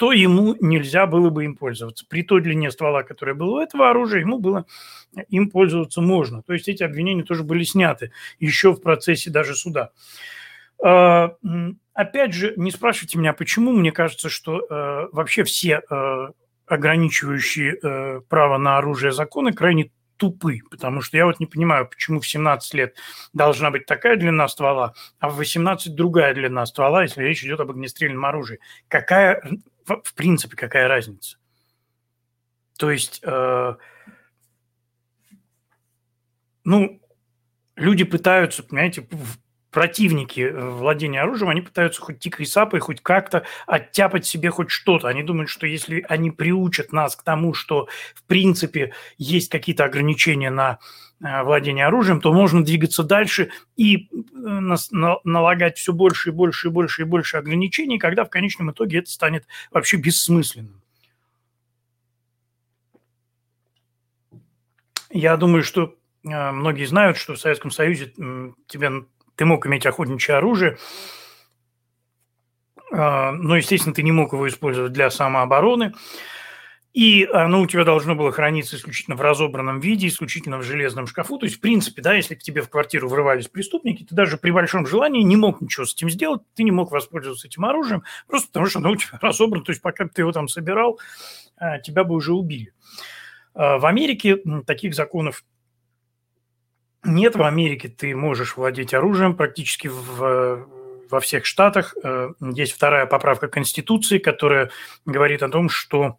то 0.00 0.12
ему 0.12 0.56
нельзя 0.60 1.04
было 1.04 1.28
бы 1.28 1.44
им 1.44 1.56
пользоваться. 1.56 2.06
При 2.08 2.22
той 2.22 2.40
длине 2.40 2.70
ствола, 2.70 3.02
которая 3.02 3.34
была 3.34 3.58
у 3.58 3.60
этого 3.60 3.90
оружия, 3.90 4.20
ему 4.20 4.38
было 4.38 4.64
им 5.28 5.50
пользоваться 5.50 6.00
можно. 6.00 6.40
То 6.40 6.54
есть 6.54 6.68
эти 6.68 6.82
обвинения 6.82 7.22
тоже 7.22 7.42
были 7.42 7.64
сняты 7.64 8.10
еще 8.38 8.72
в 8.72 8.80
процессе 8.80 9.28
даже 9.28 9.54
суда. 9.54 9.90
А, 10.82 11.36
опять 11.92 12.32
же, 12.32 12.54
не 12.56 12.70
спрашивайте 12.70 13.18
меня, 13.18 13.34
почему. 13.34 13.72
Мне 13.72 13.92
кажется, 13.92 14.30
что 14.30 14.60
э, 14.60 15.08
вообще 15.12 15.44
все 15.44 15.82
э, 15.90 16.28
ограничивающие 16.64 17.76
э, 17.82 18.20
право 18.26 18.56
на 18.56 18.78
оружие 18.78 19.12
законы 19.12 19.52
крайне 19.52 19.90
тупы, 20.16 20.60
потому 20.70 21.00
что 21.00 21.16
я 21.16 21.26
вот 21.26 21.40
не 21.40 21.46
понимаю, 21.46 21.88
почему 21.88 22.20
в 22.20 22.26
17 22.26 22.74
лет 22.74 22.96
должна 23.32 23.70
быть 23.70 23.86
такая 23.86 24.16
длина 24.16 24.48
ствола, 24.48 24.92
а 25.18 25.30
в 25.30 25.36
18 25.36 25.94
другая 25.94 26.34
длина 26.34 26.64
ствола, 26.66 27.02
если 27.02 27.22
речь 27.22 27.42
идет 27.42 27.60
об 27.60 27.70
огнестрельном 27.70 28.24
оружии. 28.26 28.60
Какая, 28.88 29.42
в 29.86 30.14
принципе, 30.14 30.56
какая 30.56 30.88
разница? 30.88 31.38
То 32.78 32.90
есть, 32.90 33.20
э, 33.22 33.74
ну, 36.64 37.02
люди 37.76 38.04
пытаются, 38.04 38.62
понимаете, 38.62 39.06
противники 39.70 40.40
э, 40.40 40.70
владения 40.70 41.22
оружием, 41.22 41.50
они 41.50 41.60
пытаются 41.60 42.00
хоть 42.00 42.18
тикой 42.18 42.46
сапой, 42.46 42.80
хоть 42.80 43.00
как-то 43.00 43.44
оттяпать 43.66 44.26
себе 44.26 44.50
хоть 44.50 44.70
что-то. 44.70 45.08
Они 45.08 45.22
думают, 45.22 45.48
что 45.48 45.66
если 45.66 46.04
они 46.08 46.30
приучат 46.30 46.92
нас 46.92 47.16
к 47.16 47.22
тому, 47.22 47.54
что 47.54 47.88
в 48.14 48.22
принципе 48.24 48.92
есть 49.16 49.50
какие-то 49.50 49.84
ограничения 49.84 50.50
на 50.50 50.78
э, 51.22 51.42
владение 51.42 51.86
оружием, 51.86 52.20
то 52.20 52.32
можно 52.32 52.64
двигаться 52.64 53.02
дальше 53.02 53.50
и 53.76 54.08
э, 54.08 54.76
налагать 55.24 55.78
все 55.78 55.92
больше 55.92 56.30
и 56.30 56.32
больше 56.32 56.68
и 56.68 56.70
больше 56.70 57.02
и 57.02 57.04
больше 57.04 57.36
ограничений, 57.36 57.98
когда 57.98 58.24
в 58.24 58.30
конечном 58.30 58.72
итоге 58.72 58.98
это 58.98 59.10
станет 59.10 59.46
вообще 59.70 59.96
бессмысленным. 59.96 60.82
Я 65.12 65.36
думаю, 65.36 65.64
что 65.64 65.96
многие 66.22 66.84
знают, 66.84 67.16
что 67.16 67.34
в 67.34 67.40
Советском 67.40 67.72
Союзе 67.72 68.12
тебе 68.68 68.90
ты 69.40 69.46
мог 69.46 69.66
иметь 69.66 69.86
охотничье 69.86 70.34
оружие, 70.34 70.76
а, 72.92 73.32
но, 73.32 73.56
естественно, 73.56 73.94
ты 73.94 74.02
не 74.02 74.12
мог 74.12 74.34
его 74.34 74.46
использовать 74.46 74.92
для 74.92 75.08
самообороны. 75.08 75.94
И 76.92 77.24
оно 77.24 77.62
у 77.62 77.66
тебя 77.66 77.84
должно 77.84 78.14
было 78.14 78.32
храниться 78.32 78.76
исключительно 78.76 79.16
в 79.16 79.22
разобранном 79.22 79.80
виде, 79.80 80.08
исключительно 80.08 80.58
в 80.58 80.62
железном 80.62 81.06
шкафу. 81.06 81.38
То 81.38 81.46
есть, 81.46 81.56
в 81.56 81.60
принципе, 81.60 82.02
да, 82.02 82.12
если 82.12 82.34
к 82.34 82.42
тебе 82.42 82.60
в 82.60 82.68
квартиру 82.68 83.08
врывались 83.08 83.48
преступники, 83.48 84.04
ты 84.04 84.14
даже 84.14 84.36
при 84.36 84.50
большом 84.50 84.86
желании 84.86 85.22
не 85.22 85.36
мог 85.36 85.62
ничего 85.62 85.86
с 85.86 85.94
этим 85.94 86.10
сделать, 86.10 86.42
ты 86.54 86.62
не 86.62 86.70
мог 86.70 86.90
воспользоваться 86.90 87.46
этим 87.46 87.64
оружием, 87.64 88.02
просто 88.26 88.48
потому 88.48 88.66
что 88.66 88.80
оно 88.80 88.90
у 88.90 88.96
тебя 88.96 89.18
разобрано. 89.22 89.64
То 89.64 89.72
есть, 89.72 89.80
пока 89.80 90.06
ты 90.06 90.20
его 90.20 90.32
там 90.32 90.48
собирал, 90.48 91.00
а, 91.56 91.78
тебя 91.78 92.04
бы 92.04 92.14
уже 92.14 92.34
убили. 92.34 92.74
А, 93.54 93.78
в 93.78 93.86
Америке 93.86 94.36
таких 94.66 94.94
законов 94.94 95.44
нет, 97.04 97.34
в 97.34 97.42
Америке 97.42 97.88
ты 97.88 98.14
можешь 98.14 98.56
владеть 98.56 98.92
оружием 98.92 99.34
практически 99.34 99.88
в, 99.88 100.66
во 101.08 101.20
всех 101.20 101.46
штатах. 101.46 101.94
Э, 102.02 102.30
есть 102.40 102.72
вторая 102.72 103.06
поправка 103.06 103.48
Конституции, 103.48 104.18
которая 104.18 104.70
говорит 105.06 105.42
о 105.42 105.48
том, 105.48 105.70
что 105.70 106.18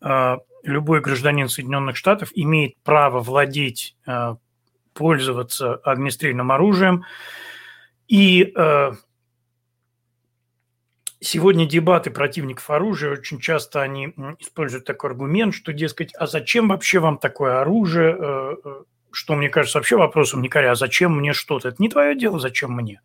э, 0.00 0.36
любой 0.62 1.00
гражданин 1.00 1.48
Соединенных 1.48 1.96
Штатов 1.96 2.30
имеет 2.34 2.76
право 2.84 3.20
владеть, 3.20 3.96
э, 4.06 4.36
пользоваться 4.92 5.74
огнестрельным 5.74 6.52
оружием. 6.52 7.04
И 8.06 8.54
сегодня 11.20 11.66
дебаты 11.66 12.10
противников 12.10 12.70
оружия 12.70 13.10
очень 13.10 13.40
часто 13.40 13.82
они 13.82 14.14
используют 14.38 14.84
такой 14.84 15.10
аргумент, 15.10 15.52
что, 15.54 15.72
дескать, 15.72 16.14
а 16.14 16.28
зачем 16.28 16.68
вообще 16.68 17.00
вам 17.00 17.18
такое 17.18 17.60
оружие? 17.60 18.56
Что 19.14 19.36
мне 19.36 19.48
кажется 19.48 19.78
вообще 19.78 19.96
вопросом 19.96 20.42
не 20.42 20.48
коря, 20.48 20.72
а 20.72 20.74
зачем 20.74 21.16
мне 21.16 21.32
что-то? 21.32 21.68
Это 21.68 21.80
не 21.80 21.88
твое 21.88 22.16
дело, 22.16 22.40
зачем 22.40 22.72
мне. 22.72 23.00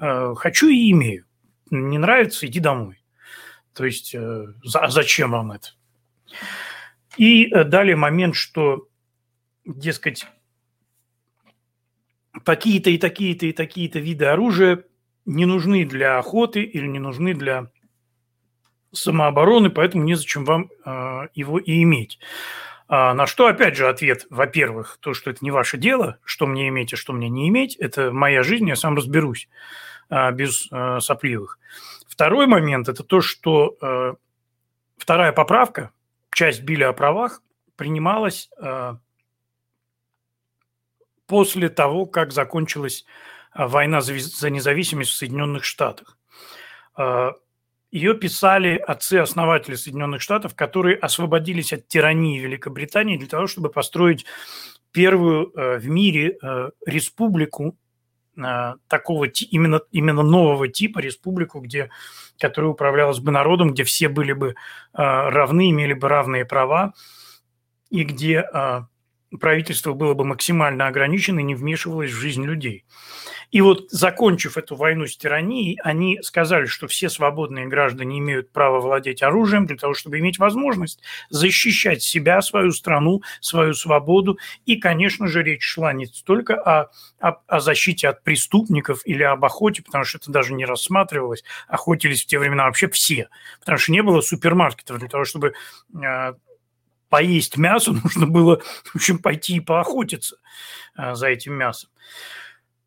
Э, 0.00 0.34
хочу 0.34 0.68
и 0.68 0.90
имею. 0.90 1.26
Не 1.70 1.98
нравится, 1.98 2.46
иди 2.46 2.58
домой. 2.58 3.02
То 3.74 3.84
есть, 3.84 4.14
э, 4.14 4.46
а 4.74 4.88
зачем 4.88 5.32
вам 5.32 5.52
это? 5.52 5.68
И 7.18 7.46
э, 7.46 7.64
далее 7.64 7.96
момент, 7.96 8.34
что, 8.34 8.88
дескать, 9.66 10.26
такие-то 12.44 12.88
и 12.88 12.96
такие-то 12.96 13.46
и 13.46 13.52
такие-то 13.52 13.98
виды 13.98 14.24
оружия 14.24 14.84
не 15.26 15.44
нужны 15.44 15.84
для 15.84 16.18
охоты 16.18 16.62
или 16.62 16.86
не 16.86 16.98
нужны 16.98 17.34
для 17.34 17.70
самообороны, 18.92 19.68
поэтому 19.68 20.04
незачем 20.04 20.44
вам 20.44 20.70
его 21.34 21.58
и 21.58 21.82
иметь. 21.82 22.18
А, 22.94 23.14
на 23.14 23.26
что, 23.26 23.46
опять 23.46 23.74
же, 23.74 23.88
ответ, 23.88 24.26
во-первых, 24.28 24.98
то, 25.00 25.14
что 25.14 25.30
это 25.30 25.42
не 25.42 25.50
ваше 25.50 25.78
дело, 25.78 26.18
что 26.24 26.46
мне 26.46 26.68
иметь 26.68 26.92
и 26.92 26.96
что 26.96 27.14
мне 27.14 27.30
не 27.30 27.48
иметь, 27.48 27.74
это 27.76 28.12
моя 28.12 28.42
жизнь, 28.42 28.68
я 28.68 28.76
сам 28.76 28.94
разберусь 28.94 29.48
а, 30.10 30.30
без 30.30 30.68
а, 30.70 31.00
сопливых. 31.00 31.58
Второй 32.06 32.46
момент– 32.46 32.88
это 32.90 33.02
то, 33.02 33.22
что 33.22 34.18
вторая 34.98 35.32
поправка, 35.32 35.90
часть 36.30 36.60
Билли 36.60 36.82
о 36.82 36.92
правах, 36.92 37.40
принималась 37.76 38.50
после 41.26 41.70
того, 41.70 42.04
как 42.04 42.32
закончилась 42.32 43.06
война 43.54 44.02
за 44.02 44.50
независимость 44.50 45.12
в 45.12 45.16
Соединенных 45.16 45.64
Штатах. 45.64 46.18
Ее 47.92 48.14
писали 48.14 48.78
отцы-основатели 48.78 49.74
Соединенных 49.74 50.22
Штатов, 50.22 50.54
которые 50.54 50.96
освободились 50.96 51.74
от 51.74 51.86
тирании 51.88 52.40
Великобритании 52.40 53.18
для 53.18 53.28
того, 53.28 53.46
чтобы 53.46 53.68
построить 53.68 54.24
первую 54.92 55.52
э, 55.54 55.78
в 55.78 55.86
мире 55.88 56.38
э, 56.42 56.70
республику 56.86 57.76
э, 58.36 58.74
такого 58.88 59.26
именно, 59.26 59.82
именно 59.90 60.22
нового 60.22 60.68
типа, 60.68 61.00
республику, 61.00 61.60
где, 61.60 61.90
которая 62.38 62.70
управлялась 62.70 63.18
бы 63.18 63.30
народом, 63.30 63.72
где 63.72 63.84
все 63.84 64.08
были 64.08 64.32
бы 64.32 64.54
равны, 64.94 65.70
имели 65.70 65.92
бы 65.92 66.08
равные 66.08 66.46
права, 66.46 66.94
и 67.90 68.04
где 68.04 68.46
правительство 69.40 69.92
было 69.92 70.14
бы 70.14 70.24
максимально 70.24 70.86
ограничено 70.86 71.40
и 71.40 71.44
не 71.44 71.54
вмешивалось 71.54 72.10
в 72.10 72.16
жизнь 72.18 72.44
людей. 72.44 72.84
И 73.52 73.60
вот, 73.60 73.90
закончив 73.90 74.56
эту 74.56 74.76
войну 74.76 75.06
с 75.06 75.16
тиранией, 75.16 75.78
они 75.84 76.18
сказали, 76.22 76.64
что 76.64 76.88
все 76.88 77.10
свободные 77.10 77.66
граждане 77.66 78.18
имеют 78.18 78.50
право 78.50 78.80
владеть 78.80 79.22
оружием 79.22 79.66
для 79.66 79.76
того, 79.76 79.92
чтобы 79.92 80.18
иметь 80.18 80.38
возможность 80.38 81.02
защищать 81.28 82.02
себя, 82.02 82.40
свою 82.40 82.72
страну, 82.72 83.20
свою 83.40 83.74
свободу. 83.74 84.38
И, 84.64 84.76
конечно 84.76 85.26
же, 85.26 85.42
речь 85.42 85.64
шла 85.64 85.92
не 85.92 86.06
столько 86.06 86.54
о, 86.54 86.90
о, 87.20 87.42
о 87.46 87.60
защите 87.60 88.08
от 88.08 88.24
преступников 88.24 89.02
или 89.04 89.22
об 89.22 89.44
охоте, 89.44 89.82
потому 89.82 90.04
что 90.04 90.16
это 90.16 90.32
даже 90.32 90.54
не 90.54 90.64
рассматривалось. 90.64 91.44
Охотились 91.68 92.22
в 92.22 92.26
те 92.26 92.38
времена 92.38 92.64
вообще 92.64 92.88
все, 92.88 93.28
потому 93.60 93.76
что 93.76 93.92
не 93.92 94.02
было 94.02 94.22
супермаркетов 94.22 94.98
для 94.98 95.08
того, 95.08 95.24
чтобы 95.26 95.52
э, 95.94 96.34
поесть 97.12 97.58
мясо, 97.58 97.92
нужно 98.04 98.26
было, 98.26 98.62
в 98.84 98.96
общем, 98.96 99.18
пойти 99.18 99.56
и 99.56 99.60
поохотиться 99.60 100.38
э, 100.96 101.14
за 101.14 101.28
этим 101.28 101.52
мясом. 101.52 101.90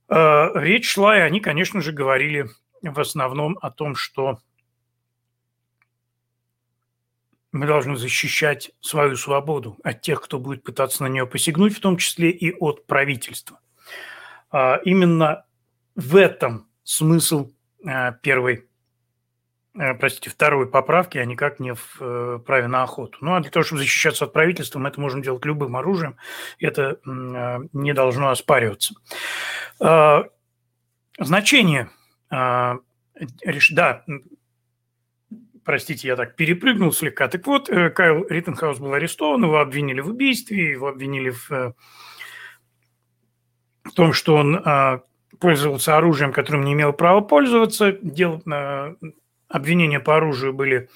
Э, 0.10 0.50
речь 0.56 0.90
шла, 0.90 1.16
и 1.16 1.22
они, 1.22 1.40
конечно 1.40 1.80
же, 1.80 1.92
говорили 1.92 2.50
в 2.82 3.00
основном 3.00 3.56
о 3.62 3.70
том, 3.70 3.94
что 3.96 4.40
мы 7.52 7.68
должны 7.68 7.98
защищать 7.98 8.72
свою 8.82 9.16
свободу 9.16 9.78
от 9.84 10.02
тех, 10.02 10.22
кто 10.24 10.40
будет 10.40 10.64
пытаться 10.64 11.04
на 11.04 11.08
нее 11.08 11.28
посягнуть, 11.28 11.78
в 11.78 11.80
том 11.80 11.98
числе 11.98 12.32
и 12.32 12.52
от 12.52 12.88
правительства. 12.88 13.60
Э, 14.52 14.78
именно 14.86 15.46
в 15.94 16.16
этом 16.16 16.68
смысл 16.84 17.52
первой 18.24 18.68
простите, 20.00 20.30
второй 20.30 20.68
поправки, 20.68 21.18
а 21.18 21.26
никак 21.26 21.60
не 21.60 21.74
в 21.74 21.98
э, 22.00 22.40
праве 22.46 22.68
на 22.68 22.84
охоту. 22.84 23.18
Ну, 23.20 23.36
а 23.36 23.42
для 23.42 23.52
того, 23.52 23.64
чтобы 23.64 23.80
защищаться 23.80 24.24
от 24.26 24.32
правительства, 24.32 24.80
мы 24.80 24.88
это 24.88 25.02
можем 25.02 25.22
делать 25.22 25.44
любым 25.44 25.76
оружием. 25.76 26.16
Это 26.60 26.98
э, 27.06 27.60
не 27.74 27.94
должно 27.94 28.30
оспариваться. 28.30 28.96
Значение. 31.18 31.90
Да, 32.30 34.04
простите, 35.64 36.08
я 36.08 36.16
так 36.16 36.36
перепрыгнул 36.36 36.92
слегка. 36.94 37.28
Так 37.28 37.46
вот, 37.46 37.68
Кайл 37.68 38.26
Риттенхаус 38.28 38.80
был 38.80 38.94
арестован, 38.94 39.44
его 39.44 39.60
обвинили 39.60 40.00
в 40.00 40.10
убийстве, 40.10 40.72
его 40.72 40.88
обвинили 40.88 41.32
в, 41.32 41.50
в 43.84 43.92
том, 43.94 44.14
что 44.14 44.36
он 44.36 44.64
пользовался 45.40 45.98
оружием, 45.98 46.32
которым 46.34 46.64
не 46.64 46.74
имел 46.74 46.94
права 46.94 47.22
пользоваться, 47.22 47.92
делал 47.92 48.42
обвинения 49.48 50.00
по 50.00 50.18
оружию 50.18 50.54
были 50.54 50.90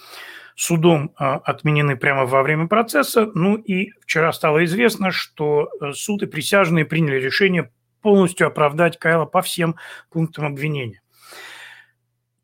судом 0.56 1.14
а, 1.16 1.36
отменены 1.36 1.96
прямо 1.96 2.26
во 2.26 2.44
время 2.44 2.68
процесса. 2.68 3.32
Ну 3.34 3.56
и 3.56 3.92
вчера 4.02 4.34
стало 4.34 4.66
известно, 4.66 5.12
что 5.12 5.70
э, 5.82 5.94
суд 5.94 6.24
и 6.24 6.26
присяжные 6.26 6.84
приняли 6.84 7.16
решение 7.16 7.72
полностью 8.02 8.48
оправдать 8.48 9.00
Кайла 9.00 9.26
по 9.26 9.42
всем 9.42 9.76
пунктам 10.10 10.46
обвинения. 10.46 11.02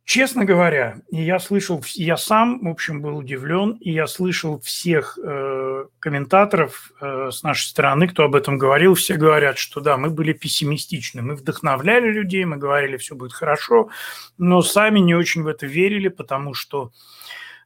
Честно 0.06 0.46
говоря, 0.46 0.98
я 1.10 1.40
слышал, 1.40 1.84
я 1.96 2.16
сам, 2.16 2.64
в 2.64 2.68
общем, 2.68 3.02
был 3.02 3.18
удивлен, 3.18 3.72
и 3.82 3.92
я 3.92 4.06
слышал 4.06 4.60
всех 4.60 5.18
э, 5.18 5.86
комментаторов 5.98 6.92
э, 7.02 7.32
с 7.32 7.42
нашей 7.42 7.66
стороны, 7.66 8.08
кто 8.08 8.24
об 8.24 8.36
этом 8.36 8.60
говорил, 8.60 8.94
все 8.94 9.16
говорят, 9.16 9.58
что 9.58 9.82
да, 9.82 9.98
мы 9.98 10.12
были 10.12 10.34
пессимистичны, 10.34 11.24
мы 11.24 11.36
вдохновляли 11.36 12.12
людей, 12.12 12.46
мы 12.46 12.58
говорили, 12.58 12.98
все 12.98 13.16
будет 13.16 13.34
хорошо, 13.34 13.90
но 14.38 14.62
сами 14.62 15.00
не 15.00 15.16
очень 15.16 15.42
в 15.42 15.48
это 15.48 15.66
верили, 15.66 16.10
потому 16.10 16.54
что 16.54 16.92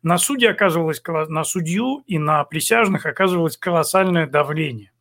на 0.01 0.17
суде 0.17 0.49
оказывалось, 0.49 1.01
на 1.05 1.43
судью 1.43 2.03
и 2.07 2.17
на 2.17 2.45
присяжных 2.45 3.05
оказывалось 3.05 3.57
колоссальное 3.57 4.27
давление. 4.27 4.93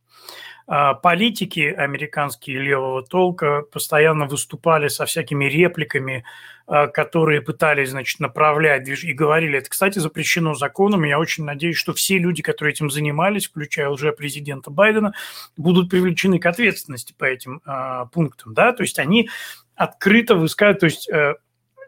А, 0.71 0.93
политики 0.93 1.61
американские 1.61 2.59
левого 2.59 3.01
толка 3.01 3.63
постоянно 3.63 4.27
выступали 4.27 4.87
со 4.87 5.07
всякими 5.07 5.45
репликами, 5.45 6.23
а, 6.67 6.85
которые 6.85 7.41
пытались, 7.41 7.89
значит, 7.89 8.19
направлять 8.19 8.87
и 8.87 9.13
говорили, 9.13 9.57
это, 9.57 9.67
кстати, 9.67 9.97
запрещено 9.97 10.53
законом. 10.53 11.05
Я 11.05 11.17
очень 11.17 11.43
надеюсь, 11.43 11.75
что 11.75 11.93
все 11.93 12.19
люди, 12.19 12.43
которые 12.43 12.73
этим 12.73 12.91
занимались, 12.91 13.47
включая 13.47 13.89
уже 13.89 14.11
президента 14.11 14.69
Байдена, 14.69 15.15
будут 15.57 15.89
привлечены 15.89 16.37
к 16.37 16.45
ответственности 16.45 17.15
по 17.17 17.25
этим 17.25 17.63
э, 17.65 18.05
пунктам, 18.13 18.53
да, 18.53 18.71
то 18.71 18.83
есть 18.83 18.99
они 18.99 19.27
открыто 19.73 20.35
высказывают, 20.35 20.81
то 20.81 20.85
есть 20.85 21.09
э, 21.09 21.33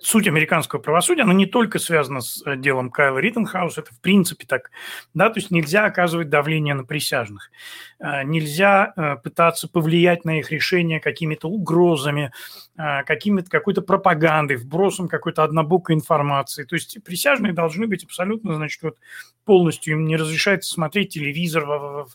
суть 0.01 0.27
американского 0.27 0.79
правосудия, 0.79 1.23
она 1.23 1.33
не 1.33 1.45
только 1.45 1.79
связана 1.79 2.21
с 2.21 2.43
э, 2.45 2.57
делом 2.57 2.89
Кайла 2.89 3.19
Риттенхауса, 3.19 3.81
это 3.81 3.93
в 3.93 3.99
принципе 3.99 4.45
так, 4.47 4.71
да, 5.13 5.29
то 5.29 5.39
есть 5.39 5.51
нельзя 5.51 5.85
оказывать 5.85 6.29
давление 6.29 6.73
на 6.73 6.83
присяжных, 6.83 7.51
э, 7.99 8.23
нельзя 8.23 8.93
э, 8.95 9.17
пытаться 9.17 9.67
повлиять 9.67 10.25
на 10.25 10.39
их 10.39 10.51
решение 10.51 10.99
какими-то 10.99 11.47
угрозами, 11.47 12.31
какими-то 12.75 13.49
какой-то 13.49 13.81
пропагандой, 13.81 14.57
вбросом 14.57 15.07
какой-то 15.07 15.43
однобокой 15.43 15.95
информации. 15.95 16.63
То 16.63 16.75
есть 16.75 16.97
присяжные 17.03 17.53
должны 17.53 17.85
быть 17.85 18.03
абсолютно, 18.03 18.55
значит, 18.55 18.81
вот 18.81 18.97
полностью 19.45 19.93
им 19.93 20.05
не 20.07 20.15
разрешается 20.15 20.71
смотреть 20.71 21.13
телевизор 21.13 21.65
во, 21.65 21.79
во, 21.79 22.07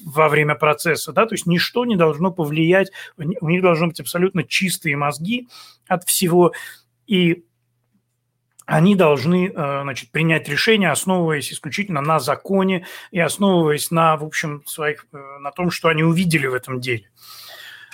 во 0.00 0.28
время 0.28 0.56
процесса, 0.56 1.12
да, 1.12 1.26
то 1.26 1.34
есть 1.34 1.46
ничто 1.46 1.84
не 1.84 1.94
должно 1.94 2.32
повлиять, 2.32 2.90
у 3.16 3.48
них 3.48 3.62
должны 3.62 3.88
быть 3.88 4.00
абсолютно 4.00 4.42
чистые 4.42 4.96
мозги 4.96 5.46
от 5.86 6.04
всего, 6.04 6.52
и 7.08 7.44
они 8.66 8.94
должны 8.94 9.48
э, 9.48 9.80
значит, 9.82 10.10
принять 10.10 10.46
решение, 10.46 10.90
основываясь 10.90 11.50
исключительно 11.50 12.02
на 12.02 12.20
законе 12.20 12.86
и 13.10 13.18
основываясь 13.18 13.90
на, 13.90 14.16
в 14.18 14.24
общем, 14.24 14.62
своих, 14.66 15.06
э, 15.12 15.16
на 15.40 15.50
том, 15.52 15.70
что 15.70 15.88
они 15.88 16.02
увидели 16.02 16.46
в 16.46 16.52
этом 16.52 16.78
деле. 16.78 17.10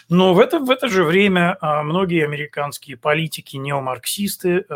Но 0.08 0.34
в 0.34 0.40
это, 0.40 0.58
в 0.58 0.70
это 0.70 0.88
же 0.88 1.04
время 1.04 1.56
а, 1.60 1.82
многие 1.82 2.24
американские 2.24 2.96
политики, 2.96 3.56
неомарксисты, 3.56 4.66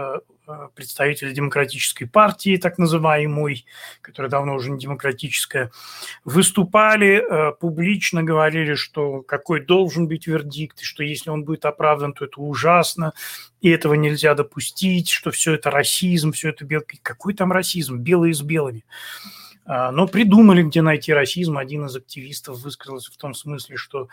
э, 0.49 0.68
представители 0.74 1.32
демократической 1.32 2.07
партии, 2.07 2.57
так 2.57 2.78
называемой, 2.78 3.66
которая 4.01 4.30
давно 4.30 4.55
уже 4.55 4.70
не 4.70 4.78
демократическая, 4.78 5.70
выступали, 6.24 7.22
э, 7.22 7.53
публично 7.53 8.22
говорили, 8.22 8.74
что 8.74 9.22
какой 9.22 9.64
должен 9.64 10.09
быть 10.09 10.26
вердикт, 10.26 10.80
и 10.80 10.84
что 10.84 11.05
если 11.05 11.30
он 11.30 11.44
будет 11.44 11.64
оправдан, 11.64 12.12
то 12.12 12.24
это 12.24 12.40
ужасно, 12.40 13.12
и 13.61 13.70
этого 13.70 13.94
нельзя 13.94 14.34
допустить, 14.34 15.11
что 15.11 15.30
все 15.30 15.55
это 15.55 15.70
расизм, 15.70 16.32
все 16.32 16.51
это 16.51 16.64
белый. 16.64 16.86
Какой 17.03 17.34
там 17.34 17.53
расизм? 17.53 17.99
Белые 17.99 18.34
с 18.34 18.42
белыми. 18.42 18.84
А, 19.64 19.92
но 19.92 20.09
придумали, 20.09 20.62
где 20.62 20.80
найти 20.80 21.12
расизм. 21.12 21.59
Один 21.59 21.86
из 21.86 21.94
активистов 21.94 22.61
высказался 22.61 23.12
в 23.12 23.16
том 23.16 23.34
смысле, 23.34 23.76
что 23.76 24.09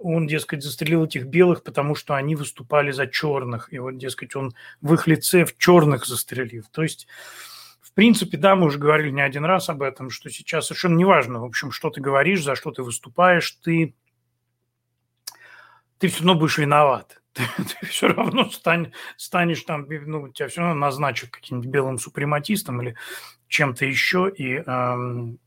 он, 0.00 0.26
дескать, 0.26 0.62
застрелил 0.62 1.04
этих 1.04 1.26
белых, 1.26 1.62
потому 1.62 1.94
что 1.94 2.14
они 2.14 2.34
выступали 2.34 2.90
за 2.90 3.06
черных. 3.06 3.72
И 3.72 3.78
вот, 3.78 3.98
дескать, 3.98 4.34
он 4.34 4.52
в 4.80 4.94
их 4.94 5.06
лице 5.06 5.44
в 5.44 5.56
черных 5.58 6.06
застрелил. 6.06 6.64
То 6.72 6.82
есть, 6.82 7.06
в 7.80 7.92
принципе, 7.92 8.38
да, 8.38 8.56
мы 8.56 8.66
уже 8.66 8.78
говорили 8.78 9.10
не 9.10 9.20
один 9.20 9.44
раз 9.44 9.68
об 9.68 9.82
этом, 9.82 10.10
что 10.10 10.30
сейчас 10.30 10.66
совершенно 10.66 10.96
неважно, 10.96 11.40
в 11.40 11.44
общем, 11.44 11.70
что 11.70 11.90
ты 11.90 12.00
говоришь, 12.00 12.42
за 12.42 12.54
что 12.54 12.70
ты 12.70 12.82
выступаешь, 12.82 13.50
ты, 13.62 13.94
ты 15.98 16.08
все 16.08 16.18
равно 16.18 16.34
будешь 16.34 16.58
виноват. 16.58 17.16
Ты, 17.32 17.44
ты 17.62 17.86
все 17.86 18.08
равно 18.08 18.50
стань, 18.50 18.92
станешь 19.16 19.62
там, 19.62 19.86
ну, 19.88 20.30
тебя 20.30 20.48
все 20.48 20.62
равно 20.62 20.74
назначат 20.74 21.30
каким-нибудь 21.30 21.70
белым 21.70 21.96
супрематистом 21.96 22.82
или 22.82 22.96
чем-то 23.46 23.86
еще. 23.86 24.32
И 24.36 24.54
эм, 24.56 25.38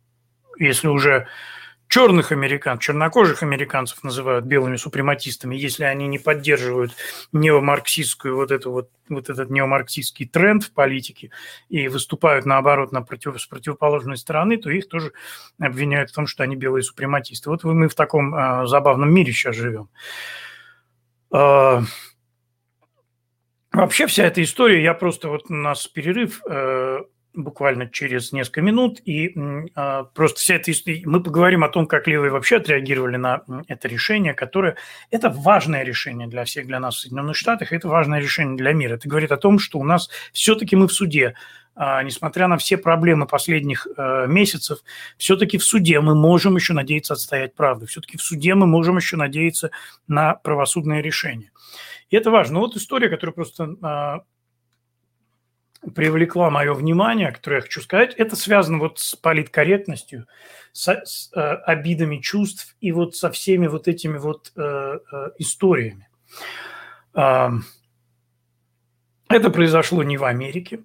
если 0.57 0.87
уже 0.87 1.27
черных 1.93 2.31
американцев, 2.31 2.85
чернокожих 2.85 3.43
американцев 3.43 4.03
называют 4.03 4.45
белыми 4.45 4.77
супрематистами, 4.77 5.55
если 5.55 5.83
они 5.83 6.07
не 6.07 6.17
поддерживают 6.17 6.95
неомарксистскую 7.33 8.35
вот 8.35 8.49
эту 8.49 8.71
вот, 8.71 8.89
вот 9.09 9.29
этот 9.29 9.51
неомарксистский 9.51 10.27
тренд 10.27 10.63
в 10.63 10.71
политике 10.71 11.29
и 11.69 11.87
выступают 11.87 12.47
наоборот 12.47 12.93
на 12.93 13.03
против, 13.03 13.39
с 13.39 13.45
противоположной 13.45 14.17
стороны, 14.17 14.57
то 14.57 14.71
их 14.71 14.89
тоже 14.89 15.13
обвиняют 15.59 16.09
в 16.09 16.15
том, 16.15 16.25
что 16.25 16.41
они 16.41 16.55
белые 16.55 16.81
супрематисты. 16.81 17.51
Вот 17.51 17.63
мы 17.63 17.87
в 17.87 17.93
таком 17.93 18.33
а, 18.33 18.65
забавном 18.65 19.13
мире 19.13 19.31
сейчас 19.31 19.55
живем. 19.55 19.87
А, 21.31 21.83
Вообще 23.71 24.05
вся 24.05 24.25
эта 24.25 24.41
история, 24.41 24.83
я 24.83 24.95
просто 24.95 25.29
вот 25.29 25.45
у 25.49 25.53
нас 25.53 25.87
перерыв, 25.87 26.41
э, 26.47 26.99
буквально 27.33 27.89
через 27.89 28.31
несколько 28.31 28.61
минут, 28.61 29.01
и 29.05 29.33
э, 29.35 30.03
просто 30.13 30.39
вся 30.39 30.55
эта 30.55 30.71
история, 30.71 31.01
мы 31.05 31.21
поговорим 31.21 31.63
о 31.63 31.69
том, 31.69 31.87
как 31.87 32.07
левые 32.07 32.31
вообще 32.31 32.57
отреагировали 32.57 33.17
на 33.17 33.41
это 33.67 33.87
решение, 33.87 34.33
которое, 34.33 34.75
это 35.09 35.29
важное 35.29 35.83
решение 35.83 36.27
для 36.27 36.45
всех, 36.45 36.67
для 36.67 36.79
нас 36.79 36.95
в 36.95 36.99
Соединенных 36.99 37.35
Штатах, 37.35 37.73
это 37.73 37.87
важное 37.87 38.19
решение 38.19 38.55
для 38.55 38.73
мира. 38.73 38.95
Это 38.95 39.09
говорит 39.09 39.31
о 39.31 39.37
том, 39.37 39.59
что 39.59 39.79
у 39.79 39.83
нас 39.83 40.09
все-таки 40.31 40.75
мы 40.75 40.87
в 40.87 40.93
суде, 40.93 41.33
э, 41.75 42.03
несмотря 42.03 42.47
на 42.47 42.57
все 42.57 42.77
проблемы 42.77 43.25
последних 43.25 43.87
э, 43.97 44.27
месяцев, 44.27 44.79
все-таки 45.17 45.57
в 45.57 45.63
суде 45.63 45.99
мы 46.01 46.15
можем 46.15 46.55
еще 46.55 46.73
надеяться 46.73 47.13
отстоять 47.13 47.55
правду, 47.55 47.87
все-таки 47.87 48.17
в 48.17 48.21
суде 48.21 48.53
мы 48.53 48.67
можем 48.67 48.97
еще 48.97 49.17
надеяться 49.17 49.71
на 50.07 50.35
правосудное 50.35 51.01
решение. 51.01 51.51
И 52.09 52.15
это 52.15 52.29
важно. 52.29 52.59
Вот 52.59 52.75
история, 52.75 53.09
которая 53.09 53.33
просто 53.33 54.23
привлекла 55.95 56.49
мое 56.49 56.73
внимание, 56.73 57.31
которое 57.31 57.57
я 57.57 57.61
хочу 57.61 57.81
сказать, 57.81 58.13
это 58.15 58.35
связано 58.35 58.79
вот 58.79 58.99
с 58.99 59.15
политкорректностью, 59.15 60.27
с, 60.71 60.87
с 61.05 61.31
э, 61.35 61.39
обидами 61.39 62.17
чувств 62.17 62.75
и 62.79 62.91
вот 62.91 63.15
со 63.15 63.31
всеми 63.31 63.67
вот 63.67 63.87
этими 63.87 64.17
вот 64.17 64.51
э, 64.55 64.61
э, 64.61 65.29
историями. 65.39 66.07
Э, 67.13 67.49
это 69.27 69.49
произошло 69.49 70.03
не 70.03 70.17
в 70.17 70.23
Америке, 70.23 70.83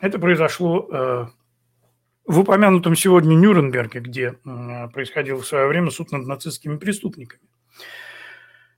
это 0.00 0.18
произошло 0.18 0.88
э, 0.90 1.26
в 2.26 2.40
упомянутом 2.40 2.96
сегодня 2.96 3.34
Нюрнберге, 3.34 4.00
где 4.00 4.38
э, 4.44 4.88
происходил 4.88 5.40
в 5.40 5.46
свое 5.46 5.66
время 5.66 5.90
суд 5.90 6.12
над 6.12 6.26
нацистскими 6.26 6.76
преступниками. 6.76 7.42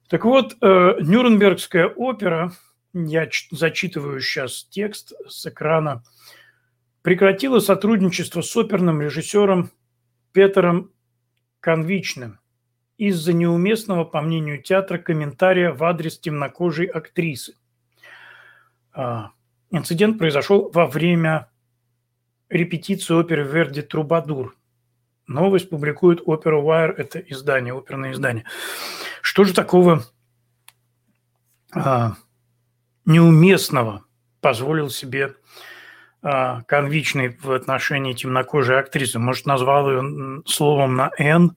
Так 0.08 0.24
вот, 0.24 0.56
э, 0.60 0.94
Нюрнбергская 1.00 1.86
опера– 1.86 2.52
я 2.94 3.28
зачитываю 3.50 4.20
сейчас 4.20 4.64
текст 4.70 5.12
с 5.28 5.46
экрана, 5.46 6.04
прекратила 7.02 7.58
сотрудничество 7.58 8.40
с 8.40 8.56
оперным 8.56 9.02
режиссером 9.02 9.70
Петером 10.32 10.92
Конвичным 11.60 12.38
из-за 12.96 13.32
неуместного, 13.32 14.04
по 14.04 14.20
мнению 14.20 14.62
театра, 14.62 14.98
комментария 14.98 15.72
в 15.72 15.82
адрес 15.82 16.18
темнокожей 16.18 16.86
актрисы. 16.86 17.56
А, 18.92 19.32
инцидент 19.70 20.18
произошел 20.18 20.70
во 20.70 20.86
время 20.86 21.50
репетиции 22.48 23.14
оперы 23.14 23.42
Верди 23.42 23.82
«Трубадур». 23.82 24.56
Новость 25.26 25.70
публикует 25.70 26.20
Opera 26.20 26.62
Wire, 26.62 26.94
это 26.96 27.18
издание, 27.18 27.74
оперное 27.74 28.12
издание. 28.12 28.44
Что 29.22 29.44
же 29.44 29.54
такого 29.54 30.04
а, 31.72 32.14
неуместного 33.04 34.04
позволил 34.40 34.90
себе 34.90 35.34
а, 36.22 36.62
конвичный 36.62 37.36
в 37.40 37.52
отношении 37.52 38.14
темнокожей 38.14 38.78
актрисы. 38.78 39.18
Может, 39.18 39.46
назвал 39.46 39.90
ее 39.90 40.42
словом 40.46 40.96
на 40.96 41.10
«Н», 41.18 41.56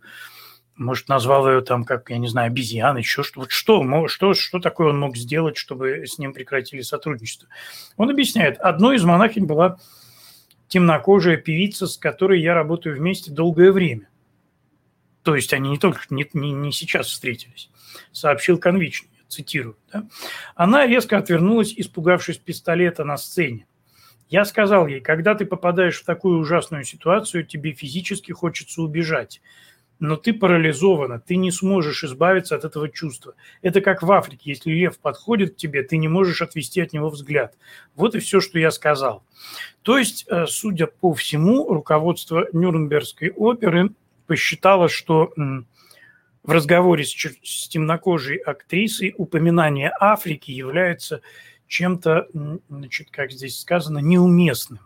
может, 0.75 1.07
назвал 1.07 1.49
ее 1.49 1.61
там, 1.61 1.85
как, 1.85 2.11
я 2.11 2.19
не 2.19 2.27
знаю, 2.27 2.47
обезьян, 2.47 2.97
еще 2.97 3.23
что. 3.23 3.39
Вот 3.41 3.51
что, 3.51 4.07
что, 4.07 4.33
что 4.35 4.59
такое 4.59 4.89
он 4.89 4.99
мог 4.99 5.17
сделать, 5.17 5.57
чтобы 5.57 6.05
с 6.05 6.19
ним 6.19 6.33
прекратили 6.33 6.81
сотрудничество? 6.81 7.47
Он 7.95 8.11
объясняет, 8.11 8.59
одной 8.59 8.97
из 8.97 9.03
монахинь 9.03 9.45
была 9.45 9.79
темнокожая 10.67 11.37
певица, 11.37 11.87
с 11.87 11.97
которой 11.97 12.41
я 12.41 12.53
работаю 12.53 12.95
вместе 12.95 13.31
долгое 13.31 13.71
время. 13.71 14.07
То 15.23 15.35
есть 15.35 15.51
они 15.51 15.71
не 15.71 15.77
только 15.79 16.01
не, 16.11 16.29
не, 16.33 16.51
не 16.51 16.71
сейчас 16.71 17.07
встретились, 17.07 17.71
сообщил 18.11 18.59
конвичный 18.59 19.16
цитирую, 19.27 19.77
да, 19.91 20.07
она 20.55 20.87
резко 20.87 21.17
отвернулась, 21.17 21.73
испугавшись 21.75 22.37
пистолета 22.37 23.03
на 23.03 23.17
сцене. 23.17 23.65
Я 24.29 24.43
сказал 24.43 24.87
ей, 24.87 24.99
когда 24.99 25.35
ты 25.35 25.45
попадаешь 25.45 26.01
в 26.01 26.05
такую 26.05 26.39
ужасную 26.39 26.83
ситуацию, 26.83 27.45
тебе 27.45 27.71
физически 27.71 28.33
хочется 28.33 28.81
убежать. 28.81 29.41
но 29.99 30.15
ты 30.15 30.33
парализована, 30.33 31.19
ты 31.19 31.35
не 31.37 31.51
сможешь 31.51 32.03
избавиться 32.03 32.55
от 32.55 32.65
этого 32.65 32.89
чувства. 32.89 33.33
Это 33.61 33.81
как 33.81 34.03
в 34.03 34.11
Африке, 34.11 34.51
если 34.51 34.71
лев 34.71 34.99
подходит 34.99 35.53
к 35.53 35.57
тебе, 35.57 35.83
ты 35.83 35.97
не 35.97 36.07
можешь 36.07 36.41
отвести 36.41 36.81
от 36.81 36.93
него 36.93 37.09
взгляд. 37.09 37.55
Вот 37.95 38.15
и 38.15 38.19
все, 38.19 38.39
что 38.39 38.59
я 38.59 38.71
сказал. 38.71 39.23
То 39.81 39.97
есть, 39.97 40.25
э, 40.27 40.45
судя 40.47 40.87
по 40.87 41.13
всему, 41.13 41.73
руководство 41.73 42.47
Нюрнбергской 42.53 43.31
оперы 43.31 43.89
посчитало, 44.27 44.89
что 44.89 45.33
в 46.47 46.51
разговоре 46.51 47.03
с, 47.03 47.11
с 47.11 47.67
темнокожей 47.67 48.37
актрисой 48.37 49.13
упоминание 49.17 49.91
Африки 49.99 50.49
является 50.49 51.21
чем-то, 51.67 52.27
значит, 52.69 53.11
как 53.11 53.31
здесь 53.31 53.59
сказано, 53.59 53.99
неуместным. 53.99 54.79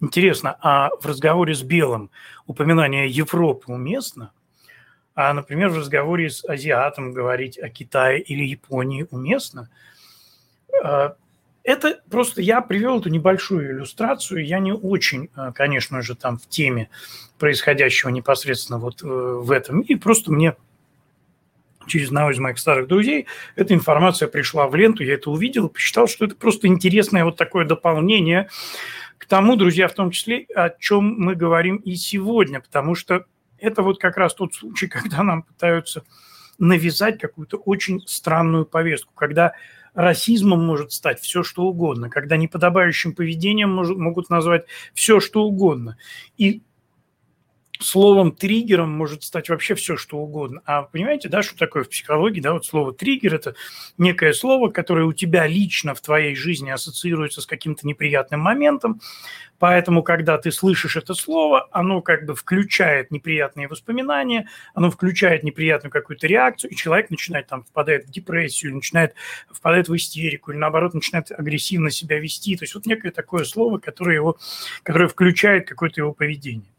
Интересно, 0.00 0.56
а 0.60 0.88
в 1.00 1.04
разговоре 1.04 1.54
с 1.54 1.62
белым 1.62 2.10
упоминание 2.46 3.08
Европы 3.08 3.72
уместно? 3.72 4.32
А, 5.14 5.34
например, 5.34 5.68
в 5.68 5.78
разговоре 5.78 6.30
с 6.30 6.44
азиатом 6.44 7.12
говорить 7.12 7.58
о 7.58 7.68
Китае 7.68 8.20
или 8.20 8.42
Японии 8.42 9.06
уместно? 9.10 9.68
Это 11.64 12.02
просто 12.10 12.42
я 12.42 12.60
привел 12.60 13.00
эту 13.00 13.08
небольшую 13.08 13.72
иллюстрацию. 13.72 14.46
Я 14.46 14.58
не 14.58 14.72
очень, 14.72 15.30
а, 15.34 15.50
конечно 15.50 16.02
же, 16.02 16.14
там 16.14 16.38
в 16.38 16.46
теме 16.46 16.90
происходящего 17.38 18.10
непосредственно 18.10 18.78
вот 18.78 19.02
э, 19.02 19.06
в 19.06 19.50
этом. 19.50 19.80
И 19.80 19.94
просто 19.94 20.30
мне 20.30 20.56
через 21.86 22.08
одного 22.08 22.30
из 22.30 22.38
моих 22.38 22.58
старых 22.58 22.86
друзей 22.86 23.26
эта 23.56 23.72
информация 23.74 24.28
пришла 24.28 24.68
в 24.68 24.74
ленту, 24.74 25.02
я 25.02 25.14
это 25.14 25.30
увидел, 25.30 25.68
посчитал, 25.68 26.06
что 26.06 26.26
это 26.26 26.34
просто 26.34 26.66
интересное 26.66 27.24
вот 27.24 27.36
такое 27.36 27.64
дополнение 27.64 28.48
к 29.18 29.26
тому, 29.26 29.56
друзья, 29.56 29.88
в 29.88 29.94
том 29.94 30.10
числе, 30.10 30.46
о 30.54 30.70
чем 30.70 31.18
мы 31.18 31.34
говорим 31.34 31.76
и 31.76 31.94
сегодня, 31.94 32.60
потому 32.60 32.94
что 32.94 33.24
это 33.58 33.82
вот 33.82 33.98
как 33.98 34.18
раз 34.18 34.34
тот 34.34 34.54
случай, 34.54 34.86
когда 34.88 35.22
нам 35.22 35.42
пытаются 35.42 36.04
навязать 36.58 37.18
какую-то 37.18 37.56
очень 37.56 38.02
странную 38.06 38.66
повестку, 38.66 39.12
когда 39.14 39.54
расизмом 39.94 40.64
может 40.64 40.92
стать 40.92 41.20
все, 41.20 41.42
что 41.42 41.62
угодно, 41.62 42.10
когда 42.10 42.36
неподобающим 42.36 43.14
поведением 43.14 43.70
могут 43.70 44.28
назвать 44.28 44.66
все, 44.92 45.20
что 45.20 45.44
угодно. 45.44 45.96
И 46.36 46.62
словом 47.80 48.32
триггером 48.32 48.90
может 48.90 49.24
стать 49.24 49.48
вообще 49.48 49.74
все, 49.74 49.96
что 49.96 50.18
угодно. 50.18 50.62
А 50.64 50.82
понимаете, 50.82 51.28
да, 51.28 51.42
что 51.42 51.56
такое 51.56 51.84
в 51.84 51.88
психологии, 51.88 52.40
да, 52.40 52.52
вот 52.52 52.66
слово 52.66 52.92
триггер– 52.92 53.34
это 53.36 53.54
некое 53.98 54.32
слово, 54.32 54.70
которое 54.70 55.04
у 55.04 55.12
тебя 55.12 55.46
лично 55.46 55.94
в 55.94 56.00
твоей 56.00 56.34
жизни 56.34 56.70
ассоциируется 56.70 57.40
с 57.40 57.46
каким-то 57.46 57.86
неприятным 57.86 58.40
моментом, 58.40 59.00
поэтому, 59.58 60.02
когда 60.02 60.38
ты 60.38 60.52
слышишь 60.52 60.96
это 60.96 61.14
слово, 61.14 61.68
оно 61.72 62.00
как 62.00 62.26
бы 62.26 62.34
включает 62.34 63.10
неприятные 63.10 63.68
воспоминания, 63.68 64.48
оно 64.74 64.90
включает 64.90 65.42
неприятную 65.42 65.90
какую-то 65.90 66.26
реакцию, 66.26 66.70
и 66.70 66.76
человек 66.76 67.10
начинает 67.10 67.48
там 67.48 67.64
впадает 67.64 68.06
в 68.06 68.10
депрессию, 68.10 68.74
начинает 68.74 69.14
впадает 69.50 69.88
в 69.88 69.96
истерику, 69.96 70.52
или 70.52 70.58
наоборот 70.58 70.94
начинает 70.94 71.30
агрессивно 71.32 71.90
себя 71.90 72.18
вести. 72.18 72.56
То 72.56 72.64
есть 72.64 72.74
вот 72.74 72.86
некое 72.86 73.10
такое 73.10 73.44
слово, 73.44 73.78
которое, 73.78 74.14
его, 74.14 74.38
которое 74.82 75.08
включает 75.08 75.68
какое-то 75.68 76.00
его 76.00 76.12
поведение. 76.12 76.74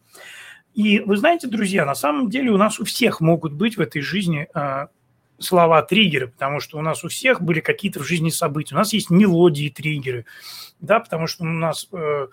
И 0.75 0.99
вы 0.99 1.15
знаете, 1.15 1.47
друзья, 1.47 1.85
на 1.85 1.95
самом 1.95 2.29
деле 2.29 2.51
у 2.51 2.57
нас 2.57 2.81
у 2.81 2.83
всех 2.83 3.21
могут 3.21 3.53
быть 3.53 3.77
в 3.77 3.81
этой 3.81 4.01
жизни 4.01 4.49
э, 4.53 4.87
слова 5.39 5.81
триггеры, 5.81 6.27
потому 6.27 6.59
что 6.59 6.77
у 6.77 6.81
нас 6.81 7.05
у 7.05 7.07
всех 7.07 7.41
были 7.41 7.61
какие-то 7.61 8.01
в 8.01 8.03
жизни 8.05 8.29
события. 8.29 8.75
У 8.75 8.77
нас 8.77 8.91
есть 8.91 9.09
мелодии 9.09 9.69
триггеры, 9.69 10.25
да, 10.81 10.99
потому 10.99 11.27
что 11.27 11.43
у 11.43 11.47
нас, 11.47 11.87
э, 11.93 12.27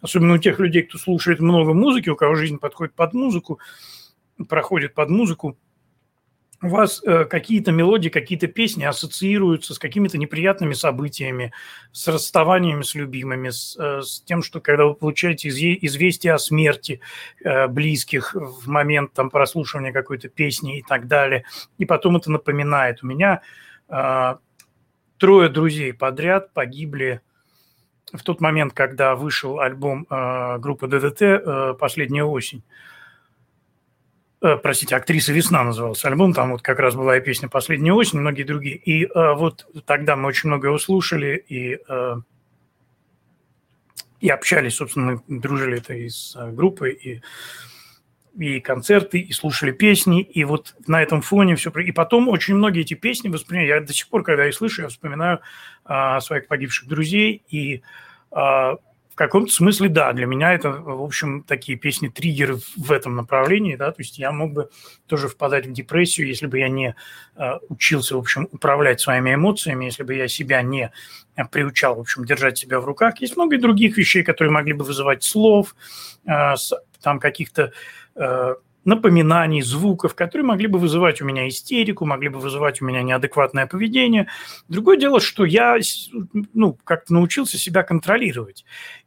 особенно 0.00 0.34
у 0.34 0.38
тех 0.38 0.60
людей, 0.60 0.84
кто 0.84 0.96
слушает 0.96 1.40
много 1.40 1.74
музыки, 1.74 2.08
у 2.08 2.14
кого 2.14 2.36
жизнь 2.36 2.58
подходит 2.58 2.94
под 2.94 3.14
музыку, 3.14 3.58
проходит 4.48 4.94
под 4.94 5.10
музыку, 5.10 5.58
у 6.60 6.68
вас 6.68 7.02
э, 7.04 7.24
какие-то 7.24 7.70
мелодии, 7.70 8.08
какие-то 8.08 8.48
песни 8.48 8.84
ассоциируются 8.84 9.74
с 9.74 9.78
какими-то 9.78 10.18
неприятными 10.18 10.72
событиями, 10.72 11.52
с 11.92 12.08
расставаниями 12.08 12.82
с 12.82 12.94
любимыми, 12.94 13.50
с, 13.50 13.76
э, 13.78 14.02
с 14.02 14.20
тем, 14.22 14.42
что 14.42 14.60
когда 14.60 14.86
вы 14.86 14.94
получаете 14.94 15.48
известие 15.48 16.34
о 16.34 16.38
смерти 16.38 17.00
э, 17.44 17.68
близких 17.68 18.34
в 18.34 18.68
момент 18.68 19.12
там, 19.12 19.30
прослушивания 19.30 19.92
какой-то 19.92 20.28
песни 20.28 20.78
и 20.78 20.82
так 20.82 21.06
далее, 21.06 21.44
и 21.78 21.84
потом 21.84 22.16
это 22.16 22.30
напоминает. 22.30 23.04
У 23.04 23.06
меня 23.06 23.42
э, 23.88 24.36
трое 25.18 25.48
друзей 25.48 25.92
подряд 25.92 26.52
погибли 26.54 27.20
в 28.12 28.22
тот 28.22 28.40
момент, 28.40 28.72
когда 28.72 29.14
вышел 29.14 29.60
альбом 29.60 30.06
э, 30.10 30.58
группы 30.58 30.88
ДДТ 30.88 31.22
э, 31.22 31.74
«Последняя 31.78 32.24
осень». 32.24 32.64
Э, 34.40 34.56
простите, 34.56 34.94
«Актриса 34.94 35.32
весна» 35.32 35.64
назывался 35.64 36.08
альбом, 36.08 36.32
там 36.32 36.52
вот 36.52 36.62
как 36.62 36.78
раз 36.78 36.94
была 36.94 37.16
и 37.16 37.20
песня 37.20 37.48
«Последняя 37.48 37.92
осень», 37.92 38.20
многие 38.20 38.44
другие. 38.44 38.76
И 38.76 39.04
э, 39.04 39.34
вот 39.34 39.66
тогда 39.84 40.14
мы 40.16 40.28
очень 40.28 40.48
много 40.48 40.68
его 40.68 40.78
слушали 40.78 41.44
и, 41.48 41.78
э, 41.88 42.16
и 44.20 44.28
общались, 44.28 44.76
собственно, 44.76 45.20
мы 45.26 45.40
дружили 45.40 45.78
это 45.78 45.94
и 45.94 46.08
с 46.08 46.36
э, 46.36 46.52
группой, 46.52 46.92
и, 46.92 47.22
и 48.38 48.60
концерты, 48.60 49.18
и 49.18 49.32
слушали 49.32 49.72
песни, 49.72 50.22
и 50.22 50.44
вот 50.44 50.76
на 50.86 51.02
этом 51.02 51.20
фоне 51.20 51.56
все... 51.56 51.70
И 51.70 51.90
потом 51.90 52.28
очень 52.28 52.54
многие 52.54 52.82
эти 52.82 52.94
песни 52.94 53.28
воспринимаю, 53.28 53.68
я 53.68 53.80
до 53.80 53.92
сих 53.92 54.08
пор, 54.08 54.22
когда 54.22 54.46
их 54.46 54.54
слышу, 54.54 54.82
я 54.82 54.88
вспоминаю 54.88 55.40
э, 55.84 56.20
своих 56.20 56.46
погибших 56.46 56.86
друзей, 56.86 57.42
и 57.48 57.82
э, 58.30 58.76
каком-то 59.18 59.52
смысле, 59.52 59.88
да, 59.88 60.12
для 60.12 60.26
меня 60.26 60.54
это, 60.54 60.70
в 60.70 61.02
общем, 61.02 61.42
такие 61.42 61.76
песни-триггеры 61.76 62.58
в 62.76 62.92
этом 62.92 63.16
направлении, 63.16 63.76
да, 63.76 63.90
то 63.90 64.00
есть 64.00 64.18
я 64.18 64.32
мог 64.32 64.52
бы 64.52 64.70
тоже 65.06 65.28
впадать 65.28 65.66
в 65.66 65.72
депрессию, 65.72 66.28
если 66.28 66.46
бы 66.46 66.58
я 66.58 66.68
не 66.68 66.94
э, 67.36 67.52
учился, 67.68 68.14
в 68.14 68.18
общем, 68.18 68.48
управлять 68.52 69.00
своими 69.00 69.34
эмоциями, 69.34 69.86
если 69.86 70.04
бы 70.04 70.14
я 70.14 70.28
себя 70.28 70.62
не 70.62 70.90
э, 71.36 71.44
приучал, 71.44 71.96
в 71.96 72.00
общем, 72.00 72.24
держать 72.24 72.56
себя 72.56 72.80
в 72.80 72.84
руках. 72.84 73.20
Есть 73.20 73.36
много 73.36 73.58
других 73.58 73.98
вещей, 73.98 74.22
которые 74.22 74.52
могли 74.52 74.72
бы 74.72 74.84
вызывать 74.84 75.24
слов, 75.24 75.74
э, 76.24 76.54
там 77.02 77.20
каких-то 77.20 77.72
напоминаний, 78.88 79.60
звуков, 79.60 80.14
которые 80.14 80.46
могли 80.46 80.66
бы 80.66 80.78
вызывать 80.78 81.20
у 81.20 81.24
меня 81.26 81.46
истерику, 81.46 82.06
могли 82.06 82.30
бы 82.30 82.38
вызывать 82.38 82.80
у 82.80 82.86
меня 82.86 83.02
неадекватное 83.02 83.66
поведение. 83.66 84.28
Другое 84.68 84.96
дело, 84.96 85.20
что 85.20 85.44
я 85.44 85.76
ну, 86.54 86.78
как-то 86.84 87.12
научился 87.12 87.58
себя 87.58 87.82
контролировать 87.82 88.64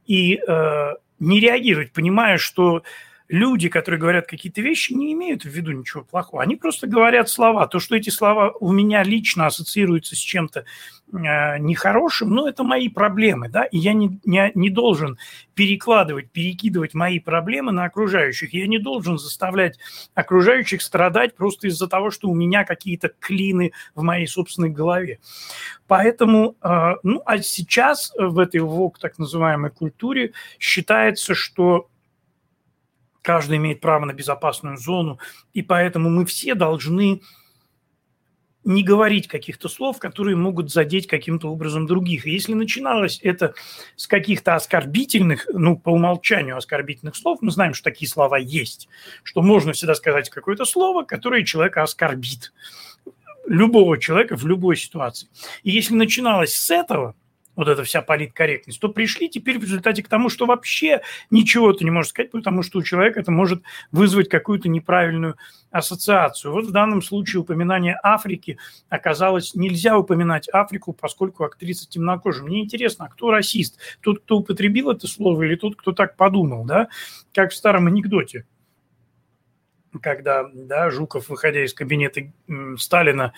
и 0.07 0.39
э, 0.45 0.93
не 1.19 1.39
реагировать, 1.39 1.91
понимая, 1.91 2.37
что 2.37 2.83
люди, 3.31 3.69
которые 3.69 3.99
говорят 3.99 4.27
какие-то 4.27 4.61
вещи, 4.61 4.91
не 4.91 5.13
имеют 5.13 5.43
в 5.43 5.49
виду 5.49 5.71
ничего 5.71 6.03
плохого. 6.03 6.43
Они 6.43 6.57
просто 6.57 6.85
говорят 6.85 7.29
слова. 7.29 7.65
То, 7.65 7.79
что 7.79 7.95
эти 7.95 8.09
слова 8.09 8.51
у 8.59 8.73
меня 8.73 9.03
лично 9.03 9.47
ассоциируются 9.47 10.15
с 10.17 10.19
чем-то 10.19 10.65
э, 11.13 11.57
нехорошим, 11.59 12.29
ну, 12.31 12.45
это 12.45 12.63
мои 12.63 12.89
проблемы, 12.89 13.47
да, 13.47 13.63
и 13.63 13.77
я 13.77 13.93
не, 13.93 14.19
не, 14.25 14.51
не 14.53 14.69
должен 14.69 15.17
перекладывать, 15.55 16.29
перекидывать 16.31 16.93
мои 16.93 17.19
проблемы 17.19 17.71
на 17.71 17.85
окружающих. 17.85 18.53
Я 18.53 18.67
не 18.67 18.79
должен 18.79 19.17
заставлять 19.17 19.79
окружающих 20.13 20.81
страдать 20.81 21.33
просто 21.35 21.67
из-за 21.67 21.87
того, 21.87 22.11
что 22.11 22.27
у 22.27 22.35
меня 22.35 22.65
какие-то 22.65 23.11
клины 23.19 23.71
в 23.95 24.03
моей 24.03 24.27
собственной 24.27 24.69
голове. 24.69 25.19
Поэтому, 25.87 26.57
э, 26.61 26.95
ну, 27.03 27.21
а 27.25 27.37
сейчас 27.37 28.11
в 28.17 28.39
этой 28.39 28.59
ВОК, 28.59 28.99
так 28.99 29.17
называемой 29.17 29.71
культуре, 29.71 30.33
считается, 30.59 31.33
что 31.33 31.87
каждый 33.21 33.57
имеет 33.57 33.81
право 33.81 34.05
на 34.05 34.13
безопасную 34.13 34.77
зону, 34.77 35.19
и 35.53 35.61
поэтому 35.61 36.09
мы 36.09 36.25
все 36.25 36.55
должны 36.55 37.21
не 38.63 38.83
говорить 38.83 39.27
каких-то 39.27 39.69
слов, 39.69 39.97
которые 39.97 40.35
могут 40.35 40.71
задеть 40.71 41.07
каким-то 41.07 41.51
образом 41.51 41.87
других. 41.87 42.27
И 42.27 42.31
если 42.31 42.53
начиналось 42.53 43.19
это 43.23 43.55
с 43.95 44.07
каких-то 44.07 44.55
оскорбительных, 44.55 45.47
ну, 45.51 45.77
по 45.77 45.89
умолчанию 45.89 46.57
оскорбительных 46.57 47.15
слов, 47.15 47.39
мы 47.41 47.51
знаем, 47.51 47.73
что 47.73 47.85
такие 47.85 48.09
слова 48.09 48.37
есть, 48.37 48.87
что 49.23 49.41
можно 49.41 49.73
всегда 49.73 49.95
сказать 49.95 50.29
какое-то 50.29 50.65
слово, 50.65 51.03
которое 51.03 51.43
человека 51.43 51.81
оскорбит. 51.81 52.53
Любого 53.47 53.97
человека 53.97 54.35
в 54.35 54.45
любой 54.45 54.77
ситуации. 54.77 55.27
И 55.63 55.71
если 55.71 55.95
начиналось 55.95 56.53
с 56.53 56.69
этого, 56.69 57.15
вот 57.55 57.67
эта 57.67 57.83
вся 57.83 58.01
политкорректность, 58.01 58.79
то 58.79 58.89
пришли 58.89 59.29
теперь 59.29 59.59
в 59.59 59.63
результате 59.63 60.03
к 60.03 60.07
тому, 60.07 60.29
что 60.29 60.45
вообще 60.45 61.01
ничего 61.29 61.73
ты 61.73 61.83
не 61.83 61.91
можешь 61.91 62.11
сказать, 62.11 62.31
потому 62.31 62.63
что 62.63 62.79
у 62.79 62.83
человека 62.83 63.19
это 63.19 63.31
может 63.31 63.63
вызвать 63.91 64.29
какую-то 64.29 64.69
неправильную 64.69 65.35
ассоциацию. 65.69 66.53
Вот 66.53 66.65
в 66.65 66.71
данном 66.71 67.01
случае 67.01 67.41
упоминание 67.41 67.97
Африки 68.03 68.57
оказалось, 68.89 69.55
нельзя 69.55 69.97
упоминать 69.97 70.49
Африку, 70.49 70.93
поскольку 70.93 71.43
актриса 71.43 71.89
темнокожая. 71.89 72.43
Мне 72.43 72.61
интересно, 72.61 73.05
а 73.05 73.09
кто 73.09 73.31
расист? 73.31 73.79
Тот, 74.01 74.21
кто 74.21 74.37
употребил 74.37 74.91
это 74.91 75.07
слово 75.07 75.43
или 75.43 75.55
тот, 75.55 75.75
кто 75.75 75.91
так 75.91 76.15
подумал, 76.15 76.65
да? 76.65 76.87
Как 77.33 77.51
в 77.51 77.55
старом 77.55 77.87
анекдоте 77.87 78.45
когда 80.01 80.49
да, 80.53 80.89
Жуков, 80.89 81.27
выходя 81.27 81.65
из 81.65 81.73
кабинета 81.73 82.31
Сталина, 82.77 83.33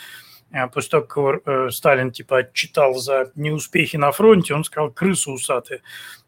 после 0.72 0.90
того, 0.92 1.04
как 1.06 1.42
э, 1.46 1.70
Сталин 1.72 2.12
типа 2.12 2.38
отчитал 2.40 2.96
за 2.96 3.32
неуспехи 3.36 3.98
на 3.98 4.12
фронте, 4.12 4.54
он 4.54 4.64
сказал 4.64 4.92
«крысы 4.92 5.32
усатые». 5.32 5.82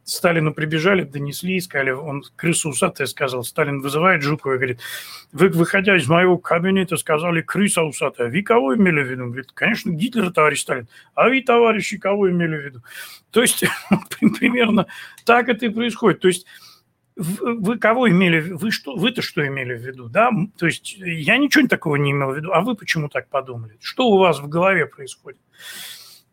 Сталину 0.05 0.53
прибежали, 0.53 1.03
донесли, 1.03 1.59
сказали, 1.59 1.89
он 1.89 2.23
крыса 2.35 2.69
усатая 2.69 3.07
сказал. 3.07 3.43
Сталин 3.43 3.81
вызывает 3.81 4.21
Жукова 4.21 4.53
и 4.53 4.57
говорит, 4.57 4.79
вы, 5.31 5.49
выходя 5.49 5.97
из 5.97 6.07
моего 6.07 6.37
кабинета, 6.37 6.95
сказали 6.95 7.41
крыса 7.41 7.81
усатая. 7.81 8.29
Вы 8.29 8.43
кого 8.43 8.75
имели 8.75 9.01
в 9.01 9.07
виду? 9.07 9.23
Он 9.23 9.29
говорит, 9.29 9.51
конечно, 9.53 9.89
Гитлер, 9.89 10.31
товарищ 10.31 10.61
Сталин. 10.61 10.87
А 11.15 11.27
вы, 11.27 11.41
товарищи, 11.41 11.97
кого 11.97 12.29
имели 12.29 12.55
в 12.55 12.65
виду? 12.65 12.83
То 13.31 13.41
есть 13.41 13.63
примерно 14.39 14.85
так 15.25 15.49
это 15.49 15.65
и 15.65 15.69
происходит. 15.69 16.19
То 16.19 16.27
есть 16.27 16.45
вы 17.15 17.77
кого 17.77 18.09
имели, 18.09 18.39
вы 18.51 18.71
что, 18.71 18.95
вы-то 18.95 19.21
что 19.21 19.45
имели 19.45 19.73
в 19.73 19.81
виду, 19.81 20.09
да? 20.09 20.29
То 20.57 20.65
есть 20.65 20.97
я 20.97 21.37
ничего 21.37 21.67
такого 21.67 21.95
не 21.95 22.11
имел 22.11 22.31
в 22.31 22.35
виду, 22.35 22.51
а 22.51 22.61
вы 22.61 22.75
почему 22.75 23.07
так 23.07 23.29
подумали? 23.29 23.77
Что 23.79 24.07
у 24.07 24.17
вас 24.17 24.39
в 24.39 24.49
голове 24.49 24.85
происходит? 24.85 25.39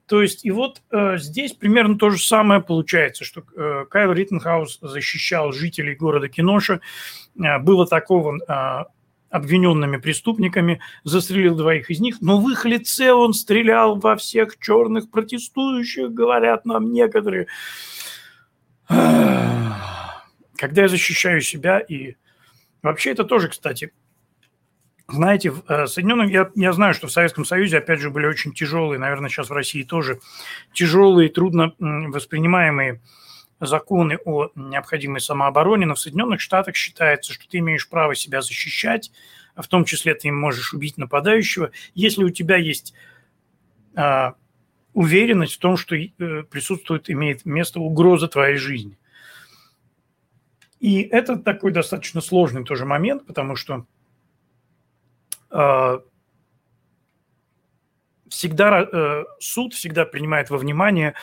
То 0.07 0.21
есть 0.21 0.45
и 0.45 0.51
вот 0.51 0.83
э, 0.91 1.17
здесь 1.19 1.53
примерно 1.53 1.97
то 1.97 2.11
же 2.11 2.23
самое 2.23 2.61
получается, 2.61 3.25
что 3.25 3.43
э, 3.57 3.87
Кайл 3.89 4.13
Риттенхаус 4.13 4.81
защищал 4.83 5.53
жителей 5.53 5.95
города 5.95 6.29
Киноша, 6.29 6.81
э, 7.37 7.59
был 7.61 7.81
атакован 7.81 8.43
э, 8.47 8.85
обвиненными 9.31 9.97
преступниками, 9.97 10.81
застрелил 11.05 11.57
двоих 11.57 11.91
из 11.91 12.01
них, 12.01 12.21
но 12.21 12.41
в 12.41 12.51
их 12.51 12.67
лице 12.67 13.13
он 13.13 13.33
стрелял 13.33 13.97
во 13.97 14.17
всех 14.17 14.59
черных 14.59 15.11
протестующих, 15.11 16.13
говорят 16.13 16.67
нам 16.67 16.93
некоторые. 16.93 17.47
Когда 20.63 20.83
я 20.83 20.89
защищаю 20.89 21.41
себя 21.41 21.81
и... 21.81 22.15
Вообще 22.83 23.11
это 23.11 23.25
тоже, 23.25 23.49
кстати, 23.49 23.93
знаете, 25.09 25.51
в 25.51 25.65
э, 25.69 25.89
Соединенных, 25.89 26.31
я, 26.31 26.53
я 26.55 26.73
знаю, 26.73 26.95
что 26.95 27.09
в 27.09 27.13
Советском 27.13 27.45
Союзе, 27.45 27.79
опять 27.79 27.99
же, 27.99 28.11
были 28.11 28.27
очень 28.27 28.53
тяжелые, 28.53 29.01
наверное, 29.01 29.29
сейчас 29.29 29.51
в 29.51 29.53
России 29.53 29.83
тоже 29.83 30.21
тяжелые, 30.73 31.31
трудно 31.31 31.75
воспринимаемые 31.81 33.01
законы 33.59 34.21
о 34.25 34.51
необходимой 34.55 35.21
самообороне, 35.21 35.85
но 35.85 35.97
в 35.97 36.01
Соединенных 36.01 36.41
Штатах 36.41 36.77
считается, 36.77 37.33
что 37.33 37.49
ты 37.49 37.59
имеешь 37.59 37.89
право 37.89 38.15
себя 38.15 38.41
защищать, 38.41 39.11
в 39.57 39.67
том 39.67 39.85
числе 39.85 40.15
ты 40.15 40.31
можешь 40.31 40.75
убить 40.75 40.97
нападающего, 40.97 41.73
если 41.95 42.23
у 42.23 42.31
тебя 42.31 42.57
есть 42.57 42.95
а, 43.97 44.37
уверенность 44.95 45.55
в 45.55 45.59
том, 45.59 45.77
что 45.77 45.97
э, 45.97 46.09
присутствует, 46.45 47.11
имеет 47.11 47.45
место 47.45 47.81
угроза 47.81 48.29
твоей 48.29 48.59
жизни. 48.59 48.97
И 50.83 51.03
это 51.03 51.37
такой 51.37 51.71
достаточно 51.71 52.21
сложный 52.21 52.65
тоже 52.65 52.85
момент, 52.85 53.25
потому 53.25 53.55
что 53.55 53.87
а, 55.49 56.01
всегда 58.29 58.83
э, 58.83 59.25
суд 59.39 59.75
всегда 59.75 60.05
принимает 60.05 60.51
во 60.51 60.59
внимание 60.59 61.15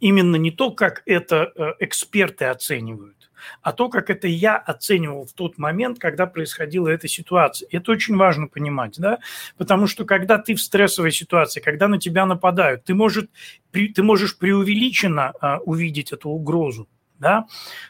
именно 0.00 0.36
не 0.36 0.50
то, 0.50 0.70
как 0.70 1.02
это 1.06 1.50
э, 1.56 1.72
эксперты 1.80 2.44
оценивают, 2.44 3.30
а 3.62 3.72
то, 3.72 3.88
как 3.88 4.10
это 4.10 4.28
я 4.28 4.58
оценивал 4.58 5.24
в 5.24 5.32
тот 5.32 5.56
момент, 5.56 5.98
когда 5.98 6.26
происходила 6.26 6.88
эта 6.88 7.08
ситуация. 7.08 7.68
Это 7.72 7.92
очень 7.92 8.16
важно 8.16 8.48
понимать, 8.48 8.96
да, 8.98 9.20
потому 9.56 9.86
что 9.86 10.04
когда 10.04 10.36
ты 10.36 10.54
в 10.54 10.60
стрессовой 10.60 11.12
ситуации, 11.12 11.60
когда 11.60 11.88
на 11.88 11.98
тебя 11.98 12.26
нападают, 12.26 12.84
ты, 12.84 12.92
может, 12.92 13.30
ты 13.72 14.02
можешь 14.02 14.36
преувеличенно 14.36 15.32
а, 15.40 15.58
увидеть 15.60 16.12
эту 16.12 16.28
угрозу, 16.28 16.86
да, 17.18 17.46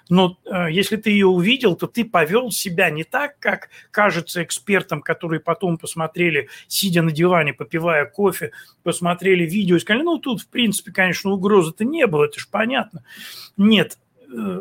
но 0.08 0.38
э, 0.44 0.68
если 0.70 0.96
ты 0.96 1.10
ее 1.10 1.26
увидел, 1.26 1.76
то 1.76 1.86
ты 1.86 2.04
повел 2.04 2.50
себя 2.50 2.90
не 2.90 3.04
так, 3.04 3.38
как 3.38 3.70
кажется 3.90 4.42
экспертам, 4.42 5.02
которые 5.02 5.40
потом 5.40 5.78
посмотрели, 5.78 6.48
сидя 6.68 7.02
на 7.02 7.10
диване, 7.10 7.52
попивая 7.52 8.06
кофе, 8.06 8.52
посмотрели 8.82 9.44
видео 9.44 9.76
и 9.76 9.80
сказали, 9.80 10.02
ну, 10.02 10.18
тут, 10.18 10.42
в 10.42 10.48
принципе, 10.48 10.92
конечно, 10.92 11.30
угрозы-то 11.30 11.84
не 11.84 12.06
было, 12.06 12.24
это 12.26 12.38
же 12.40 12.46
понятно. 12.50 13.04
Нет, 13.56 13.98
э, 14.32 14.60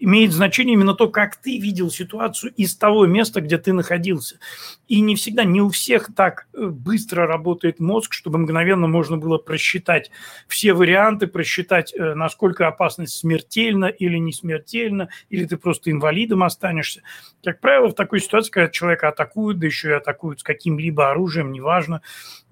имеет 0.00 0.32
значение 0.32 0.74
именно 0.74 0.94
то, 0.94 1.08
как 1.08 1.36
ты 1.36 1.58
видел 1.58 1.90
ситуацию 1.90 2.52
из 2.54 2.74
того 2.74 3.06
места, 3.06 3.40
где 3.40 3.58
ты 3.58 3.72
находился. 3.72 4.40
И 4.88 5.00
не 5.00 5.14
всегда, 5.14 5.44
не 5.44 5.60
у 5.60 5.68
всех 5.68 6.10
так 6.16 6.48
э, 6.52 6.66
быстро 6.66 7.26
работает 7.26 7.78
мозг, 7.78 8.14
чтобы 8.14 8.38
мгновенно 8.38 8.88
можно 8.88 9.18
было 9.18 9.38
просчитать 9.38 10.10
все 10.48 10.72
варианты, 10.72 11.26
просчитать, 11.26 11.94
э, 11.94 12.14
насколько 12.14 12.66
опасность 12.66 13.14
смертельна 13.14 13.86
или 13.86 14.16
не 14.16 14.32
смертельна, 14.32 15.10
или 15.28 15.44
ты 15.44 15.58
просто 15.58 15.90
инвалидом 15.90 16.42
останешься. 16.42 17.02
Как 17.44 17.60
правило, 17.60 17.88
в 17.88 17.94
такой 17.94 18.20
ситуации, 18.20 18.50
когда 18.50 18.70
человека 18.70 19.08
атакуют, 19.08 19.58
да 19.58 19.66
еще 19.66 19.90
и 19.90 19.92
атакуют 19.92 20.40
с 20.40 20.42
каким-либо 20.42 21.10
оружием, 21.10 21.52
неважно, 21.52 22.00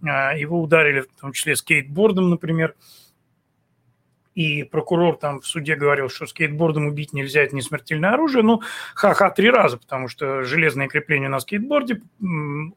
а, 0.02 0.36
его 0.36 0.62
ударили 0.62 1.00
в 1.00 1.20
том 1.20 1.32
числе 1.32 1.56
скейтбордом, 1.56 2.28
например, 2.28 2.74
и 4.38 4.62
прокурор 4.62 5.16
там 5.16 5.40
в 5.40 5.46
суде 5.48 5.74
говорил, 5.74 6.08
что 6.08 6.24
скейтбордом 6.28 6.86
убить 6.86 7.12
нельзя, 7.12 7.42
это 7.42 7.56
не 7.56 7.60
смертельное 7.60 8.12
оружие, 8.12 8.44
ну, 8.44 8.62
ха-ха, 8.94 9.30
три 9.30 9.50
раза, 9.50 9.78
потому 9.78 10.06
что 10.06 10.44
железное 10.44 10.86
крепление 10.86 11.28
на 11.28 11.40
скейтборде, 11.40 12.02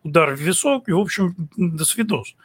удар 0.01 0.32
в 0.32 0.39
висок, 0.39 0.89
и, 0.89 0.91
в 0.91 0.97
общем, 0.97 1.36
до 1.55 1.86
свидос. 1.86 2.36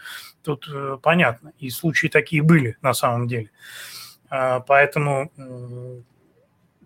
Тут 0.42 0.68
э, 0.70 0.98
понятно, 1.02 1.54
и 1.58 1.70
случаи 1.70 2.08
такие 2.08 2.42
были 2.42 2.76
на 2.82 2.92
самом 2.92 3.26
деле. 3.26 3.50
А, 4.28 4.60
поэтому 4.60 5.32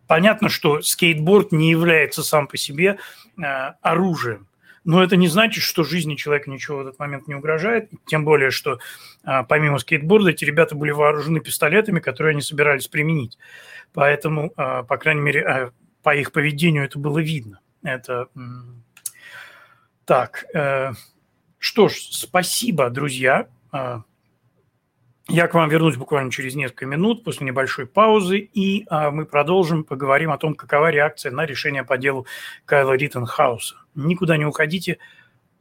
понятно, 0.06 0.48
что 0.48 0.82
скейтборд 0.82 1.50
не 1.50 1.68
является 1.68 2.22
сам 2.22 2.46
по 2.46 2.56
себе 2.56 2.98
э, 3.38 3.42
оружием 3.82 4.46
но 4.84 5.02
это 5.02 5.16
не 5.16 5.28
значит, 5.28 5.62
что 5.62 5.84
жизни 5.84 6.14
человека 6.14 6.50
ничего 6.50 6.78
в 6.78 6.80
этот 6.80 6.98
момент 6.98 7.28
не 7.28 7.34
угрожает. 7.34 7.90
Тем 8.06 8.24
более, 8.24 8.50
что 8.50 8.78
а, 9.24 9.42
помимо 9.42 9.78
скейтборда 9.78 10.30
эти 10.30 10.44
ребята 10.44 10.74
были 10.74 10.90
вооружены 10.90 11.40
пистолетами, 11.40 12.00
которые 12.00 12.32
они 12.32 12.42
собирались 12.42 12.88
применить. 12.88 13.38
Поэтому, 13.92 14.52
а, 14.56 14.82
по 14.82 14.96
крайней 14.96 15.20
мере, 15.20 15.42
а, 15.42 15.72
по 16.02 16.14
их 16.14 16.32
поведению 16.32 16.84
это 16.84 16.98
было 16.98 17.18
видно. 17.18 17.60
Это 17.82 18.28
так. 20.06 20.44
Э, 20.54 20.92
что 21.58 21.88
ж, 21.88 21.92
спасибо, 21.92 22.90
друзья. 22.90 23.48
Я 25.28 25.46
к 25.46 25.54
вам 25.54 25.68
вернусь 25.68 25.96
буквально 25.96 26.30
через 26.30 26.54
несколько 26.54 26.86
минут 26.86 27.22
после 27.22 27.46
небольшой 27.46 27.86
паузы, 27.86 28.38
и 28.38 28.84
а, 28.88 29.10
мы 29.10 29.26
продолжим, 29.26 29.84
поговорим 29.84 30.32
о 30.32 30.38
том, 30.38 30.54
какова 30.54 30.90
реакция 30.90 31.30
на 31.30 31.46
решение 31.46 31.84
по 31.84 31.96
делу 31.98 32.26
Кайла 32.64 32.94
Риттенхауса. 32.94 33.76
Никуда 33.94 34.36
не 34.36 34.44
уходите, 34.44 34.98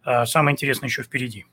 а, 0.03 0.26
самое 0.26 0.53
интересное 0.53 0.88
еще 0.88 1.03
впереди. 1.03 1.45